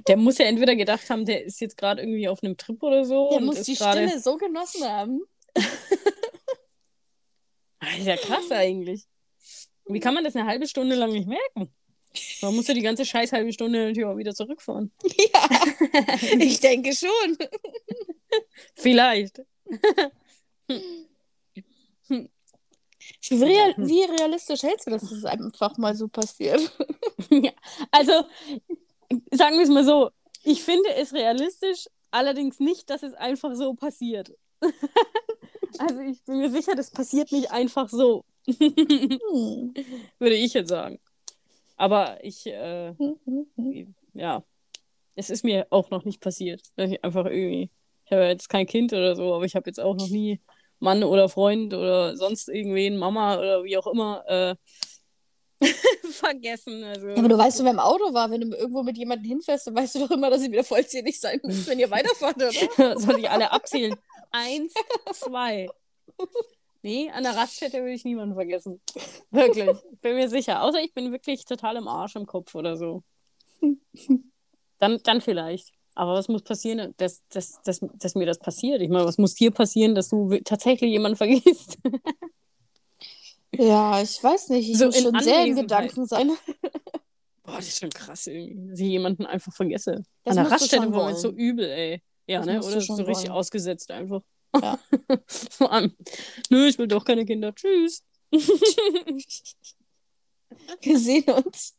Der 0.08 0.18
muss 0.18 0.38
ja 0.38 0.46
entweder 0.46 0.76
gedacht 0.76 1.10
haben, 1.10 1.26
der 1.26 1.44
ist 1.44 1.60
jetzt 1.62 1.78
gerade 1.78 2.02
irgendwie 2.02 2.28
auf 2.28 2.44
einem 2.44 2.58
Trip 2.58 2.82
oder 2.84 3.06
so. 3.06 3.30
Der 3.30 3.38
und 3.40 3.46
muss 3.46 3.58
ist 3.60 3.68
die 3.68 3.76
gerade- 3.76 4.06
Stille 4.08 4.20
so 4.22 4.38
genossen 4.38 4.84
haben. 4.86 5.22
Ah, 7.84 7.98
Ist 7.98 8.06
ja 8.06 8.16
krass 8.16 8.52
eigentlich. 8.52 9.08
Wie 9.86 10.00
kann 10.00 10.14
man 10.14 10.24
das 10.24 10.36
eine 10.36 10.46
halbe 10.48 10.68
Stunde 10.68 10.96
lang 10.96 11.12
nicht 11.12 11.28
merken? 11.28 11.74
Man 12.44 12.56
muss 12.56 12.68
ja 12.68 12.76
die 12.76 12.82
ganze 12.84 13.06
scheiß 13.06 13.32
halbe 13.32 13.52
Stunde 13.54 13.80
natürlich 13.80 14.06
auch 14.06 14.18
wieder 14.18 14.36
zurückfahren. 14.36 14.92
Ja, 15.04 15.50
ich 16.40 16.60
denke 16.60 16.94
schon. 16.94 17.38
Vielleicht. 18.76 19.42
Wie, 23.30 23.44
real, 23.44 23.74
wie 23.78 24.04
realistisch 24.04 24.64
hältst 24.64 24.88
du 24.88 24.92
das, 24.92 25.02
dass 25.02 25.12
es 25.12 25.26
einfach 25.26 25.78
mal 25.78 25.96
so 25.96 26.08
passiert? 26.08 26.72
Ja, 27.30 27.52
also, 27.92 28.26
sagen 29.32 29.56
wir 29.56 29.64
es 29.64 29.70
mal 29.70 29.86
so. 29.86 30.10
Ich 30.44 30.64
finde 30.64 30.94
es 30.96 31.14
realistisch, 31.14 31.88
allerdings 32.10 32.60
nicht, 32.60 32.90
dass 32.90 33.04
es 33.04 33.14
einfach 33.14 33.56
so 33.56 33.74
passiert. 33.74 34.34
also, 35.80 36.00
ich 36.02 36.22
bin 36.24 36.40
mir 36.40 36.50
sicher, 36.50 36.76
das 36.76 36.92
passiert 36.92 37.32
nicht 37.32 37.52
einfach 37.52 37.88
so. 37.90 38.26
Hm. 38.48 39.74
Würde 40.20 40.36
ich 40.36 40.54
jetzt 40.54 40.70
sagen. 40.70 41.00
Aber 41.78 42.24
ich, 42.24 42.46
äh, 42.48 42.94
ja, 44.14 44.44
es 45.16 45.30
ist 45.30 45.44
mir 45.44 45.68
auch 45.70 45.90
noch 45.90 46.04
nicht 46.04 46.22
passiert. 46.22 46.62
Ich 46.76 47.04
einfach 47.04 47.26
irgendwie, 47.26 47.70
ich 48.06 48.12
habe 48.12 48.26
jetzt 48.26 48.50
kein 48.50 48.66
Kind 48.66 48.94
oder 48.94 49.16
so, 49.16 49.34
aber 49.34 49.46
ich 49.46 49.56
habe 49.56 49.70
jetzt 49.70 49.80
auch 49.80 49.96
noch 49.96 50.10
nie 50.10 50.42
Mann 50.82 51.04
oder 51.04 51.30
Freund 51.30 51.74
oder 51.74 52.18
sonst 52.18 52.50
irgendwen, 52.50 52.98
Mama 52.98 53.38
oder 53.38 53.64
wie 53.64 53.78
auch 53.78 53.88
immer, 53.88 54.24
äh, 54.28 54.56
vergessen. 56.12 56.84
Also, 56.84 57.10
Ja, 57.10 57.18
aber 57.18 57.30
du 57.30 57.38
weißt, 57.38 57.64
wer 57.64 57.72
im 57.72 57.80
Auto 57.80 58.14
war, 58.14 58.32
wenn 58.32 58.42
du 58.42 58.58
irgendwo 58.58 58.82
mit 58.82 58.98
jemandem 58.98 59.28
hinfährst, 59.28 59.68
dann 59.68 59.76
weißt 59.76 59.96
du 59.96 60.00
doch 60.00 60.12
immer, 60.12 60.30
dass 60.32 60.42
ihr 60.42 60.52
wieder 60.52 60.64
vollzählig 60.64 61.20
sein 61.20 61.40
müsst, 61.44 61.68
wenn 61.68 61.80
ihr 61.80 61.90
weiterfahrt, 61.92 62.38
oder? 62.38 63.00
Soll 63.00 63.20
ich 63.20 63.30
alle 63.30 63.52
abzählen? 63.52 63.96
Eins, 64.32 64.74
zwei. 65.12 65.70
Nee, 66.82 67.12
an 67.12 67.24
der 67.24 67.36
Raststätte 67.36 67.78
würde 67.78 67.94
ich 67.94 68.06
niemanden 68.06 68.34
vergessen. 68.34 68.82
Wirklich. 69.30 69.70
Bin 70.02 70.16
mir 70.16 70.30
sicher. 70.30 70.64
Außer 70.64 70.82
ich 70.82 70.94
bin 70.96 71.12
wirklich 71.12 71.46
total 71.46 71.76
im 71.76 71.88
Arsch 71.88 72.16
im 72.16 72.26
Kopf 72.26 72.56
oder 72.56 72.76
so. 72.76 73.04
Dann, 74.80 75.00
dann 75.04 75.22
vielleicht. 75.22 75.74
Aber 75.96 76.14
was 76.14 76.28
muss 76.30 76.42
passieren, 76.44 76.94
dass, 76.98 77.22
dass, 77.30 77.62
dass, 77.64 77.80
dass 77.96 78.16
mir 78.16 78.26
das 78.26 78.40
passiert? 78.40 78.82
Ich 78.82 78.90
meine, 78.90 79.06
was 79.06 79.18
muss 79.18 79.36
dir 79.36 79.52
passieren, 79.52 79.94
dass 79.96 80.10
du 80.10 80.38
tatsächlich 80.44 80.92
jemanden 80.92 81.18
vergisst? 81.18 81.78
Ja, 83.54 84.02
ich 84.02 84.24
weiß 84.24 84.50
nicht. 84.50 84.70
Ich 84.70 84.78
So 84.78 84.86
muss 84.86 84.96
in 84.96 85.04
schon 85.04 85.20
sehr 85.20 85.46
in. 85.46 85.56
Gedanken 85.56 86.06
sein. 86.06 86.30
Boah, 87.44 87.58
das 87.58 87.68
ist 87.68 87.80
schon 87.80 87.90
krass 87.90 88.28
irgendwie, 88.28 88.70
dass 88.70 88.80
ich 88.80 88.88
jemanden 88.88 89.26
einfach 89.26 89.54
vergesse. 89.54 90.06
Das 90.24 90.38
An 90.38 90.44
der 90.46 90.52
Raststätte 90.54 90.92
war 90.94 91.10
mir 91.10 91.16
so 91.18 91.30
übel, 91.32 91.66
ey. 91.66 92.02
Ja, 92.28 92.38
Das 92.40 92.46
ne? 92.46 92.64
Oder 92.64 92.80
so 92.82 92.94
richtig 92.94 93.30
wollen. 93.30 93.32
ausgesetzt 93.32 93.92
einfach. 93.92 94.22
Ja. 94.62 94.80
Vor 95.28 95.72
allem, 95.72 95.94
nö, 96.50 96.68
ich 96.68 96.78
will 96.78 96.88
doch 96.88 97.04
keine 97.04 97.26
Kinder. 97.26 97.54
Tschüss. 97.54 98.04
Wir 100.82 101.00
sehen 101.00 101.24
uns. 101.26 101.76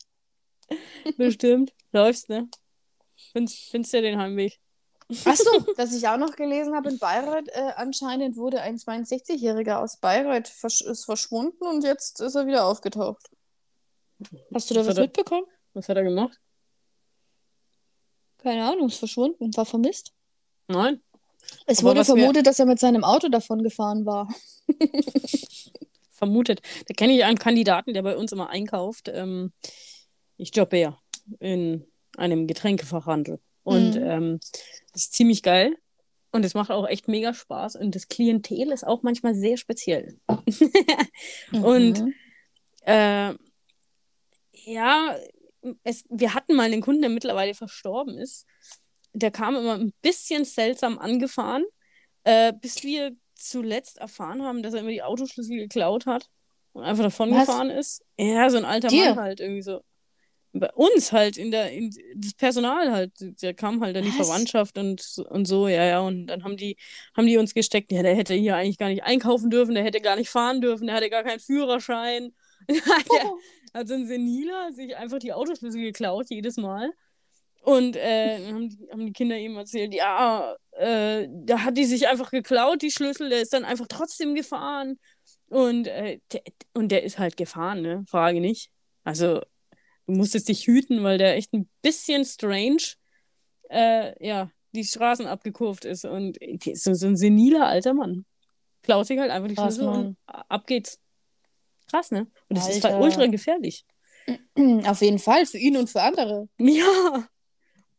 Bestimmt. 1.17 1.73
Läufst, 1.93 2.29
ne? 2.29 2.49
Findest, 3.33 3.71
findest 3.71 3.93
ja 3.95 4.01
den 4.01 4.19
Heimweg. 4.19 4.59
Achso, 5.25 5.51
was 5.77 5.93
ich 5.95 6.07
auch 6.09 6.17
noch 6.17 6.37
gelesen 6.37 6.75
habe 6.75 6.91
in 6.91 6.99
Bayreuth, 6.99 7.49
äh, 7.49 7.73
anscheinend 7.77 8.37
wurde 8.37 8.61
ein 8.63 8.77
62-Jähriger 8.79 9.79
aus 9.79 9.97
Bayreuth 9.99 10.49
versch 10.49 10.81
ist 10.83 11.05
verschwunden 11.05 11.65
und 11.67 11.83
jetzt 11.85 12.21
ist 12.21 12.35
er 12.35 12.47
wieder 12.47 12.67
aufgetaucht. 12.67 13.29
Hast 14.55 14.71
du 14.71 14.75
da 14.75 14.81
Was 14.81 14.89
was 14.89 14.97
er- 14.99 15.03
mitbekommen? 15.05 15.47
Was 15.75 15.89
hat 15.89 15.97
er 15.97 16.05
gemacht? 16.05 16.39
Keine 18.39 18.65
Ahnung, 18.65 18.89
ist 18.89 18.99
verschwunden, 18.99 19.55
war 19.57 19.65
vermisst. 19.67 20.13
Nein. 20.69 21.01
Es 21.67 21.81
Aber 21.81 21.91
wurde 21.91 22.05
vermutet, 22.05 22.47
dass 22.47 22.59
er 22.59 22.67
mit 22.67 22.79
seinem 22.79 23.05
Auto 23.05 23.29
davon 23.29 23.63
gefahren 23.63 24.05
war. 24.07 24.33
Vermutet. 26.13 26.61
Da 26.87 26.95
kenne 26.95 27.15
ich 27.15 27.25
einen 27.25 27.39
Kandidaten, 27.39 27.95
der 27.95 28.03
bei 28.03 28.17
uns 28.17 28.31
immer 28.33 28.49
einkauft. 28.49 29.09
Ähm, 29.13 29.53
ich 30.37 30.55
jobbe 30.55 30.79
ja 30.79 30.99
in 31.41 31.85
einem 32.17 32.47
Getränkefachhandel. 32.47 33.41
Und 33.65 33.95
Mhm. 33.97 34.03
ähm, 34.03 34.41
das 34.93 35.03
ist 35.05 35.15
ziemlich 35.15 35.43
geil. 35.43 35.77
Und 36.33 36.45
es 36.45 36.55
macht 36.55 36.71
auch 36.71 36.89
echt 36.89 37.09
mega 37.09 37.35
Spaß. 37.35 37.77
Und 37.77 37.95
das 37.95 38.09
Klientel 38.09 38.73
ist 38.73 38.87
auch 38.87 39.03
manchmal 39.03 39.35
sehr 39.35 39.57
speziell. 39.57 40.19
Und 41.53 42.01
Mhm. 42.01 42.15
Äh, 42.85 43.35
ja, 44.65 45.17
es, 45.85 46.05
wir 46.09 46.35
hatten 46.35 46.55
mal 46.55 46.65
einen 46.65 46.81
Kunden, 46.81 47.03
der 47.03 47.11
mittlerweile 47.11 47.55
verstorben 47.55 48.19
ist. 48.19 48.47
Der 49.13 49.31
kam 49.31 49.55
immer 49.57 49.75
ein 49.75 49.93
bisschen 50.03 50.45
seltsam 50.45 50.99
angefahren, 50.99 51.65
äh, 52.25 52.53
bis 52.61 52.83
wir 52.83 53.15
zuletzt 53.35 53.99
erfahren 53.99 54.43
haben, 54.43 54.63
dass 54.63 54.75
er 54.75 54.81
immer 54.81 54.91
die 54.91 55.03
Autoschlüssel 55.03 55.57
geklaut 55.57 56.07
hat 56.07 56.29
und 56.73 56.83
einfach 56.85 57.05
davon 57.05 57.31
Was? 57.33 57.47
gefahren 57.47 57.71
ist. 57.71 58.03
Ja, 58.19 58.49
so 58.51 58.57
ein 58.57 58.65
alter 58.65 58.89
Dir? 58.89 59.11
Mann 59.15 59.21
halt 59.25 59.41
irgendwie 59.41 59.63
so. 59.63 59.83
Bei 60.55 60.71
uns 60.75 61.13
halt, 61.13 61.39
in 61.39 61.51
der, 61.51 61.73
in, 61.73 61.91
das 62.15 62.35
Personal 62.35 62.93
halt, 62.93 63.13
der 63.41 63.55
kam 63.55 63.81
halt 63.81 63.97
dann 63.97 64.05
die 64.05 64.11
Was? 64.11 64.27
Verwandtschaft 64.27 64.77
und, 64.77 65.01
so- 65.01 65.27
und 65.27 65.47
so, 65.47 65.67
ja, 65.67 65.85
ja, 65.85 66.01
und 66.01 66.27
dann 66.27 66.45
haben 66.45 66.59
die, 66.59 66.77
haben 67.17 67.27
die 67.27 67.39
uns 67.39 67.55
gesteckt, 67.55 67.91
ja, 67.91 68.03
der 68.03 68.15
hätte 68.15 68.35
hier 68.35 68.57
eigentlich 68.57 68.79
gar 68.79 68.89
nicht 68.89 69.03
einkaufen 69.03 69.49
dürfen, 69.51 69.75
der 69.75 69.85
hätte 69.85 70.01
gar 70.01 70.17
nicht 70.17 70.29
fahren 70.29 70.61
dürfen, 70.61 70.87
der 70.87 70.97
hatte 70.97 71.09
gar 71.09 71.23
keinen 71.25 71.41
Führerschein. 71.41 72.35
der, 72.69 73.33
hat 73.75 73.89
so 73.89 73.95
ein 73.95 74.07
Seniler 74.07 74.73
sich 74.73 74.97
einfach 74.97 75.19
die 75.19 75.33
Autoschlüssel 75.33 75.81
geklaut, 75.81 76.27
jedes 76.31 76.57
Mal. 76.57 76.93
Und 77.63 77.97
äh, 77.97 78.39
dann 78.41 78.55
haben 78.55 78.69
die, 78.69 78.89
haben 78.91 79.07
die 79.07 79.13
Kinder 79.13 79.39
ihm 79.39 79.57
erzählt, 79.57 79.95
ja, 79.95 80.57
äh, 80.73 81.29
da 81.31 81.61
hat 81.61 81.77
die 81.77 81.85
sich 81.85 82.09
einfach 82.09 82.31
geklaut, 82.31 82.83
die 82.83 82.91
Schlüssel, 82.91 83.31
der 83.31 83.41
ist 83.41 83.53
dann 83.53 83.65
einfach 83.65 83.87
trotzdem 83.89 84.35
gefahren. 84.35 84.99
Und, 85.49 85.87
äh, 85.87 86.19
der, 86.33 86.43
und 86.75 86.89
der 86.91 87.05
ist 87.05 87.19
halt 87.19 87.37
gefahren, 87.37 87.83
ne? 87.83 88.05
Frage 88.09 88.41
nicht. 88.41 88.71
Also, 89.05 89.43
du 90.07 90.13
musstest 90.13 90.49
dich 90.49 90.67
hüten, 90.67 91.03
weil 91.03 91.19
der 91.19 91.37
echt 91.37 91.53
ein 91.53 91.69
bisschen 91.83 92.25
strange, 92.25 92.83
äh, 93.71 94.27
ja, 94.27 94.51
die 94.75 94.85
Straßen 94.85 95.27
abgekurvt 95.27 95.85
ist. 95.85 96.05
Und 96.05 96.37
ist 96.39 96.85
so, 96.85 96.95
so 96.95 97.07
ein 97.07 97.17
seniler 97.17 97.67
alter 97.67 97.95
Mann. 97.95 98.25
Klaut 98.83 99.07
sich 99.07 99.19
halt 99.19 99.31
einfach 99.31 99.49
die 99.49 99.55
Krass, 99.55 99.75
Schlüssel 99.77 99.91
Mann. 99.91 100.07
und 100.07 100.17
ab 100.27 100.67
geht's. 100.67 100.99
Krass, 101.91 102.11
ne? 102.11 102.27
Und 102.49 102.57
das 102.59 102.69
ist 102.69 102.85
Alter. 102.85 102.97
halt 102.97 103.05
ultra 103.05 103.27
gefährlich. 103.27 103.85
Auf 104.87 105.01
jeden 105.03 105.19
Fall, 105.19 105.47
für 105.47 105.59
ihn 105.59 105.77
und 105.77 105.91
für 105.91 106.03
andere. 106.03 106.49
Ja. 106.59 107.29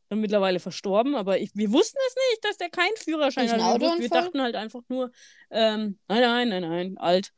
Und 0.09 0.19
mittlerweile 0.19 0.59
verstorben, 0.59 1.15
aber 1.15 1.39
ich, 1.39 1.51
wir 1.55 1.71
wussten 1.71 1.97
es 2.07 2.15
nicht, 2.31 2.45
dass 2.45 2.57
der 2.57 2.69
keinen 2.69 2.95
Führerschein 2.97 3.47
hat. 3.49 3.59
einen 3.59 3.81
Wir, 3.81 3.87
Autounfall? 3.87 4.09
dachten 4.09 4.41
halt 4.41 4.55
einfach 4.55 4.81
nur, 4.87 5.11
ähm, 5.49 5.97
nein, 6.07 6.21
nein, 6.21 6.49
nein, 6.49 6.61
nein, 6.61 6.97
alt. 6.97 7.31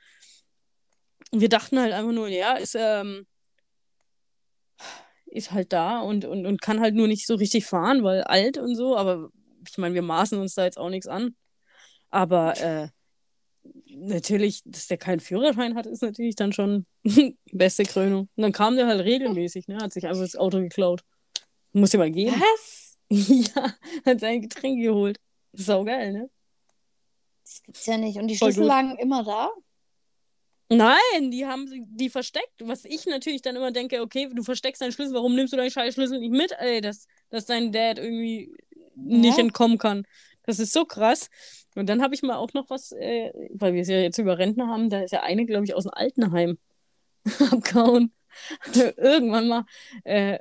Und 1.32 1.42
wir 1.42 1.50
dachten 1.50 1.80
halt 1.80 1.94
einfach 1.94 2.12
nur, 2.12 2.28
ja, 2.28 2.54
ist, 2.54 2.76
ähm, 2.78 3.26
ist 5.36 5.52
halt 5.52 5.74
da 5.74 6.00
und, 6.00 6.26
und, 6.26 6.46
und 6.46 6.62
kann 6.62 6.80
halt 6.80 6.96
nur 6.96 7.08
nicht 7.08 7.28
so 7.28 7.36
richtig 7.36 7.66
fahren, 7.66 8.04
weil 8.04 8.24
alt 8.24 8.58
und 8.58 8.76
so, 8.76 8.98
aber 8.98 9.30
ich 9.68 9.78
meine, 9.78 9.96
wir 9.96 10.02
maßen 10.02 10.40
uns 10.40 10.56
da 10.56 10.66
jetzt 10.66 10.78
auch 10.78 10.90
nichts 10.90 11.08
an. 11.08 11.36
Aber 12.10 12.58
äh, 12.62 12.88
natürlich, 13.90 14.62
dass 14.66 14.88
der 14.88 14.98
keinen 14.98 15.20
Führerschein 15.20 15.76
hat, 15.76 15.86
ist 15.86 16.02
natürlich 16.02 16.36
dann 16.36 16.54
schon 16.54 16.86
beste 17.52 17.84
Krönung. 17.84 18.30
Und 18.36 18.42
dann 18.42 18.52
kam 18.52 18.76
der 18.76 18.88
halt 18.88 19.04
regelmäßig, 19.04 19.68
ne? 19.68 19.78
Hat 19.78 19.94
sich 19.94 20.06
einfach 20.06 20.22
das 20.22 20.36
Auto 20.36 20.60
geklaut. 20.60 21.04
Muss 21.74 21.92
dir 21.92 21.98
mal 21.98 22.12
geben. 22.12 22.36
Was? 22.40 22.98
ja, 23.10 23.74
hat 24.06 24.20
sein 24.20 24.42
Getränk 24.42 24.82
geholt. 24.82 25.20
Sau 25.54 25.84
geil, 25.84 26.14
ne? 26.14 26.30
Das 27.44 27.62
gibt's 27.64 27.86
ja 27.86 27.98
nicht. 27.98 28.18
Und 28.18 28.28
die 28.28 28.36
Voll 28.36 28.50
Schlüssel 28.50 28.62
gut. 28.62 28.70
lagen 28.70 28.98
immer 28.98 29.24
da? 29.24 29.50
Nein, 30.70 31.30
die 31.32 31.46
haben 31.46 31.68
sie- 31.68 31.84
die 31.88 32.10
versteckt. 32.10 32.54
Was 32.62 32.86
ich 32.86 33.06
natürlich 33.06 33.42
dann 33.42 33.56
immer 33.56 33.72
denke, 33.72 34.02
okay, 34.02 34.30
du 34.34 34.44
versteckst 34.44 34.82
deinen 34.82 34.92
Schlüssel, 34.92 35.14
warum 35.14 35.36
nimmst 35.36 35.54
du 35.54 35.58
deinen 35.58 35.70
scheiß 35.70 35.94
Schlüssel 35.94 36.20
nicht 36.20 36.32
mit, 36.32 36.52
ey, 36.60 36.82
dass, 36.82 37.08
dass 37.30 37.46
dein 37.46 37.72
Dad 37.72 38.00
irgendwie 38.00 38.52
nicht 38.96 39.38
Ja. 39.38 39.44
entkommen 39.44 39.78
kann. 39.78 40.06
Das 40.44 40.60
ist 40.60 40.74
so 40.74 40.86
krass. 40.86 41.30
Und 41.76 41.88
dann 41.90 42.02
habe 42.02 42.16
ich 42.16 42.24
mal 42.24 42.36
auch 42.38 42.54
noch 42.54 42.70
was, 42.70 42.92
äh, 42.94 43.32
weil 43.54 43.74
wir 43.74 43.82
es 43.82 43.90
ja 43.90 43.98
jetzt 44.00 44.18
über 44.18 44.38
Rentner 44.38 44.68
haben, 44.68 44.90
da 44.90 45.02
ist 45.04 45.12
ja 45.12 45.22
eine, 45.24 45.46
glaube 45.46 45.66
ich, 45.66 45.74
aus 45.76 45.84
dem 45.84 45.92
Altenheim 45.94 46.58
abgehauen. 47.52 48.14
Irgendwann 48.98 49.48
mal, 49.48 49.66
äh, 50.04 50.40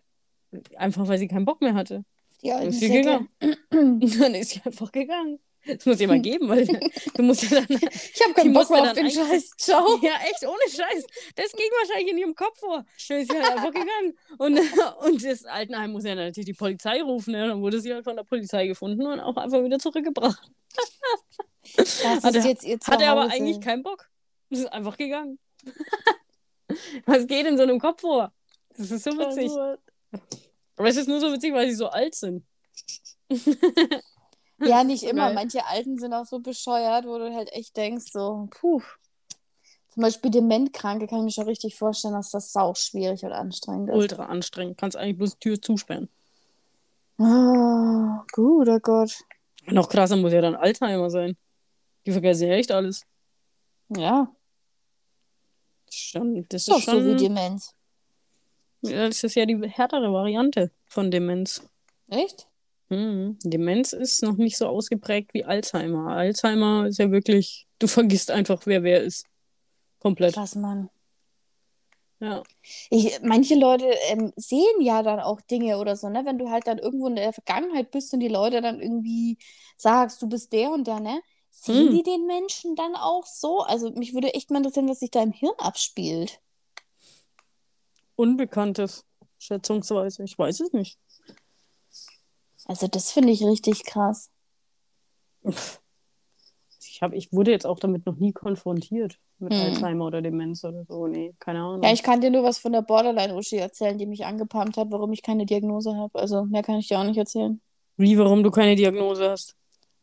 einfach 0.77 1.07
weil 1.09 1.19
sie 1.19 1.29
keinen 1.29 1.45
Bock 1.45 1.61
mehr 1.61 1.75
hatte. 1.75 2.05
Die 2.43 2.53
alten 2.53 2.69
ist 2.69 2.81
sie 2.81 2.89
gegangen. 2.91 3.29
Und 3.71 4.01
dann 4.21 4.35
ist 4.35 4.51
sie 4.51 4.61
einfach 4.65 4.91
gegangen. 4.93 5.39
Das 5.67 5.87
muss 5.87 5.99
mal 6.01 6.21
geben, 6.21 6.49
weil 6.49 6.67
du 6.67 7.23
musst 7.23 7.43
ja 7.45 7.61
dann. 7.61 7.67
Ich 8.15 8.23
habe 8.23 8.35
keinen 8.35 8.53
Bock 8.53 8.69
mehr 8.71 8.81
auf 8.83 8.87
dann 8.93 8.97
den 8.97 9.11
Scheiß. 9.11 9.51
Ciao. 9.57 9.99
Ja, 10.03 10.13
echt, 10.25 10.43
ohne 10.45 10.69
Scheiß. 10.69 11.05
Das 11.37 11.53
ging 11.53 11.71
wahrscheinlich 11.81 12.13
in 12.13 12.19
ihrem 12.19 12.35
Kopf 12.35 12.59
vor. 12.59 12.85
Schnell 12.97 13.23
ist 13.23 13.31
sie 13.31 13.37
halt 13.39 13.53
einfach 13.53 13.73
gegangen. 13.73 14.19
Und, 14.39 14.59
und 15.07 15.25
das 15.25 15.45
Altenheim 15.45 15.93
muss 15.93 16.05
ja 16.05 16.15
natürlich 16.15 16.47
die 16.47 16.53
Polizei 16.55 17.03
rufen. 17.03 17.33
Ne? 17.33 17.49
Dann 17.49 17.63
wurde 17.63 17.81
sie 17.81 17.93
halt 17.95 18.05
von 18.05 18.17
der 18.17 18.25
Polizei 18.25 18.67
gefunden 18.67 19.07
und 19.07 19.21
auch 19.21 19.37
einfach 19.37 19.63
wieder 19.65 19.79
zurückgebracht. 19.79 20.51
Das 21.77 22.05
Hat 22.05 22.35
ist 22.35 22.45
er- 22.45 22.51
jetzt 22.51 22.65
ihr 22.65 22.79
Hat 22.87 23.01
er 23.01 23.13
aber 23.13 23.23
Zuhause. 23.23 23.35
eigentlich 23.43 23.61
keinen 23.61 23.83
Bock. 23.83 24.07
Das 24.51 24.61
ist 24.61 24.73
einfach 24.73 24.97
gegangen. 24.97 25.39
Was 27.07 27.27
geht 27.27 27.47
in 27.47 27.57
so 27.57 27.63
einem 27.63 27.81
Kopf 27.81 28.03
vor? 28.03 28.33
Das 28.77 28.91
ist 28.91 29.05
so 29.05 29.13
witzig. 29.13 29.51
Aber 30.77 30.89
es 30.89 30.97
ist 30.97 31.09
nur 31.09 31.21
so 31.21 31.33
witzig, 31.33 31.55
weil 31.55 31.69
sie 31.71 31.75
so 31.77 31.89
alt 31.89 32.15
sind. 32.15 32.45
Ja, 34.69 34.85
nicht 34.85 35.01
So 35.03 35.09
immer. 35.09 35.27
geil. 35.27 35.35
Manche 35.35 35.67
Alten 35.67 35.99
sind 35.99 36.13
auch 36.13 36.27
so 36.27 36.39
bescheuert, 36.41 37.07
wo 37.07 37.19
du 37.19 37.35
halt 37.35 37.53
echt 37.53 37.77
denkst, 37.77 38.07
so, 38.13 38.49
puh. 38.51 38.81
Zum 39.91 40.03
Beispiel 40.03 40.31
Dementkranke 40.31 41.07
kann 41.07 41.19
ich 41.21 41.25
mir 41.25 41.31
schon 41.31 41.47
richtig 41.49 41.77
vorstellen, 41.77 42.15
dass 42.15 42.31
das 42.31 42.53
sau 42.53 42.75
schwierig 42.75 43.23
und 43.25 43.33
anstrengend 43.33 43.91
ist. 43.91 43.97
Ultra 43.97 44.27
anstrengend. 44.27 44.77
Kannst 44.77 44.97
eigentlich 44.97 45.19
bloß 45.19 45.35
die 45.35 45.39
Tür 45.39 45.63
zusperren. 45.63 46.09
Oh, 47.19 48.23
guter 48.33 48.81
Gott. 48.81 49.13
Noch 49.67 49.89
krasser 49.89 50.17
muss 50.17 50.33
ja 50.33 50.41
dann 50.41 50.57
Alzheimer 50.57 51.11
sein. 51.11 51.37
Die 52.07 52.11
vergessen 52.13 52.49
ja 52.49 52.55
echt 52.55 52.73
alles. 52.73 53.07
Ja, 53.89 54.29
Das 55.87 55.95
ist 55.95 56.03
schon, 56.03 56.47
das 56.49 56.63
ist 56.63 56.69
doch 56.71 56.79
ist 56.79 56.85
schon, 56.85 57.05
so 57.05 57.11
wie 57.13 57.17
Demenz. 57.17 57.73
das 58.83 59.23
ist 59.23 59.35
ja 59.37 59.47
die 59.47 59.57
härtere 59.69 60.13
Variante 60.13 60.73
von 60.87 61.11
Demenz. 61.11 61.63
Echt? 62.11 62.49
Mhm. 62.89 63.39
Demenz 63.43 63.93
ist 63.93 64.23
noch 64.23 64.37
nicht 64.37 64.57
so 64.57 64.67
ausgeprägt 64.67 65.35
wie 65.35 65.45
Alzheimer. 65.45 66.09
Alzheimer 66.17 66.87
ist 66.87 66.99
ja 66.99 67.11
wirklich, 67.11 67.67
du 67.79 67.87
vergisst 67.89 68.31
einfach, 68.31 68.63
wer 68.67 68.83
wer 68.83 69.03
ist. 69.03 69.27
Komplett. 70.01 70.35
Krass, 70.35 70.55
Mann. 70.55 70.91
Ja. 72.21 72.43
Ich, 72.91 73.21
manche 73.23 73.55
Leute 73.55 73.87
ähm, 74.09 74.33
sehen 74.37 74.81
ja 74.81 75.03
dann 75.03 75.21
auch 75.21 75.41
Dinge 75.43 75.79
oder 75.79 75.97
so, 75.97 76.09
ne? 76.09 76.25
Wenn 76.25 76.39
du 76.39 76.49
halt 76.51 76.67
dann 76.67 76.79
irgendwo 76.79 77.09
in 77.09 77.17
der 77.17 77.33
Vergangenheit 77.33 77.91
bist 77.91 78.15
und 78.15 78.21
die 78.21 78.29
Leute 78.29 78.61
dann 78.61 78.81
irgendwie 78.81 79.37
sagst, 79.77 80.23
du 80.23 80.29
bist 80.29 80.53
der 80.53 80.71
und 80.71 80.87
der, 80.87 81.01
ne? 81.01 81.21
Sehen 81.51 81.89
Hm. 81.89 81.95
die 81.95 82.03
den 82.03 82.27
Menschen 82.27 82.77
dann 82.77 82.97
auch 82.97 83.27
so? 83.27 83.61
Also 83.61 83.91
mich 83.93 84.15
würde 84.15 84.35
echt 84.35 84.51
mal 84.51 84.59
interessieren, 84.59 84.89
was 84.89 85.01
sich 85.01 85.11
da 85.11 85.23
im 85.23 85.33
Hirn 85.33 85.55
abspielt. 85.59 86.41
Unbekanntes, 88.17 89.05
schätzungsweise. 89.39 90.25
Ich 90.25 90.39
weiß 90.39 90.61
es 90.61 90.73
nicht. 90.73 90.99
Also 92.67 92.87
das 92.87 93.13
finde 93.13 93.33
ich 93.33 93.45
richtig 93.45 93.85
krass. 93.85 94.31
Ich, 96.87 97.03
hab, 97.03 97.13
ich 97.13 97.33
wurde 97.33 97.51
jetzt 97.51 97.67
auch 97.67 97.81
damit 97.81 98.07
noch 98.07 98.19
nie 98.19 98.33
konfrontiert. 98.33 99.19
Mit 99.41 99.53
Hm. 99.53 99.61
Alzheimer 99.61 100.07
oder 100.07 100.23
Demenz 100.23 100.63
oder 100.63 100.85
so. 100.85 101.09
Nee, 101.09 101.35
keine 101.41 101.59
Ahnung. 101.59 101.83
Ja, 101.83 101.93
ich 101.93 102.05
kann 102.05 102.21
dir 102.21 102.31
nur 102.31 102.45
was 102.45 102.59
von 102.59 102.71
der 102.71 102.83
Borderline-Uschi 102.83 103.57
erzählen, 103.57 103.99
die 103.99 104.07
mich 104.07 104.25
angepumpt 104.25 104.77
hat, 104.77 104.93
warum 104.93 105.13
ich 105.13 105.23
keine 105.23 105.45
Diagnose 105.45 105.97
habe. 105.97 106.17
Also 106.17 106.45
mehr 106.45 106.63
kann 106.63 106.77
ich 106.77 106.87
dir 106.87 107.01
auch 107.01 107.05
nicht 107.05 107.17
erzählen. 107.17 107.61
Wie, 107.97 108.17
warum 108.17 108.45
du 108.45 108.53
keine 108.53 108.77
Diagnose 108.77 109.29
hast? 109.29 109.57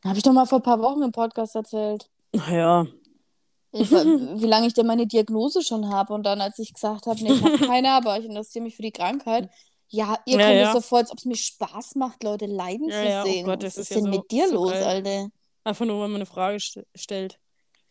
Habe 0.03 0.18
ich 0.18 0.24
doch 0.24 0.34
mal 0.34 0.45
vor 0.45 0.59
ein 0.59 0.64
paar 0.64 0.82
Wochen 0.82 1.01
im 1.01 1.14
Podcast 1.14 1.55
erzählt. 1.55 2.09
Naja, 2.34 2.86
wie 3.74 4.45
lange 4.47 4.68
ich 4.68 4.74
denn 4.74 4.86
meine 4.86 5.07
Diagnose 5.07 5.62
schon 5.62 5.89
habe. 5.89 6.14
Und 6.14 6.24
dann, 6.26 6.41
als 6.41 6.59
ich 6.59 6.74
gesagt 6.74 7.05
habe, 7.05 7.24
nee, 7.24 7.32
ich 7.32 7.43
habe 7.43 7.57
keine, 7.68 7.91
aber 7.91 8.20
ich 8.20 8.26
interessiere 8.26 8.64
mich 8.64 8.76
für 8.76 8.82
die 8.82 8.91
Krankheit. 8.91 9.49
Ja, 9.92 10.18
ihr 10.26 10.39
Ja, 10.39 10.46
kommt 10.48 10.58
ja. 10.58 10.68
es 10.68 10.74
so 10.74 10.82
vor, 10.82 11.00
als 11.00 11.12
ob 11.12 11.18
es 11.18 11.26
mir 11.26 11.36
Spaß 11.36 11.96
macht, 11.96 12.24
Leute 12.24 12.46
leiden 12.46 12.89
Ja, 12.89 13.02
zu 13.04 13.10
ja, 13.10 13.24
oh 13.24 13.26
sehen. 13.28 13.46
Gott, 13.46 13.62
das 13.64 13.74
Was 13.74 13.84
ist 13.84 13.92
ist 13.92 13.96
denn 13.98 14.04
so- 14.06 14.10
mit 14.10 14.32
dir 14.32 14.48
so 14.48 14.56
los, 14.56 14.72
geil. 14.72 14.84
Alter? 14.84 15.28
einfach 15.64 15.86
nur, 15.86 16.00
weil 16.00 16.08
man 16.08 16.16
eine 16.16 16.26
Frage 16.26 16.60
st 16.60 16.80
stellt. 16.96 17.38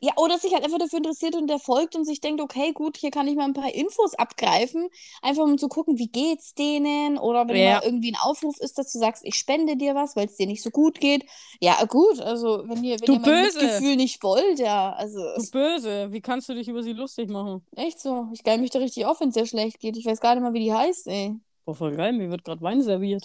Ja, 0.03 0.12
oder 0.16 0.38
sich 0.38 0.55
halt 0.55 0.64
einfach 0.64 0.78
dafür 0.78 0.96
interessiert 0.96 1.34
und 1.36 1.46
der 1.46 1.59
folgt 1.59 1.94
und 1.94 2.07
sich 2.07 2.22
denkt, 2.22 2.40
okay, 2.40 2.72
gut, 2.72 2.96
hier 2.96 3.11
kann 3.11 3.28
ich 3.28 3.36
mal 3.36 3.44
ein 3.44 3.53
paar 3.53 3.72
Infos 3.74 4.14
abgreifen, 4.14 4.88
einfach 5.20 5.42
um 5.44 5.59
zu 5.59 5.68
gucken, 5.68 5.98
wie 5.98 6.09
geht's 6.09 6.55
denen 6.55 7.18
oder 7.18 7.46
wenn 7.46 7.57
Ja. 7.57 7.74
mal 7.80 7.82
irgendwie 7.84 8.12
ein 8.12 8.16
Aufruf 8.18 8.57
ist, 8.61 8.78
dass 8.78 8.90
du 8.92 8.98
sagst, 8.98 9.22
ich 9.26 9.34
spende 9.34 9.76
dir 9.76 9.94
was, 9.94 10.16
weil 10.16 10.24
es 10.26 10.36
dir 10.36 10.46
nicht 10.46 10.62
so 10.62 10.70
gut 10.70 11.01
geht. 11.01 11.26
Ja, 11.61 11.84
gut, 11.84 12.18
also 12.20 12.62
wenn 12.66 12.82
ihr, 12.82 12.98
wenn 12.98 13.07
Du 13.07 13.12
ihr 13.12 13.20
mein 13.20 13.30
Böse! 13.30 13.59
Mitgefühl 13.61 13.96
nicht 13.96 14.22
wollt, 14.22 14.59
ja, 14.59 14.94
also 14.94 15.20
Du 15.36 15.51
Böse, 15.51 16.11
wie 16.12 16.22
kannst 16.22 16.48
du 16.48 16.55
dich 16.55 16.68
über 16.68 16.82
sie 16.82 16.94
lustig 16.94 17.28
machen? 17.28 17.62
echt 17.76 18.01
so, 18.01 18.28
ich 18.32 18.42
geil 18.42 18.57
mich 18.57 18.70
da 18.70 18.78
richtig 18.78 19.05
auf, 19.05 19.20
wenn 19.20 19.28
es 19.28 19.34
dir 19.34 19.44
schlecht 19.44 19.80
geht. 19.80 19.98
Ich 19.98 20.07
weiß 20.07 20.20
gar 20.20 20.34
nicht 20.34 20.42
mal, 20.42 20.55
wie 20.55 20.61
die 20.64 20.72
heißt, 20.72 21.09
ey. 21.09 21.38
Boah, 21.70 21.76
voll 21.76 21.94
geil, 21.94 22.12
mir 22.14 22.28
wird 22.28 22.42
gerade 22.42 22.60
Wein 22.62 22.82
serviert. 22.82 23.22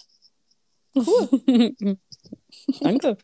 Cool. 0.93 1.67
Danke. 2.79 3.17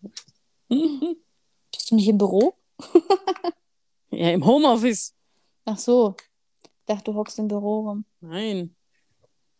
Bist 0.67 1.91
du 1.91 1.95
nicht 1.95 2.07
im 2.07 2.17
Büro? 2.17 2.55
Ja, 4.09 4.31
im 4.31 4.43
Homeoffice. 4.45 5.15
Ach 5.63 5.77
so. 5.77 6.15
Ich 6.63 6.85
dachte, 6.87 7.11
du 7.11 7.13
hockst 7.15 7.37
im 7.37 7.47
Büro 7.47 7.87
rum. 7.87 8.05
Nein. 8.19 8.75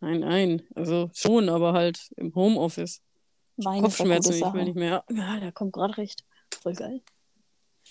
Nein, 0.00 0.20
nein. 0.20 0.62
Also 0.74 1.10
schon, 1.14 1.48
aber 1.48 1.72
halt 1.72 2.10
im 2.16 2.34
Homeoffice. 2.34 3.00
Wein 3.56 3.82
Kopfschmerzen, 3.82 4.34
ich 4.34 4.52
will 4.52 4.64
nicht 4.64 4.74
mehr. 4.74 5.04
Ja, 5.10 5.38
da 5.38 5.52
kommt 5.52 5.72
gerade 5.72 5.96
recht. 5.96 6.24
Voll 6.60 6.74
geil. 6.74 7.02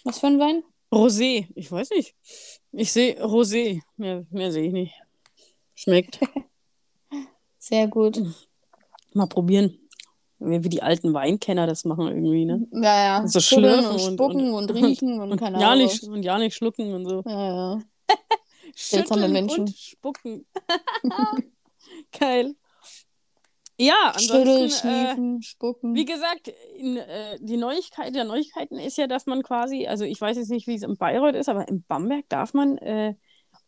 Was 0.03 0.19
für 0.19 0.27
ein 0.27 0.39
Wein? 0.39 0.63
Rosé, 0.91 1.47
ich 1.55 1.71
weiß 1.71 1.89
nicht. 1.91 2.15
Ich 2.73 2.91
sehe 2.91 3.15
Rosé. 3.23 3.81
Mehr, 3.95 4.25
mehr 4.29 4.51
sehe 4.51 4.67
ich 4.67 4.73
nicht. 4.73 4.93
Schmeckt. 5.73 6.19
Sehr 7.63 7.87
gut. 7.87 8.19
Mal 9.13 9.27
probieren. 9.27 9.77
Wie 10.39 10.59
die 10.69 10.81
alten 10.81 11.13
Weinkenner 11.13 11.67
das 11.67 11.85
machen 11.85 12.07
irgendwie, 12.07 12.45
ne? 12.45 12.65
Ja, 12.71 13.19
ja. 13.21 13.27
So 13.27 13.39
Schütteln 13.39 13.73
schlürfen 13.75 13.91
und 13.91 14.01
und- 14.01 14.13
spucken 14.13 14.53
und, 14.53 14.71
und- 14.71 14.83
riechen 14.83 15.19
und, 15.21 15.31
Und 15.33 15.37
keine 15.39 15.61
ja, 15.61 15.69
Ahnung. 15.69 15.83
nicht, 15.85 16.03
und 16.03 16.23
ja 16.23 16.39
nicht 16.39 16.55
schlucken 16.55 16.91
und 16.95 17.05
so. 17.05 17.21
Ja, 17.27 17.75
ja. 17.75 17.81
Schütteln 18.75 19.31
Menschen. 19.31 19.59
und 19.61 19.77
spucken. 19.77 20.47
Geil. 22.19 22.55
Ja, 23.77 24.13
Schütteln, 24.17 24.47
ansonsten, 24.47 24.87
äh, 24.87 25.05
schniefen, 25.05 25.41
spucken. 25.43 25.93
wie 25.95 26.05
gesagt, 26.05 26.51
in, 26.77 26.97
äh, 26.97 27.37
die 27.41 27.57
Neuigkeit 27.57 28.15
der 28.15 28.23
Neuigkeiten 28.25 28.77
ist 28.79 28.97
ja, 28.97 29.05
dass 29.07 29.27
man 29.27 29.43
quasi, 29.43 29.85
also 29.87 30.03
ich 30.05 30.19
weiß 30.19 30.37
jetzt 30.37 30.49
nicht, 30.49 30.65
wie 30.67 30.75
es 30.75 30.83
in 30.83 30.97
Bayreuth 30.97 31.35
ist, 31.35 31.49
aber 31.49 31.67
in 31.67 31.83
Bamberg 31.83 32.27
darf 32.29 32.53
man 32.55 32.77
äh, 32.79 33.13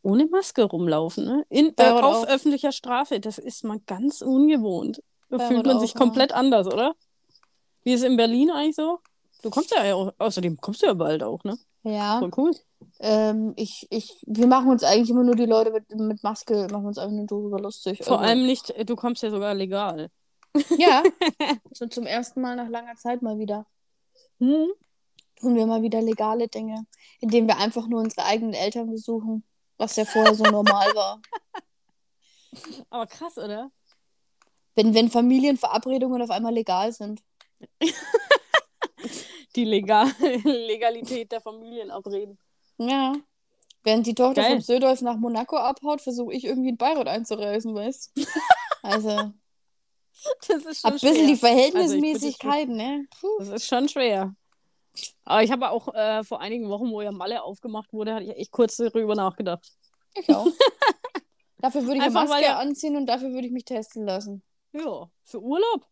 ohne 0.03 0.27
Maske 0.27 0.63
rumlaufen, 0.63 1.25
ne? 1.25 1.45
In, 1.49 1.73
äh, 1.77 1.89
auf 1.89 2.23
auch. 2.23 2.27
öffentlicher 2.27 2.71
Straße. 2.71 3.19
Das 3.19 3.37
ist 3.39 3.63
mal 3.63 3.79
ganz 3.87 4.21
ungewohnt. 4.21 5.01
Da 5.29 5.37
Bayreuth 5.37 5.53
fühlt 5.53 5.65
man 5.65 5.77
auch, 5.77 5.81
sich 5.81 5.95
komplett 5.95 6.33
anders, 6.33 6.67
oder? 6.67 6.95
Wie 7.83 7.93
ist 7.93 8.01
es 8.01 8.07
in 8.09 8.17
Berlin 8.17 8.51
eigentlich 8.51 8.75
so? 8.75 8.99
Du 9.41 9.49
kommst 9.49 9.71
ja 9.71 9.95
auch, 9.95 10.13
außerdem 10.19 10.57
kommst 10.61 10.83
du 10.83 10.85
ja 10.87 10.93
bald 10.93 11.23
auch, 11.23 11.43
ne? 11.43 11.57
Ja, 11.83 12.19
Voll 12.19 12.31
cool. 12.37 12.51
ähm, 12.99 13.53
ich, 13.57 13.87
ich, 13.89 14.21
wir 14.25 14.47
machen 14.47 14.69
uns 14.69 14.83
eigentlich 14.83 15.09
immer 15.09 15.23
nur 15.23 15.35
die 15.35 15.45
Leute 15.45 15.71
mit, 15.71 15.89
mit 15.99 16.23
Maske, 16.23 16.67
machen 16.71 16.85
uns 16.85 16.97
einfach 16.97 17.13
nur 17.15 17.25
darüber 17.25 17.59
lustig. 17.59 18.03
Vor 18.03 18.19
Also, 18.19 18.29
allem 18.29 18.45
nicht, 18.45 18.69
äh, 18.71 18.85
du 18.85 18.95
kommst 18.95 19.21
ja 19.23 19.31
sogar 19.31 19.53
legal. 19.53 20.09
Ja, 20.77 21.03
so 21.73 21.87
zum 21.87 22.05
ersten 22.05 22.39
Mal 22.41 22.55
nach 22.55 22.69
langer 22.69 22.95
Zeit 22.95 23.21
mal 23.21 23.37
wieder. 23.37 23.65
Hm? 24.39 24.67
Tun 25.39 25.55
wir 25.55 25.65
mal 25.65 25.81
wieder 25.81 26.01
legale 26.01 26.47
Dinge, 26.47 26.85
indem 27.19 27.47
wir 27.47 27.57
einfach 27.57 27.87
nur 27.87 27.99
unsere 28.01 28.25
eigenen 28.25 28.53
Eltern 28.53 28.89
besuchen, 28.91 29.43
was 29.77 29.95
ja 29.95 30.05
vorher 30.05 30.35
so 30.35 30.43
normal 30.43 30.93
war. 30.95 31.21
Aber 32.89 33.07
krass, 33.07 33.37
oder? 33.37 33.71
Wenn, 34.75 34.93
wenn 34.93 35.09
Familienverabredungen 35.09 36.21
auf 36.21 36.29
einmal 36.31 36.53
legal 36.53 36.91
sind. 36.91 37.21
Die 39.55 39.65
Legal 39.65 40.07
Legalität 40.43 41.31
der 41.31 41.39
Familienabreden. 41.41 42.39
Ja. 42.79 43.13
Während 43.83 44.07
die 44.07 44.15
Tochter 44.15 44.41
Geil. 44.41 44.51
von 44.53 44.61
Södolf 44.61 45.01
nach 45.01 45.17
Monaco 45.17 45.57
abhaut, 45.57 46.01
versuche 46.01 46.33
ich 46.33 46.45
irgendwie 46.45 46.69
in 46.69 46.77
Bayreuth 46.77 47.07
einzureisen, 47.07 47.75
weißt 47.75 48.11
du? 48.15 48.23
Also, 48.85 49.31
Das 50.47 50.65
ist 50.65 50.85
ein 50.85 50.99
schon 50.99 51.09
bisschen 51.09 51.27
die 51.27 51.37
schwer. 51.37 51.49
Verhältnismäßigkeit, 51.49 52.67
ne? 52.67 53.07
Puh. 53.21 53.27
Das 53.39 53.47
ist 53.49 53.67
schon 53.67 53.87
schwer. 53.87 54.33
Aber 55.23 55.43
ich 55.43 55.51
habe 55.51 55.69
auch 55.69 55.93
äh, 55.93 56.23
vor 56.23 56.41
einigen 56.41 56.69
Wochen, 56.69 56.91
wo 56.91 57.01
ja 57.01 57.11
Malle 57.11 57.43
aufgemacht 57.43 57.93
wurde, 57.93 58.13
hatte 58.13 58.25
ich 58.25 58.37
echt 58.37 58.51
kurz 58.51 58.77
darüber 58.77 59.15
nachgedacht. 59.15 59.67
Ich 60.15 60.29
auch. 60.29 60.47
Dafür 61.57 61.83
würde 61.83 61.95
ich 61.95 62.01
eine 62.01 62.07
Einfach, 62.07 62.27
Maske 62.27 62.45
weil 62.45 62.55
anziehen 62.55 62.97
und 62.97 63.05
dafür 63.05 63.31
würde 63.31 63.47
ich 63.47 63.53
mich 63.53 63.63
testen 63.63 64.05
lassen. 64.05 64.43
Ja, 64.73 65.09
für 65.23 65.41
Urlaub. 65.41 65.87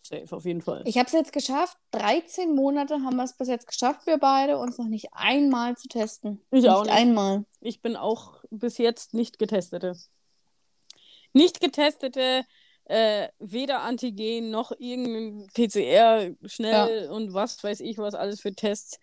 Safe 0.00 0.36
auf 0.36 0.44
jeden 0.44 0.60
Fall. 0.60 0.82
Ich 0.84 0.98
habe 0.98 1.06
es 1.06 1.12
jetzt 1.12 1.32
geschafft. 1.32 1.76
13 1.92 2.54
Monate 2.54 3.00
haben 3.02 3.16
wir 3.16 3.24
es 3.24 3.36
bis 3.36 3.48
jetzt 3.48 3.66
geschafft, 3.66 4.06
wir 4.06 4.18
beide, 4.18 4.58
uns 4.58 4.78
noch 4.78 4.86
nicht 4.86 5.08
einmal 5.12 5.76
zu 5.76 5.88
testen. 5.88 6.42
Ich 6.50 6.62
nicht 6.62 6.68
auch 6.68 6.84
nicht. 6.84 6.92
einmal. 6.92 7.44
Ich 7.60 7.82
bin 7.82 7.96
auch 7.96 8.44
bis 8.50 8.78
jetzt 8.78 9.14
nicht 9.14 9.38
getestete. 9.38 9.96
Nicht 11.32 11.60
getestete, 11.60 12.44
äh, 12.86 13.28
weder 13.38 13.82
Antigen 13.82 14.50
noch 14.50 14.72
irgendein 14.78 15.46
PCR 15.54 16.30
schnell 16.46 17.08
und 17.10 17.32
was 17.32 17.62
weiß 17.62 17.80
ich, 17.80 17.98
was 17.98 18.14
alles 18.14 18.40
für 18.40 18.54
Tests. 18.54 18.98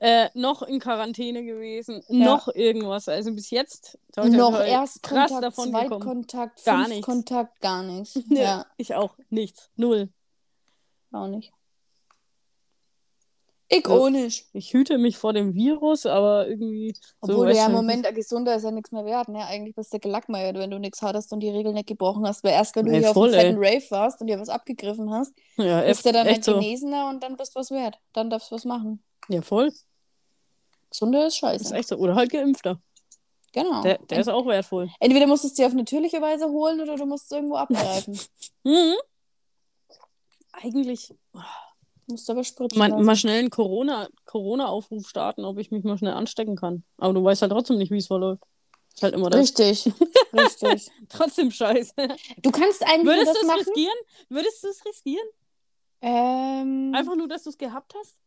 Äh, 0.00 0.28
noch 0.34 0.62
in 0.62 0.80
Quarantäne 0.80 1.44
gewesen, 1.44 2.02
noch 2.08 2.48
irgendwas. 2.48 3.08
Also 3.08 3.32
bis 3.32 3.50
jetzt 3.50 3.98
toi, 4.12 4.28
toi, 4.28 4.36
noch 4.36 4.50
toi, 4.50 4.66
erst 4.66 5.02
krass 5.02 5.30
Kontakt, 5.30 5.44
davon. 5.44 5.70
Zweitkontakt, 5.70 6.64
Gar 6.64 6.88
nichts. 6.88 7.06
Kontakt, 7.06 7.60
gar 7.60 7.82
nichts. 7.82 8.16
Nö, 8.28 8.40
Ja, 8.40 8.66
Ich 8.76 8.94
auch. 8.94 9.16
Nichts. 9.30 9.70
Null. 9.76 10.10
auch 11.12 11.28
nicht. 11.28 11.52
Ich 13.78 13.86
auch 13.88 14.08
nicht. 14.10 14.46
Ich 14.52 14.72
hüte 14.72 14.98
mich 14.98 15.16
vor 15.18 15.32
dem 15.32 15.54
Virus, 15.54 16.06
aber 16.06 16.48
irgendwie. 16.48 16.94
Obwohl 17.20 17.36
so, 17.36 17.44
du 17.46 17.54
ja 17.54 17.66
im 17.66 17.72
Moment 17.72 18.06
ein 18.06 18.14
gesunder 18.14 18.54
ist 18.56 18.62
ja 18.64 18.70
nichts 18.70 18.92
mehr 18.92 19.04
wert, 19.04 19.28
ne? 19.28 19.44
Eigentlich 19.46 19.74
bist 19.74 19.92
du 19.92 19.98
gelackmeiert, 19.98 20.56
wenn 20.56 20.70
du 20.70 20.78
nichts 20.78 21.02
hattest 21.02 21.32
und 21.32 21.40
die 21.40 21.50
Regeln 21.50 21.74
nicht 21.74 21.86
gebrochen 21.88 22.26
hast. 22.26 22.44
Weil 22.44 22.52
erst 22.52 22.76
wenn 22.76 22.86
du 22.86 22.92
Ey, 22.92 23.00
hier 23.00 23.12
voll, 23.12 23.30
auf 23.30 23.34
einem 23.38 23.62
ey. 23.62 23.70
fetten 23.80 23.84
Rave 23.90 23.90
warst 24.02 24.20
und 24.20 24.26
dir 24.28 24.38
was 24.40 24.48
abgegriffen 24.48 25.10
hast, 25.12 25.32
Ja, 25.56 25.80
bist 25.82 25.98
echt, 25.98 26.06
du 26.06 26.12
dann 26.12 26.26
ein 26.26 26.42
so. 26.42 26.54
Genesener 26.54 27.08
und 27.08 27.22
dann 27.22 27.36
bist 27.36 27.54
du 27.54 27.60
was 27.60 27.70
wert. 27.70 27.98
Dann 28.12 28.30
darfst 28.30 28.50
du 28.50 28.54
was 28.56 28.64
machen. 28.64 29.02
Ja, 29.28 29.42
voll. 29.42 29.72
Gesunder 30.90 31.26
ist 31.26 31.34
Das 31.34 31.38
scheiße. 31.50 31.64
ist 31.64 31.72
echt 31.72 31.88
so. 31.88 31.96
Oder 31.96 32.14
halt 32.14 32.30
Geimpfter. 32.30 32.78
Genau. 33.52 33.82
Der, 33.82 33.98
der 33.98 34.18
ist 34.20 34.28
auch 34.28 34.46
wertvoll. 34.46 34.90
Entweder 34.98 35.26
musst 35.28 35.44
du 35.44 35.48
es 35.48 35.54
dir 35.54 35.66
auf 35.66 35.74
natürliche 35.74 36.20
Weise 36.20 36.46
holen 36.48 36.80
oder 36.80 36.96
du 36.96 37.06
musst 37.06 37.26
es 37.26 37.30
irgendwo 37.30 37.56
abgreifen. 37.56 38.18
Mhm. 38.64 38.94
Eigentlich 40.52 41.08
Du 41.32 41.40
musst 42.08 42.28
aber 42.30 42.44
spritzen 42.44 42.78
mal, 42.78 42.90
mal 43.02 43.16
schnell 43.16 43.38
einen 43.38 43.50
Corona- 43.50 44.08
Corona-Aufruf 44.26 45.08
starten, 45.08 45.44
ob 45.44 45.58
ich 45.58 45.70
mich 45.70 45.84
mal 45.84 45.98
schnell 45.98 46.12
anstecken 46.12 46.56
kann. 46.56 46.84
Aber 46.98 47.12
du 47.12 47.22
weißt 47.22 47.42
halt 47.42 47.52
trotzdem 47.52 47.78
nicht, 47.78 47.90
wie 47.90 47.98
es 47.98 48.06
verläuft. 48.06 48.44
Ist 48.94 49.02
halt 49.02 49.14
immer 49.14 49.30
das. 49.30 49.40
Richtig, 49.40 49.92
richtig. 50.32 50.90
Trotzdem 51.08 51.50
scheiße. 51.50 51.94
Du 52.42 52.50
kannst 52.50 52.82
eigentlich 52.86 53.16
Würdest 53.16 53.36
du 53.36 53.46
es 53.46 53.66
riskieren? 53.66 53.98
Würdest 54.28 54.64
du 54.64 54.68
es 54.68 54.84
riskieren? 54.84 55.26
Ähm, 56.00 56.92
Einfach 56.94 57.16
nur, 57.16 57.26
dass 57.26 57.44
du 57.44 57.50
es 57.50 57.58
gehabt 57.58 57.94
hast? 57.98 58.18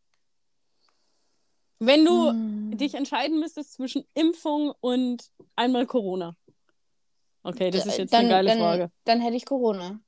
Wenn 1.78 2.04
du 2.04 2.30
hm. 2.30 2.76
dich 2.76 2.94
entscheiden 2.94 3.38
müsstest 3.38 3.74
zwischen 3.74 4.04
Impfung 4.14 4.72
und 4.80 5.30
einmal 5.56 5.86
Corona. 5.86 6.36
Okay, 7.44 7.70
das 7.70 7.86
ist 7.86 7.98
jetzt 7.98 8.12
dann, 8.12 8.26
eine 8.26 8.30
geile 8.30 8.48
dann, 8.50 8.58
Frage. 8.58 8.90
Dann 9.04 9.20
hätte 9.20 9.36
ich 9.36 9.46
Corona. 9.46 10.00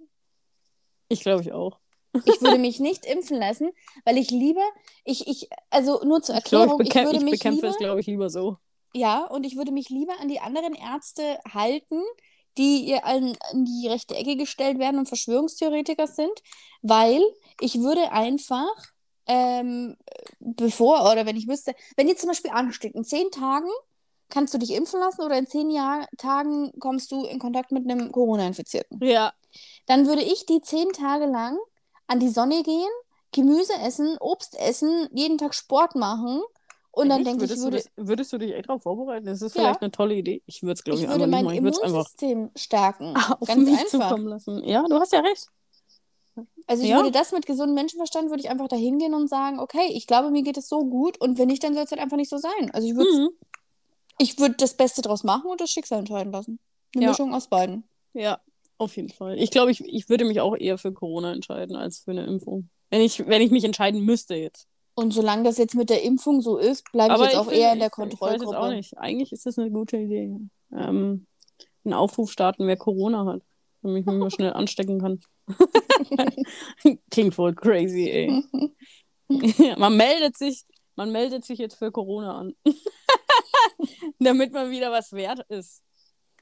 Ich 1.08 1.20
glaube 1.20 1.42
ich 1.42 1.52
auch. 1.52 1.78
Ich 2.24 2.40
würde 2.40 2.58
mich 2.58 2.80
nicht 2.80 3.06
impfen 3.06 3.38
lassen, 3.38 3.70
weil 4.04 4.18
ich 4.18 4.30
lieber, 4.30 4.64
ich, 5.04 5.26
ich, 5.28 5.48
also 5.70 6.02
nur 6.04 6.22
zur 6.22 6.34
Ich 6.52 6.52
Erklärung, 6.52 6.80
ich, 6.80 6.88
ich, 6.88 6.94
bekämp 6.94 7.02
würde 7.02 7.18
ich 7.18 7.22
mich 7.22 7.30
bekämpfe 7.30 7.44
lieber, 7.44 7.68
es, 7.68 7.78
glaube 7.78 8.00
ich, 8.00 8.06
lieber 8.06 8.30
so. 8.30 8.58
ja, 8.92 9.24
und 9.26 9.44
ich 9.44 9.56
würde 9.56 9.72
mich 9.72 9.88
lieber 9.90 10.18
an 10.20 10.28
die 10.28 10.40
anderen 10.40 10.74
Ärzte 10.74 11.38
halten, 11.52 12.02
die 12.58 12.84
ihr 12.84 13.04
an, 13.06 13.36
an 13.52 13.64
die 13.64 13.86
rechte 13.88 14.14
Ecke 14.16 14.36
gestellt 14.36 14.78
werden 14.78 14.98
und 14.98 15.06
Verschwörungstheoretiker 15.08 16.06
sind, 16.06 16.32
weil 16.82 17.22
ich 17.60 17.78
würde 17.80 18.10
einfach, 18.12 18.74
ähm, 19.26 19.96
bevor, 20.40 21.02
oder 21.10 21.26
wenn 21.26 21.36
ich 21.36 21.48
wüsste, 21.48 21.74
wenn 21.96 22.08
jetzt 22.08 22.20
zum 22.22 22.28
Beispiel 22.30 22.50
ansteht, 22.50 22.94
in 22.94 23.04
zehn 23.04 23.30
Tagen 23.30 23.68
kannst 24.28 24.54
du 24.54 24.58
dich 24.58 24.72
impfen 24.72 25.00
lassen 25.00 25.22
oder 25.22 25.38
in 25.38 25.46
zehn 25.46 25.70
Jahr, 25.70 26.06
Tagen 26.18 26.72
kommst 26.80 27.12
du 27.12 27.24
in 27.26 27.38
Kontakt 27.38 27.72
mit 27.72 27.88
einem 27.90 28.12
Corona-Infizierten. 28.12 29.02
Ja, 29.02 29.32
dann 29.86 30.06
würde 30.06 30.22
ich 30.22 30.46
die 30.46 30.60
zehn 30.60 30.92
Tage 30.92 31.26
lang 31.26 31.58
an 32.10 32.18
die 32.20 32.28
Sonne 32.28 32.62
gehen, 32.62 32.88
Gemüse 33.32 33.72
essen, 33.74 34.16
Obst 34.18 34.58
essen, 34.58 35.08
jeden 35.12 35.38
Tag 35.38 35.54
Sport 35.54 35.94
machen. 35.94 36.42
Und 36.92 37.08
dann 37.08 37.18
Echt? 37.20 37.28
denke 37.28 37.44
ich, 37.44 37.50
würdest, 37.50 37.62
würde, 37.64 37.76
du 37.76 37.82
das, 37.96 38.08
würdest 38.08 38.32
du 38.32 38.38
dich 38.38 38.52
echt 38.52 38.68
darauf 38.68 38.82
vorbereiten? 38.82 39.26
Das 39.26 39.40
ist 39.40 39.54
Ja. 39.54 39.62
vielleicht 39.62 39.82
eine 39.82 39.92
tolle 39.92 40.16
Idee. 40.16 40.42
Ich 40.46 40.62
würde 40.62 40.72
es, 40.72 40.82
glaube 40.82 40.98
ich 40.98 41.04
ich, 41.04 41.08
würde 41.08 41.22
einfach 41.24 41.26
nicht 41.26 41.44
mein 41.44 41.44
machen. 41.44 41.66
Ich 41.68 41.82
einfach 41.82 41.88
Immunsystem 41.88 42.50
stärken. 42.56 43.14
auf 43.16 43.46
Ganz 43.46 43.64
mich 43.70 43.78
einfach. 43.78 44.08
zukommen 44.08 44.26
lassen. 44.26 44.64
Ja, 44.64 44.82
du 44.88 44.96
hast 44.98 45.12
ja 45.12 45.20
recht. 45.20 45.46
Also 46.66 46.82
ich 46.82 46.88
Ja. 46.88 46.96
würde 46.96 47.12
das 47.12 47.30
mit 47.30 47.46
gesundem 47.46 47.74
Menschenverstand, 47.76 48.30
würde 48.30 48.42
ich 48.42 48.50
einfach 48.50 48.66
da 48.66 48.74
hingehen 48.76 49.14
und 49.14 49.28
sagen, 49.28 49.60
okay, 49.60 49.86
ich 49.92 50.06
glaube, 50.08 50.30
mir 50.30 50.42
geht 50.42 50.56
es 50.56 50.68
so 50.68 50.84
gut 50.84 51.20
und 51.20 51.38
wenn 51.38 51.46
nicht, 51.48 51.62
dann 51.62 51.74
soll 51.74 51.84
es 51.84 51.90
halt 51.92 52.00
einfach 52.00 52.16
nicht 52.16 52.30
so 52.30 52.38
sein. 52.38 52.70
Also 52.72 52.88
ich 52.88 52.96
würde 52.96 53.10
Mhm. 53.12 53.28
ich 54.18 54.38
würd 54.40 54.60
das 54.60 54.74
Beste 54.74 55.00
draus 55.02 55.22
machen 55.22 55.48
und 55.48 55.60
das 55.60 55.70
Schicksal 55.70 56.00
entscheiden 56.00 56.32
lassen. 56.32 56.58
Eine 56.94 57.04
Ja. 57.04 57.10
Mischung 57.10 57.32
aus 57.34 57.46
beiden. 57.46 57.84
Ja, 58.14 58.40
auf 58.80 58.96
jeden 58.96 59.10
Fall. 59.10 59.38
Ich 59.38 59.50
glaube, 59.50 59.70
ich, 59.70 59.80
ich 59.80 60.08
würde 60.08 60.24
mich 60.24 60.40
auch 60.40 60.56
eher 60.56 60.78
für 60.78 60.92
Corona 60.92 61.32
entscheiden 61.32 61.76
als 61.76 62.00
für 62.00 62.12
eine 62.12 62.24
Impfung. 62.26 62.70
Wenn 62.88 63.02
ich, 63.02 63.26
wenn 63.26 63.42
ich 63.42 63.50
mich 63.50 63.64
entscheiden 63.64 64.04
müsste 64.04 64.34
jetzt. 64.34 64.66
Und 64.94 65.12
solange 65.12 65.44
das 65.44 65.58
jetzt 65.58 65.74
mit 65.74 65.90
der 65.90 66.02
Impfung 66.02 66.40
so 66.40 66.58
ist, 66.58 66.90
bleibe 66.90 67.14
ich 67.14 67.20
jetzt 67.20 67.36
auch 67.36 67.44
finde- 67.44 67.60
eher 67.60 67.72
in 67.72 67.78
der 67.78 67.88
ich, 67.88 67.92
ich 67.92 67.98
weiß 67.98 68.08
jetzt 68.08 68.18
Kontrollgruppe. 68.18 68.58
auch 68.58 68.70
nicht. 68.70 68.98
Eigentlich 68.98 69.32
ist 69.32 69.46
das 69.46 69.58
eine 69.58 69.70
gute 69.70 69.96
Idee. 69.96 70.36
Ähm, 70.72 71.26
einen 71.84 71.94
Aufruf 71.94 72.30
starten, 72.32 72.66
wer 72.66 72.76
Corona 72.76 73.24
hat. 73.26 73.42
Damit 73.82 74.00
ich 74.00 74.06
mich 74.06 74.16
mal 74.16 74.30
schnell 74.30 74.52
anstecken 74.52 75.00
kann. 75.00 75.20
Klingt 77.10 77.34
voll 77.34 77.54
crazy, 77.54 78.10
ey. 78.10 78.44
man 79.78 79.96
meldet 79.96 80.36
sich, 80.36 80.64
man 80.96 81.12
meldet 81.12 81.44
sich 81.44 81.58
jetzt 81.58 81.76
für 81.76 81.90
Corona 81.90 82.38
an. 82.38 82.54
Damit 84.18 84.52
man 84.52 84.70
wieder 84.70 84.90
was 84.90 85.12
wert 85.12 85.40
ist. 85.48 85.82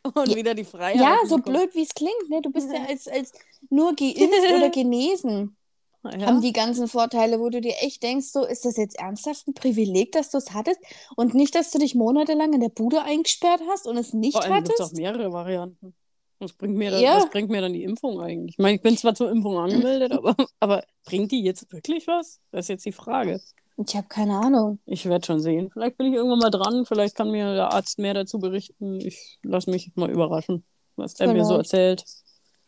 Und 0.15 0.29
Ja. 0.29 0.37
wieder 0.37 0.55
die 0.55 0.65
Freiheit. 0.65 0.97
Ja, 1.01 1.17
so 1.27 1.37
blöd 1.39 1.75
wie 1.75 1.83
es 1.83 1.95
klingt, 1.95 2.29
ne? 2.29 2.41
Du 2.43 2.51
bist 2.51 2.69
ja 2.73 2.85
als, 2.89 3.09
als 3.09 3.33
nur 3.71 3.95
geimpft 3.95 4.19
oder 4.57 4.71
genesen. 4.71 5.57
Ja. 6.05 6.27
Haben 6.27 6.41
die 6.41 6.53
ganzen 6.53 6.87
Vorteile, 6.89 7.41
wo 7.41 7.51
du 7.51 7.61
dir 7.61 7.75
echt 7.83 8.03
denkst, 8.03 8.29
so 8.29 8.45
ist 8.45 8.65
das 8.65 8.77
jetzt 8.77 8.99
ernsthaft 8.99 9.49
ein 9.49 9.55
Privileg, 9.55 10.13
dass 10.13 10.31
du 10.31 10.39
es 10.39 10.55
hattest 10.55 10.81
und 11.17 11.35
nicht, 11.35 11.55
dass 11.57 11.71
du 11.73 11.79
dich 11.79 11.95
monatelang 11.97 12.53
in 12.53 12.61
der 12.61 12.69
Bude 12.69 13.03
eingesperrt 13.03 13.61
hast 13.69 13.87
und 13.87 13.97
es 13.97 14.13
nicht 14.15 14.35
Vor 14.35 14.45
allem 14.45 14.55
gibt 14.63 14.69
es 14.71 14.81
auch 14.81 14.85
hattest? 14.87 14.97
mehrere 14.97 15.33
Varianten. 15.33 15.95
Was 16.39 16.53
bringt, 16.53 16.77
mir 16.77 16.93
dann, 16.93 17.03
Ja. 17.03 17.17
was 17.17 17.29
bringt 17.31 17.51
mir 17.51 17.61
dann 17.61 17.73
die 17.73 17.83
Impfung 17.83 18.21
eigentlich? 18.21 18.55
Ich 18.55 18.63
meine, 18.63 18.77
ich 18.77 18.83
bin 18.83 18.97
zwar 18.97 19.17
zur 19.17 19.29
Impfung 19.29 19.59
angemeldet, 19.59 20.13
aber, 20.13 20.37
aber 20.61 20.85
bringt 21.05 21.33
die 21.33 21.43
jetzt 21.43 21.71
wirklich 21.73 22.07
was? 22.07 22.39
Das 22.53 22.67
ist 22.67 22.69
jetzt 22.69 22.87
die 22.87 22.93
Frage. 22.93 23.41
Ich 23.87 23.95
habe 23.97 24.09
keine 24.09 24.37
Ahnung. 24.39 24.81
Ich 24.87 25.07
werde 25.07 25.25
schon 25.25 25.41
sehen. 25.41 25.71
Vielleicht 25.71 25.97
bin 25.97 26.09
ich 26.09 26.15
irgendwann 26.15 26.41
mal 26.41 26.51
dran. 26.51 26.85
Vielleicht 26.85 27.15
kann 27.15 27.31
mir 27.31 27.55
der 27.55 27.73
Arzt 27.73 27.99
mehr 27.99 28.13
dazu 28.13 28.39
berichten. 28.41 29.01
Ich 29.01 29.39
lasse 29.43 29.71
mich 29.71 29.93
mal 29.95 30.11
überraschen, 30.11 30.65
was 30.97 31.15
der 31.15 31.33
mir 31.33 31.45
so 31.45 31.55
Vielleicht. 31.55 31.73
erzählt. 31.73 32.05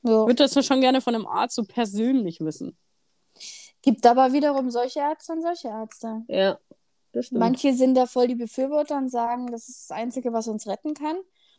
Ja. 0.02 0.22
Ich 0.22 0.26
würde 0.28 0.34
das 0.48 0.64
schon 0.64 0.80
gerne 0.80 1.00
von 1.00 1.14
einem 1.14 1.26
Arzt 1.26 1.56
so 1.56 1.64
persönlich 1.64 2.40
wissen. 2.40 2.76
Gibt 3.82 4.06
aber 4.06 4.32
wiederum 4.32 4.70
solche 4.70 5.00
Ärzte 5.00 5.32
und 5.32 5.42
solche 5.42 5.68
Ärzte. 5.68 6.22
Ja, 6.28 6.58
das 7.12 7.26
stimmt. 7.26 7.40
Manche 7.40 7.74
sind 7.74 7.96
da 7.96 8.06
voll 8.06 8.28
die 8.28 8.34
Befürworter 8.36 8.96
und 8.96 9.08
sagen, 9.10 9.50
das 9.50 9.68
ist 9.68 9.90
das 9.90 9.96
Einzige, 9.96 10.32
was 10.32 10.46
uns 10.46 10.66
retten 10.68 10.94
kann. 10.94 11.16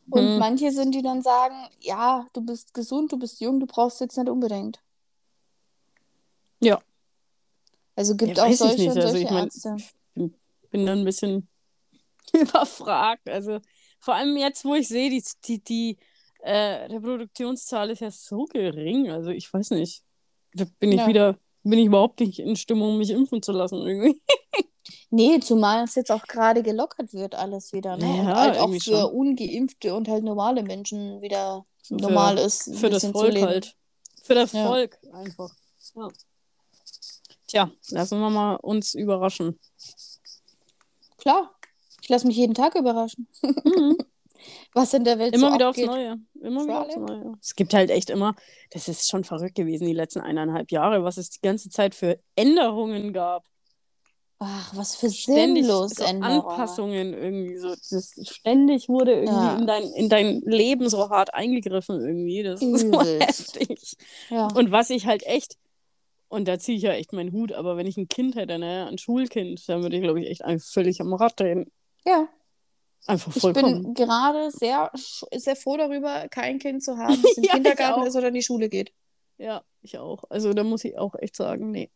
Und 0.09 0.21
Hm. 0.21 0.39
manche 0.39 0.71
sind, 0.71 0.95
die 0.95 1.01
dann 1.01 1.21
sagen, 1.21 1.55
ja, 1.79 2.25
du 2.33 2.41
bist 2.41 2.73
gesund, 2.73 3.11
du 3.11 3.17
bist 3.19 3.41
jung, 3.41 3.59
du 3.59 3.65
brauchst 3.67 3.99
jetzt 4.01 4.17
nicht 4.17 4.29
unbedingt. 4.29 4.79
Ja. 6.61 6.79
Also 7.95 8.15
gibt 8.15 8.37
Ja, 8.37 8.45
auch 8.45 8.49
ich 8.49 8.57
solche 8.57 8.89
und 8.91 8.97
Also 8.97 9.09
solche 9.09 9.25
ich 9.25 9.31
mein, 9.31 9.43
Ärzte. 9.45 9.75
bin, 10.15 10.35
bin 10.69 10.85
dann 10.85 10.99
ein 10.99 11.05
bisschen 11.05 11.47
überfragt. 12.33 13.29
Also 13.29 13.59
vor 13.99 14.15
allem 14.15 14.37
jetzt, 14.37 14.65
wo 14.65 14.75
ich 14.75 14.87
sehe, 14.87 15.09
die, 15.09 15.23
die, 15.45 15.63
die 15.63 15.97
äh, 16.39 16.85
Reproduktionszahl 16.85 17.89
ist 17.91 17.99
ja 18.01 18.11
so 18.11 18.45
gering. 18.45 19.11
Also 19.11 19.29
ich 19.29 19.51
weiß 19.51 19.71
nicht. 19.71 20.03
Da 20.53 20.65
bin 20.79 20.91
ich 20.91 20.99
Ja. 20.99 21.07
wieder, 21.07 21.39
bin 21.63 21.79
ich 21.79 21.85
überhaupt 21.85 22.19
nicht 22.19 22.39
in 22.39 22.55
Stimmung, 22.55 22.97
mich 22.97 23.09
impfen 23.11 23.41
zu 23.41 23.51
lassen 23.51 23.85
irgendwie. 23.85 24.21
Nee, 25.09 25.39
zumal 25.39 25.83
es 25.83 25.95
jetzt 25.95 26.11
auch 26.11 26.23
gerade 26.23 26.63
gelockert 26.63 27.13
wird, 27.13 27.35
alles 27.35 27.71
wieder, 27.73 27.97
ne? 27.97 28.05
und 28.05 28.27
Ja, 28.27 28.35
halt 28.35 28.57
auch 28.59 28.69
für 28.73 28.79
schon. 28.79 29.05
ungeimpfte 29.05 29.93
und 29.93 30.07
halt 30.07 30.23
normale 30.23 30.63
Menschen 30.63 31.21
wieder 31.21 31.65
So 31.81 31.95
normal 31.97 32.37
ist, 32.37 32.67
ein 32.67 32.75
Für 32.75 32.89
das 32.89 33.05
Volk 33.05 33.39
halt. 33.41 33.75
Für 34.23 34.35
das 34.35 34.53
Ja. 34.53 34.67
Volk 34.67 34.97
einfach. 35.13 35.53
Ja. 35.95 36.09
Tja, 37.51 37.69
lassen 37.89 38.19
wir 38.21 38.29
mal 38.29 38.55
uns 38.55 38.93
überraschen. 38.93 39.59
Klar, 41.17 41.53
ich 42.01 42.07
lasse 42.09 42.25
mich 42.27 42.37
jeden 42.37 42.53
Tag 42.53 42.75
überraschen, 42.75 43.27
Mhm. 43.43 43.97
was 44.73 44.93
in 44.93 45.03
der 45.03 45.19
Welt 45.19 45.35
Immer 45.35 45.49
so 45.49 45.53
wieder 45.55 45.67
abgeht. 45.67 45.89
aufs 45.89 45.95
Neue. 45.97 46.17
Immer 46.41 46.61
Für 46.61 46.67
wieder 46.67 46.81
aufs. 46.85 46.95
Neue. 46.95 47.33
Es 47.41 47.55
gibt 47.55 47.73
halt 47.73 47.89
echt 47.89 48.09
immer, 48.09 48.35
das 48.71 48.87
ist 48.87 49.09
schon 49.09 49.23
verrückt 49.25 49.55
gewesen, 49.55 49.85
die 49.85 49.93
letzten 49.93 50.21
eineinhalb 50.21 50.71
Jahre, 50.71 51.03
was 51.03 51.17
es 51.17 51.29
die 51.29 51.41
ganze 51.41 51.69
Zeit 51.69 51.93
für 51.93 52.17
Änderungen 52.35 53.11
gab. 53.13 53.43
Ach, 54.39 54.71
was 54.75 54.95
für 54.95 55.11
Ständig 55.11 55.65
sinnlos 55.65 55.91
so. 55.91 56.03
Anpassungen 56.05 57.13
irgendwie 57.13 57.57
so. 57.57 57.69
Das, 57.69 58.13
ständig 58.23 58.89
wurde 58.89 59.11
irgendwie 59.13 59.33
Ja. 59.33 59.55
in, 59.57 59.67
dein, 59.67 59.83
in 59.93 60.09
dein 60.09 60.41
Leben 60.41 60.89
so 60.89 61.09
hart 61.11 61.33
eingegriffen 61.35 61.99
irgendwie. 62.01 62.41
Das 62.41 62.59
ist 62.61 62.79
so 62.79 63.01
heftig. 63.19 63.97
Ja. 64.31 64.47
Und 64.47 64.71
was 64.71 64.89
ich 64.89 65.05
halt 65.05 65.21
echt, 65.27 65.57
und 66.31 66.47
da 66.47 66.59
ziehe 66.59 66.77
ich 66.77 66.83
ja 66.83 66.93
echt 66.93 67.13
meinen 67.13 67.31
Hut, 67.33 67.51
aber 67.53 67.77
wenn 67.77 67.87
ich 67.87 67.97
ein 67.97 68.07
Kind 68.07 68.35
hätte, 68.35 68.57
ne, 68.59 68.87
ein 68.87 68.97
Schulkind, 68.97 69.67
dann 69.69 69.83
würde 69.83 69.97
ich, 69.97 70.03
glaube 70.03 70.21
ich, 70.21 70.29
echt 70.29 70.43
einfach 70.45 70.67
völlig 70.67 71.01
am 71.01 71.13
Rad 71.13 71.39
drehen. 71.39 71.71
ja, 72.05 72.27
Einfach 73.07 73.35
ich 73.35 73.41
vollkommen. 73.41 73.83
bin 73.83 73.93
gerade 73.95 74.51
sehr, 74.51 74.91
sehr 75.35 75.55
froh 75.55 75.77
darüber, 75.77 76.27
kein 76.29 76.59
Kind 76.59 76.83
zu 76.83 76.97
haben, 76.97 77.21
das 77.21 77.37
im 77.37 77.43
Ja, 77.43 77.55
ich 77.57 77.63
Kindergarten 77.63 78.03
ist 78.03 78.15
oder 78.15 78.27
in 78.29 78.35
die 78.35 78.43
Schule 78.43 78.69
geht. 78.69 78.93
Ja, 79.37 79.63
ich 79.81 79.97
auch. 79.97 80.23
Also 80.29 80.53
da 80.53 80.63
muss 80.63 80.83
ich 80.85 80.97
auch 80.97 81.15
echt 81.15 81.35
sagen, 81.35 81.71
nee. 81.71 81.91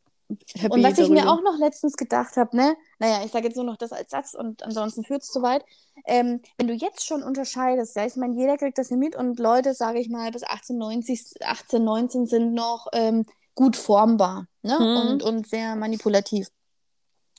Happy 0.55 0.73
Und 0.73 0.83
was 0.83 0.97
ich 0.97 1.09
mir 1.09 1.21
darüber. 1.21 1.33
auch 1.33 1.41
noch 1.43 1.59
letztens 1.59 1.95
gedacht 1.97 2.35
habe, 2.37 2.55
ne, 2.57 2.75
naja, 2.97 3.23
ich 3.23 3.31
sage 3.31 3.45
jetzt 3.47 3.55
nur 3.55 3.65
noch 3.65 3.77
das 3.77 3.91
als 3.91 4.09
Satz 4.09 4.33
und 4.33 4.63
ansonsten 4.63 5.03
führt 5.03 5.21
es 5.21 5.27
zu 5.29 5.43
weit. 5.43 5.63
Ähm, 6.07 6.41
wenn 6.57 6.67
du 6.67 6.73
jetzt 6.73 7.05
schon 7.05 7.21
unterscheidest, 7.21 7.95
ja, 7.95 8.05
ich 8.07 8.15
meine, 8.15 8.35
jeder 8.35 8.57
kriegt 8.57 8.79
das 8.79 8.87
hier 8.87 8.97
mit 8.97 9.15
und 9.15 9.37
Leute, 9.39 9.75
sage 9.75 9.99
ich 9.99 10.09
mal, 10.09 10.31
bis 10.31 10.43
18, 10.43 10.77
90, 10.79 11.43
18, 11.43 11.83
19 11.83 12.25
sind 12.25 12.53
noch 12.55 12.87
ähm, 12.93 13.25
gut 13.55 13.75
formbar 13.75 14.47
ne? 14.61 14.77
Mhm. 14.79 14.97
und, 15.11 15.23
und 15.23 15.47
sehr 15.47 15.75
manipulativ. 15.75 16.49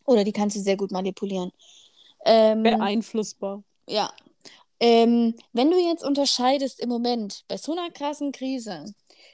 Oder 0.07 0.25
die 0.25 0.33
kannst 0.33 0.57
du 0.57 0.61
sehr 0.61 0.77
gut 0.77 0.91
manipulieren. 0.91 1.53
Ähm, 2.25 2.62
beeinflussbar. 2.62 3.62
ja. 3.89 4.12
Ähm, 4.79 5.35
wenn 5.55 5.71
du 5.71 5.79
jetzt 5.79 6.05
unterscheidest 6.05 6.81
im 6.81 6.91
Moment 6.91 7.45
bei 7.49 7.57
so 7.57 7.73
einer 7.73 7.91
krassen 7.91 8.31
Krise 8.31 8.85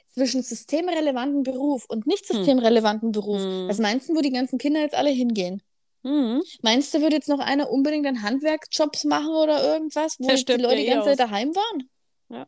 zwischen 0.07 0.41
systemrelevanten 0.41 1.43
Beruf 1.43 1.83
und 1.89 2.07
nicht 2.07 2.29
Hm. 2.29 2.37
systemrelevanten 2.37 3.11
Beruf, 3.11 3.41
Hm. 3.41 3.67
was 3.67 3.77
meinst 3.77 4.07
du, 4.07 4.15
wo 4.15 4.21
die 4.21 4.31
ganzen 4.31 4.57
Kinder 4.57 4.79
jetzt 4.79 4.95
alle 4.95 5.09
hingehen? 5.09 5.61
Mhm. 6.03 6.43
Meinst 6.61 6.93
du, 6.93 7.01
wird 7.01 7.11
jetzt 7.13 7.27
noch 7.27 7.39
einer 7.39 7.69
unbedingt 7.69 8.05
einen 8.05 8.21
Handwerkjobs 8.21 9.03
machen 9.05 9.33
oder 9.35 9.61
irgendwas, 9.63 10.17
wo 10.19 10.27
die 10.27 10.53
Leute 10.53 10.75
die 10.77 10.87
eh 10.87 10.89
ganze 10.91 11.09
Zeit 11.09 11.21
aus. 11.21 11.29
daheim 11.29 11.53
waren? 11.55 11.89
Ja. 12.29 12.47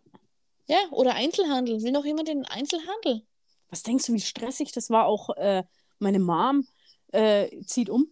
Ja, 0.67 0.77
oder 0.91 1.15
Einzelhandel. 1.15 1.81
Will 1.83 1.91
noch 1.91 2.05
jemand 2.05 2.29
in 2.29 2.39
den 2.43 2.45
Einzelhandel? 2.45 3.25
Was 3.69 3.83
denkst 3.83 4.05
du, 4.05 4.13
wie 4.13 4.21
stressig 4.21 4.71
das 4.71 4.89
war? 4.89 5.05
Auch 5.05 5.29
äh, 5.37 5.63
meine 5.99 6.19
Mom 6.19 6.65
äh, 7.11 7.49
zieht 7.65 7.89
um. 7.89 8.07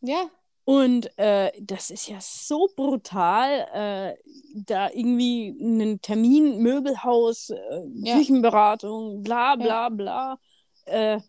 Ja. 0.00 0.28
Und 0.66 1.16
äh, 1.18 1.52
das 1.60 1.90
ist 1.90 2.08
ja 2.08 2.18
so 2.20 2.70
brutal, 2.74 3.66
äh, 3.74 4.16
da 4.54 4.90
irgendwie 4.90 5.54
einen 5.60 6.00
Termin, 6.00 6.58
Möbelhaus, 6.58 7.50
äh, 7.50 7.56
Ja. 7.92 8.16
Küchenberatung, 8.16 9.22
bla 9.22 9.56
bla 9.56 9.90
bla. 9.90 10.38
Äh, 10.86 11.20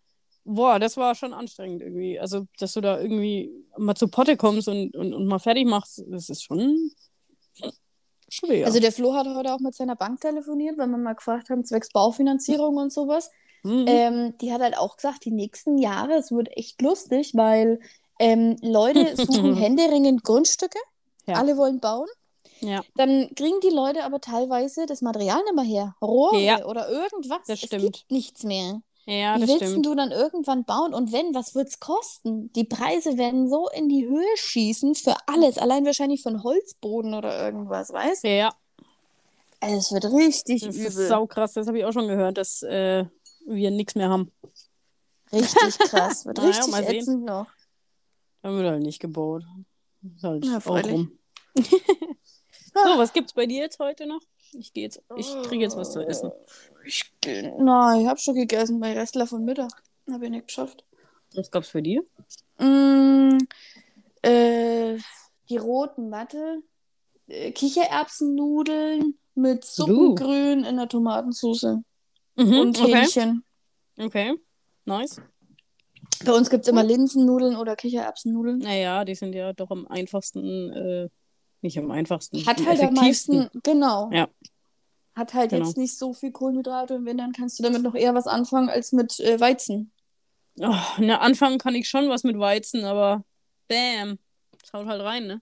boah, 0.45 0.79
das 0.79 0.95
war 0.95 1.15
schon 1.15 1.33
anstrengend 1.33 1.81
irgendwie. 1.81 2.17
Also, 2.17 2.45
dass 2.59 2.73
du 2.73 2.81
da 2.81 2.99
irgendwie 2.99 3.51
mal 3.77 3.95
zu 3.95 4.07
Potte 4.07 4.37
kommst 4.37 4.69
und, 4.69 4.95
und, 4.95 5.13
und 5.13 5.25
mal 5.27 5.39
fertig 5.39 5.67
machst, 5.67 6.01
das 6.07 6.29
ist 6.29 6.43
schon 6.43 6.91
schwer. 8.29 8.65
Also 8.65 8.79
der 8.79 8.91
Flo 8.93 9.13
hat 9.13 9.27
heute 9.27 9.53
auch 9.53 9.59
mit 9.59 9.75
seiner 9.75 9.95
Bank 9.97 10.21
telefoniert, 10.21 10.77
weil 10.77 10.87
wir 10.87 10.97
mal 10.97 11.13
gefragt 11.13 11.49
haben, 11.49 11.65
zwecks 11.65 11.89
Baufinanzierung 11.89 12.77
und 12.77 12.93
sowas. 12.93 13.29
Mhm. 13.65 13.85
Ähm, 13.87 14.37
die 14.39 14.53
hat 14.53 14.61
halt 14.61 14.77
auch 14.77 14.95
gesagt, 14.95 15.25
die 15.25 15.31
nächsten 15.31 15.77
Jahre, 15.79 16.13
es 16.13 16.31
wird 16.31 16.55
echt 16.55 16.81
lustig, 16.81 17.31
weil 17.33 17.79
ähm, 18.19 18.57
Leute 18.61 19.15
suchen 19.17 19.55
händeringend 19.55 20.23
Grundstücke, 20.23 20.77
Ja. 21.25 21.35
alle 21.35 21.57
wollen 21.57 21.79
bauen. 21.79 22.07
ja, 22.61 22.81
Dann 22.95 23.29
kriegen 23.35 23.59
die 23.63 23.69
Leute 23.75 24.03
aber 24.03 24.21
teilweise 24.21 24.85
das 24.85 25.01
Material 25.01 25.41
nicht 25.43 25.55
mehr 25.55 25.63
her. 25.65 25.95
Rohre 26.01 26.39
Ja. 26.39 26.65
oder 26.65 26.89
irgendwas. 26.89 27.39
Das 27.47 27.59
es 27.61 27.65
stimmt. 27.67 27.81
gibt 27.81 28.11
nichts 28.11 28.43
mehr. 28.43 28.81
ja, 29.07 29.35
Wie 29.35 29.41
das 29.41 29.49
willst 29.49 29.65
stimmt. 29.71 29.85
du 29.87 29.95
dann 29.95 30.11
irgendwann 30.11 30.63
bauen? 30.63 30.93
Und 30.93 31.11
wenn, 31.11 31.33
was 31.33 31.55
wird's 31.55 31.79
kosten? 31.79 32.51
Die 32.53 32.63
Preise 32.63 33.17
werden 33.17 33.49
so 33.49 33.67
in 33.69 33.89
die 33.89 34.07
Höhe 34.07 34.37
schießen 34.37 34.95
für 34.95 35.15
alles. 35.27 35.57
Allein 35.57 35.85
wahrscheinlich 35.85 36.25
einen 36.25 36.43
Holzboden 36.43 37.13
oder 37.15 37.43
irgendwas, 37.43 37.91
weißt 37.91 38.23
du? 38.23 38.29
Ja, 38.29 38.53
Es 39.59 39.91
wird 39.91 40.05
richtig 40.05 40.61
das 40.63 40.75
übel. 40.75 40.87
ist 40.87 41.07
saukrass. 41.07 41.53
Das 41.53 41.67
habe 41.67 41.79
ich 41.79 41.85
auch 41.85 41.93
schon 41.93 42.07
gehört, 42.07 42.37
dass 42.37 42.61
äh, 42.63 43.05
wir 43.45 43.71
nichts 43.71 43.95
mehr 43.95 44.09
haben. 44.09 44.31
Richtig 45.31 45.77
krass. 45.89 46.25
Wird 46.25 46.37
Naja, 46.37 46.49
richtig 46.49 47.01
ätzend 47.01 47.25
noch. 47.25 47.47
Dann 48.41 48.55
wird 48.57 48.67
halt 48.67 48.83
nicht 48.83 48.99
gebaut. 48.99 49.43
Ist 50.13 50.23
halt 50.23 50.45
Ja, 50.45 50.57
auch 50.57 50.83
rum. 50.85 51.17
so, 51.55 52.97
was 52.97 53.13
gibt's 53.13 53.33
bei 53.33 53.45
dir 53.45 53.61
jetzt 53.61 53.79
heute 53.79 54.05
noch? 54.05 54.21
Ich 54.53 54.71
gehe 54.73 54.83
jetzt, 54.83 55.01
ich 55.17 55.27
kriege 55.43 55.63
jetzt 55.63 55.75
was 55.75 55.91
zu 55.91 56.05
essen. 56.05 56.31
Ich, 56.85 57.11
nein, 57.25 58.01
ich 58.01 58.07
habe 58.07 58.19
schon 58.19 58.35
gegessen 58.35 58.79
bei 58.79 58.93
Restler 58.93 59.27
von 59.27 59.43
Mittag. 59.43 59.71
Habe 60.11 60.25
ich 60.25 60.31
nicht 60.31 60.47
geschafft. 60.47 60.85
Was 61.33 61.49
gab's 61.51 61.69
für 61.69 61.81
dir? 61.81 62.03
Mm, 62.59 63.39
äh, 64.21 64.97
die 65.49 65.57
roten, 65.57 66.11
warte. 66.11 66.61
Äh, 67.27 67.51
Kichererbsennudeln 67.51 69.17
mit 69.33 69.65
Suppengrün 69.65 70.63
in 70.63 70.77
der 70.77 70.87
Tomatensauce 70.87 71.79
Mhm, 72.35 72.59
und 72.59 72.79
okay. 72.81 72.95
Hähnchen. 72.95 73.43
Okay. 73.97 74.33
Nice. 74.85 75.21
Bei 76.25 76.33
uns 76.33 76.49
gibt 76.49 76.63
es 76.63 76.67
immer 76.69 76.83
Linsennudeln 76.83 77.55
oder 77.55 77.75
Kichererbsennudeln. 77.75 78.59
Naja, 78.59 79.05
die 79.05 79.15
sind 79.15 79.33
ja 79.33 79.53
doch 79.53 79.71
am 79.71 79.87
einfachsten, 79.87 80.71
äh, 80.71 81.09
nicht 81.61 81.77
am 81.77 81.91
einfachsten. 81.91 82.45
Hat 82.45 82.59
am 82.59 82.65
halt 82.67 82.81
am 82.81 82.93
meisten, 82.93 83.49
genau. 83.63 84.09
Ja. 84.11 84.27
Hat 85.15 85.33
halt 85.33 85.51
Genau. 85.51 85.65
jetzt 85.65 85.77
nicht 85.77 85.97
so 85.97 86.13
viel 86.13 86.31
Kohlenhydrate 86.31 86.95
und 86.95 87.05
wenn, 87.05 87.17
dann 87.17 87.31
kannst 87.31 87.57
du 87.59 87.63
damit 87.63 87.81
noch 87.81 87.95
eher 87.95 88.13
was 88.15 88.27
anfangen 88.27 88.69
als 88.69 88.91
mit 88.91 89.19
äh, 89.19 89.39
Weizen. 89.39 89.91
Oh, 90.59 90.73
na, 90.99 91.19
anfangen 91.19 91.57
kann 91.57 91.75
ich 91.75 91.87
schon 91.89 92.09
was 92.09 92.23
mit 92.23 92.37
Weizen, 92.37 92.83
aber 92.85 93.23
bam. 93.67 94.19
Das 94.61 94.73
haut 94.73 94.87
halt 94.87 95.01
rein, 95.01 95.27
ne? 95.27 95.41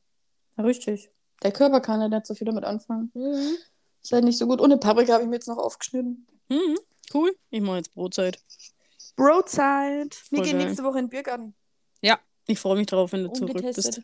Ja, 0.58 0.64
richtig. 0.64 1.10
Der 1.44 1.52
Körper 1.52 1.82
kann 1.82 2.02
ja 2.02 2.08
nicht 2.08 2.26
so 2.26 2.36
viel 2.36 2.46
damit 2.46 2.64
anfangen. 2.64 3.12
Ist 4.02 4.12
halt 4.12 4.24
nicht 4.24 4.38
so 4.38 4.48
gut. 4.48 4.62
Eine 4.62 4.78
Paprika 4.78 5.14
habe 5.14 5.24
ich 5.24 5.30
mir 5.30 5.36
jetzt 5.36 5.48
noch 5.48 5.58
aufgeschnitten. 5.58 6.26
Mhm. 6.50 6.78
Cool. 7.14 7.36
Ich 7.50 7.62
mache 7.62 7.78
jetzt 7.78 7.94
Brotzeit. 7.94 8.40
Broadside. 9.16 10.10
Wir 10.30 10.38
Voll 10.38 10.46
gehen 10.46 10.58
geil. 10.58 10.66
nächste 10.66 10.84
Woche 10.84 11.00
in 11.00 11.06
den 11.06 11.10
Biergarten. 11.10 11.56
Ja, 12.02 12.20
ich 12.48 12.60
freue 12.60 12.78
mich 12.78 12.88
drauf, 12.88 13.12
wenn 13.12 13.24
du 13.26 13.34
zurück 13.34 13.62
bist. 13.62 14.02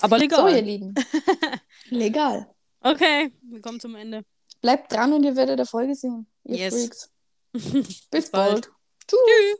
Aber 0.00 0.16
So, 0.18 0.22
legal. 0.22 0.54
ihr 0.54 0.62
Lieben. 0.62 0.94
Legal. 1.90 2.48
okay, 2.80 3.32
wir 3.42 3.60
kommen 3.60 3.80
zum 3.80 3.94
Ende. 3.96 4.24
Bleibt 4.60 4.92
dran 4.92 5.12
und 5.12 5.24
ihr 5.24 5.36
werdet 5.36 5.58
Erfolge 5.58 5.94
sehen. 5.94 6.26
Ihr 6.44 6.56
Yes. 6.56 6.74
Freaks. 6.74 7.10
Bis 8.10 8.30
bald. 8.30 8.66
bald. 8.66 8.70
Tschüss. 9.08 9.58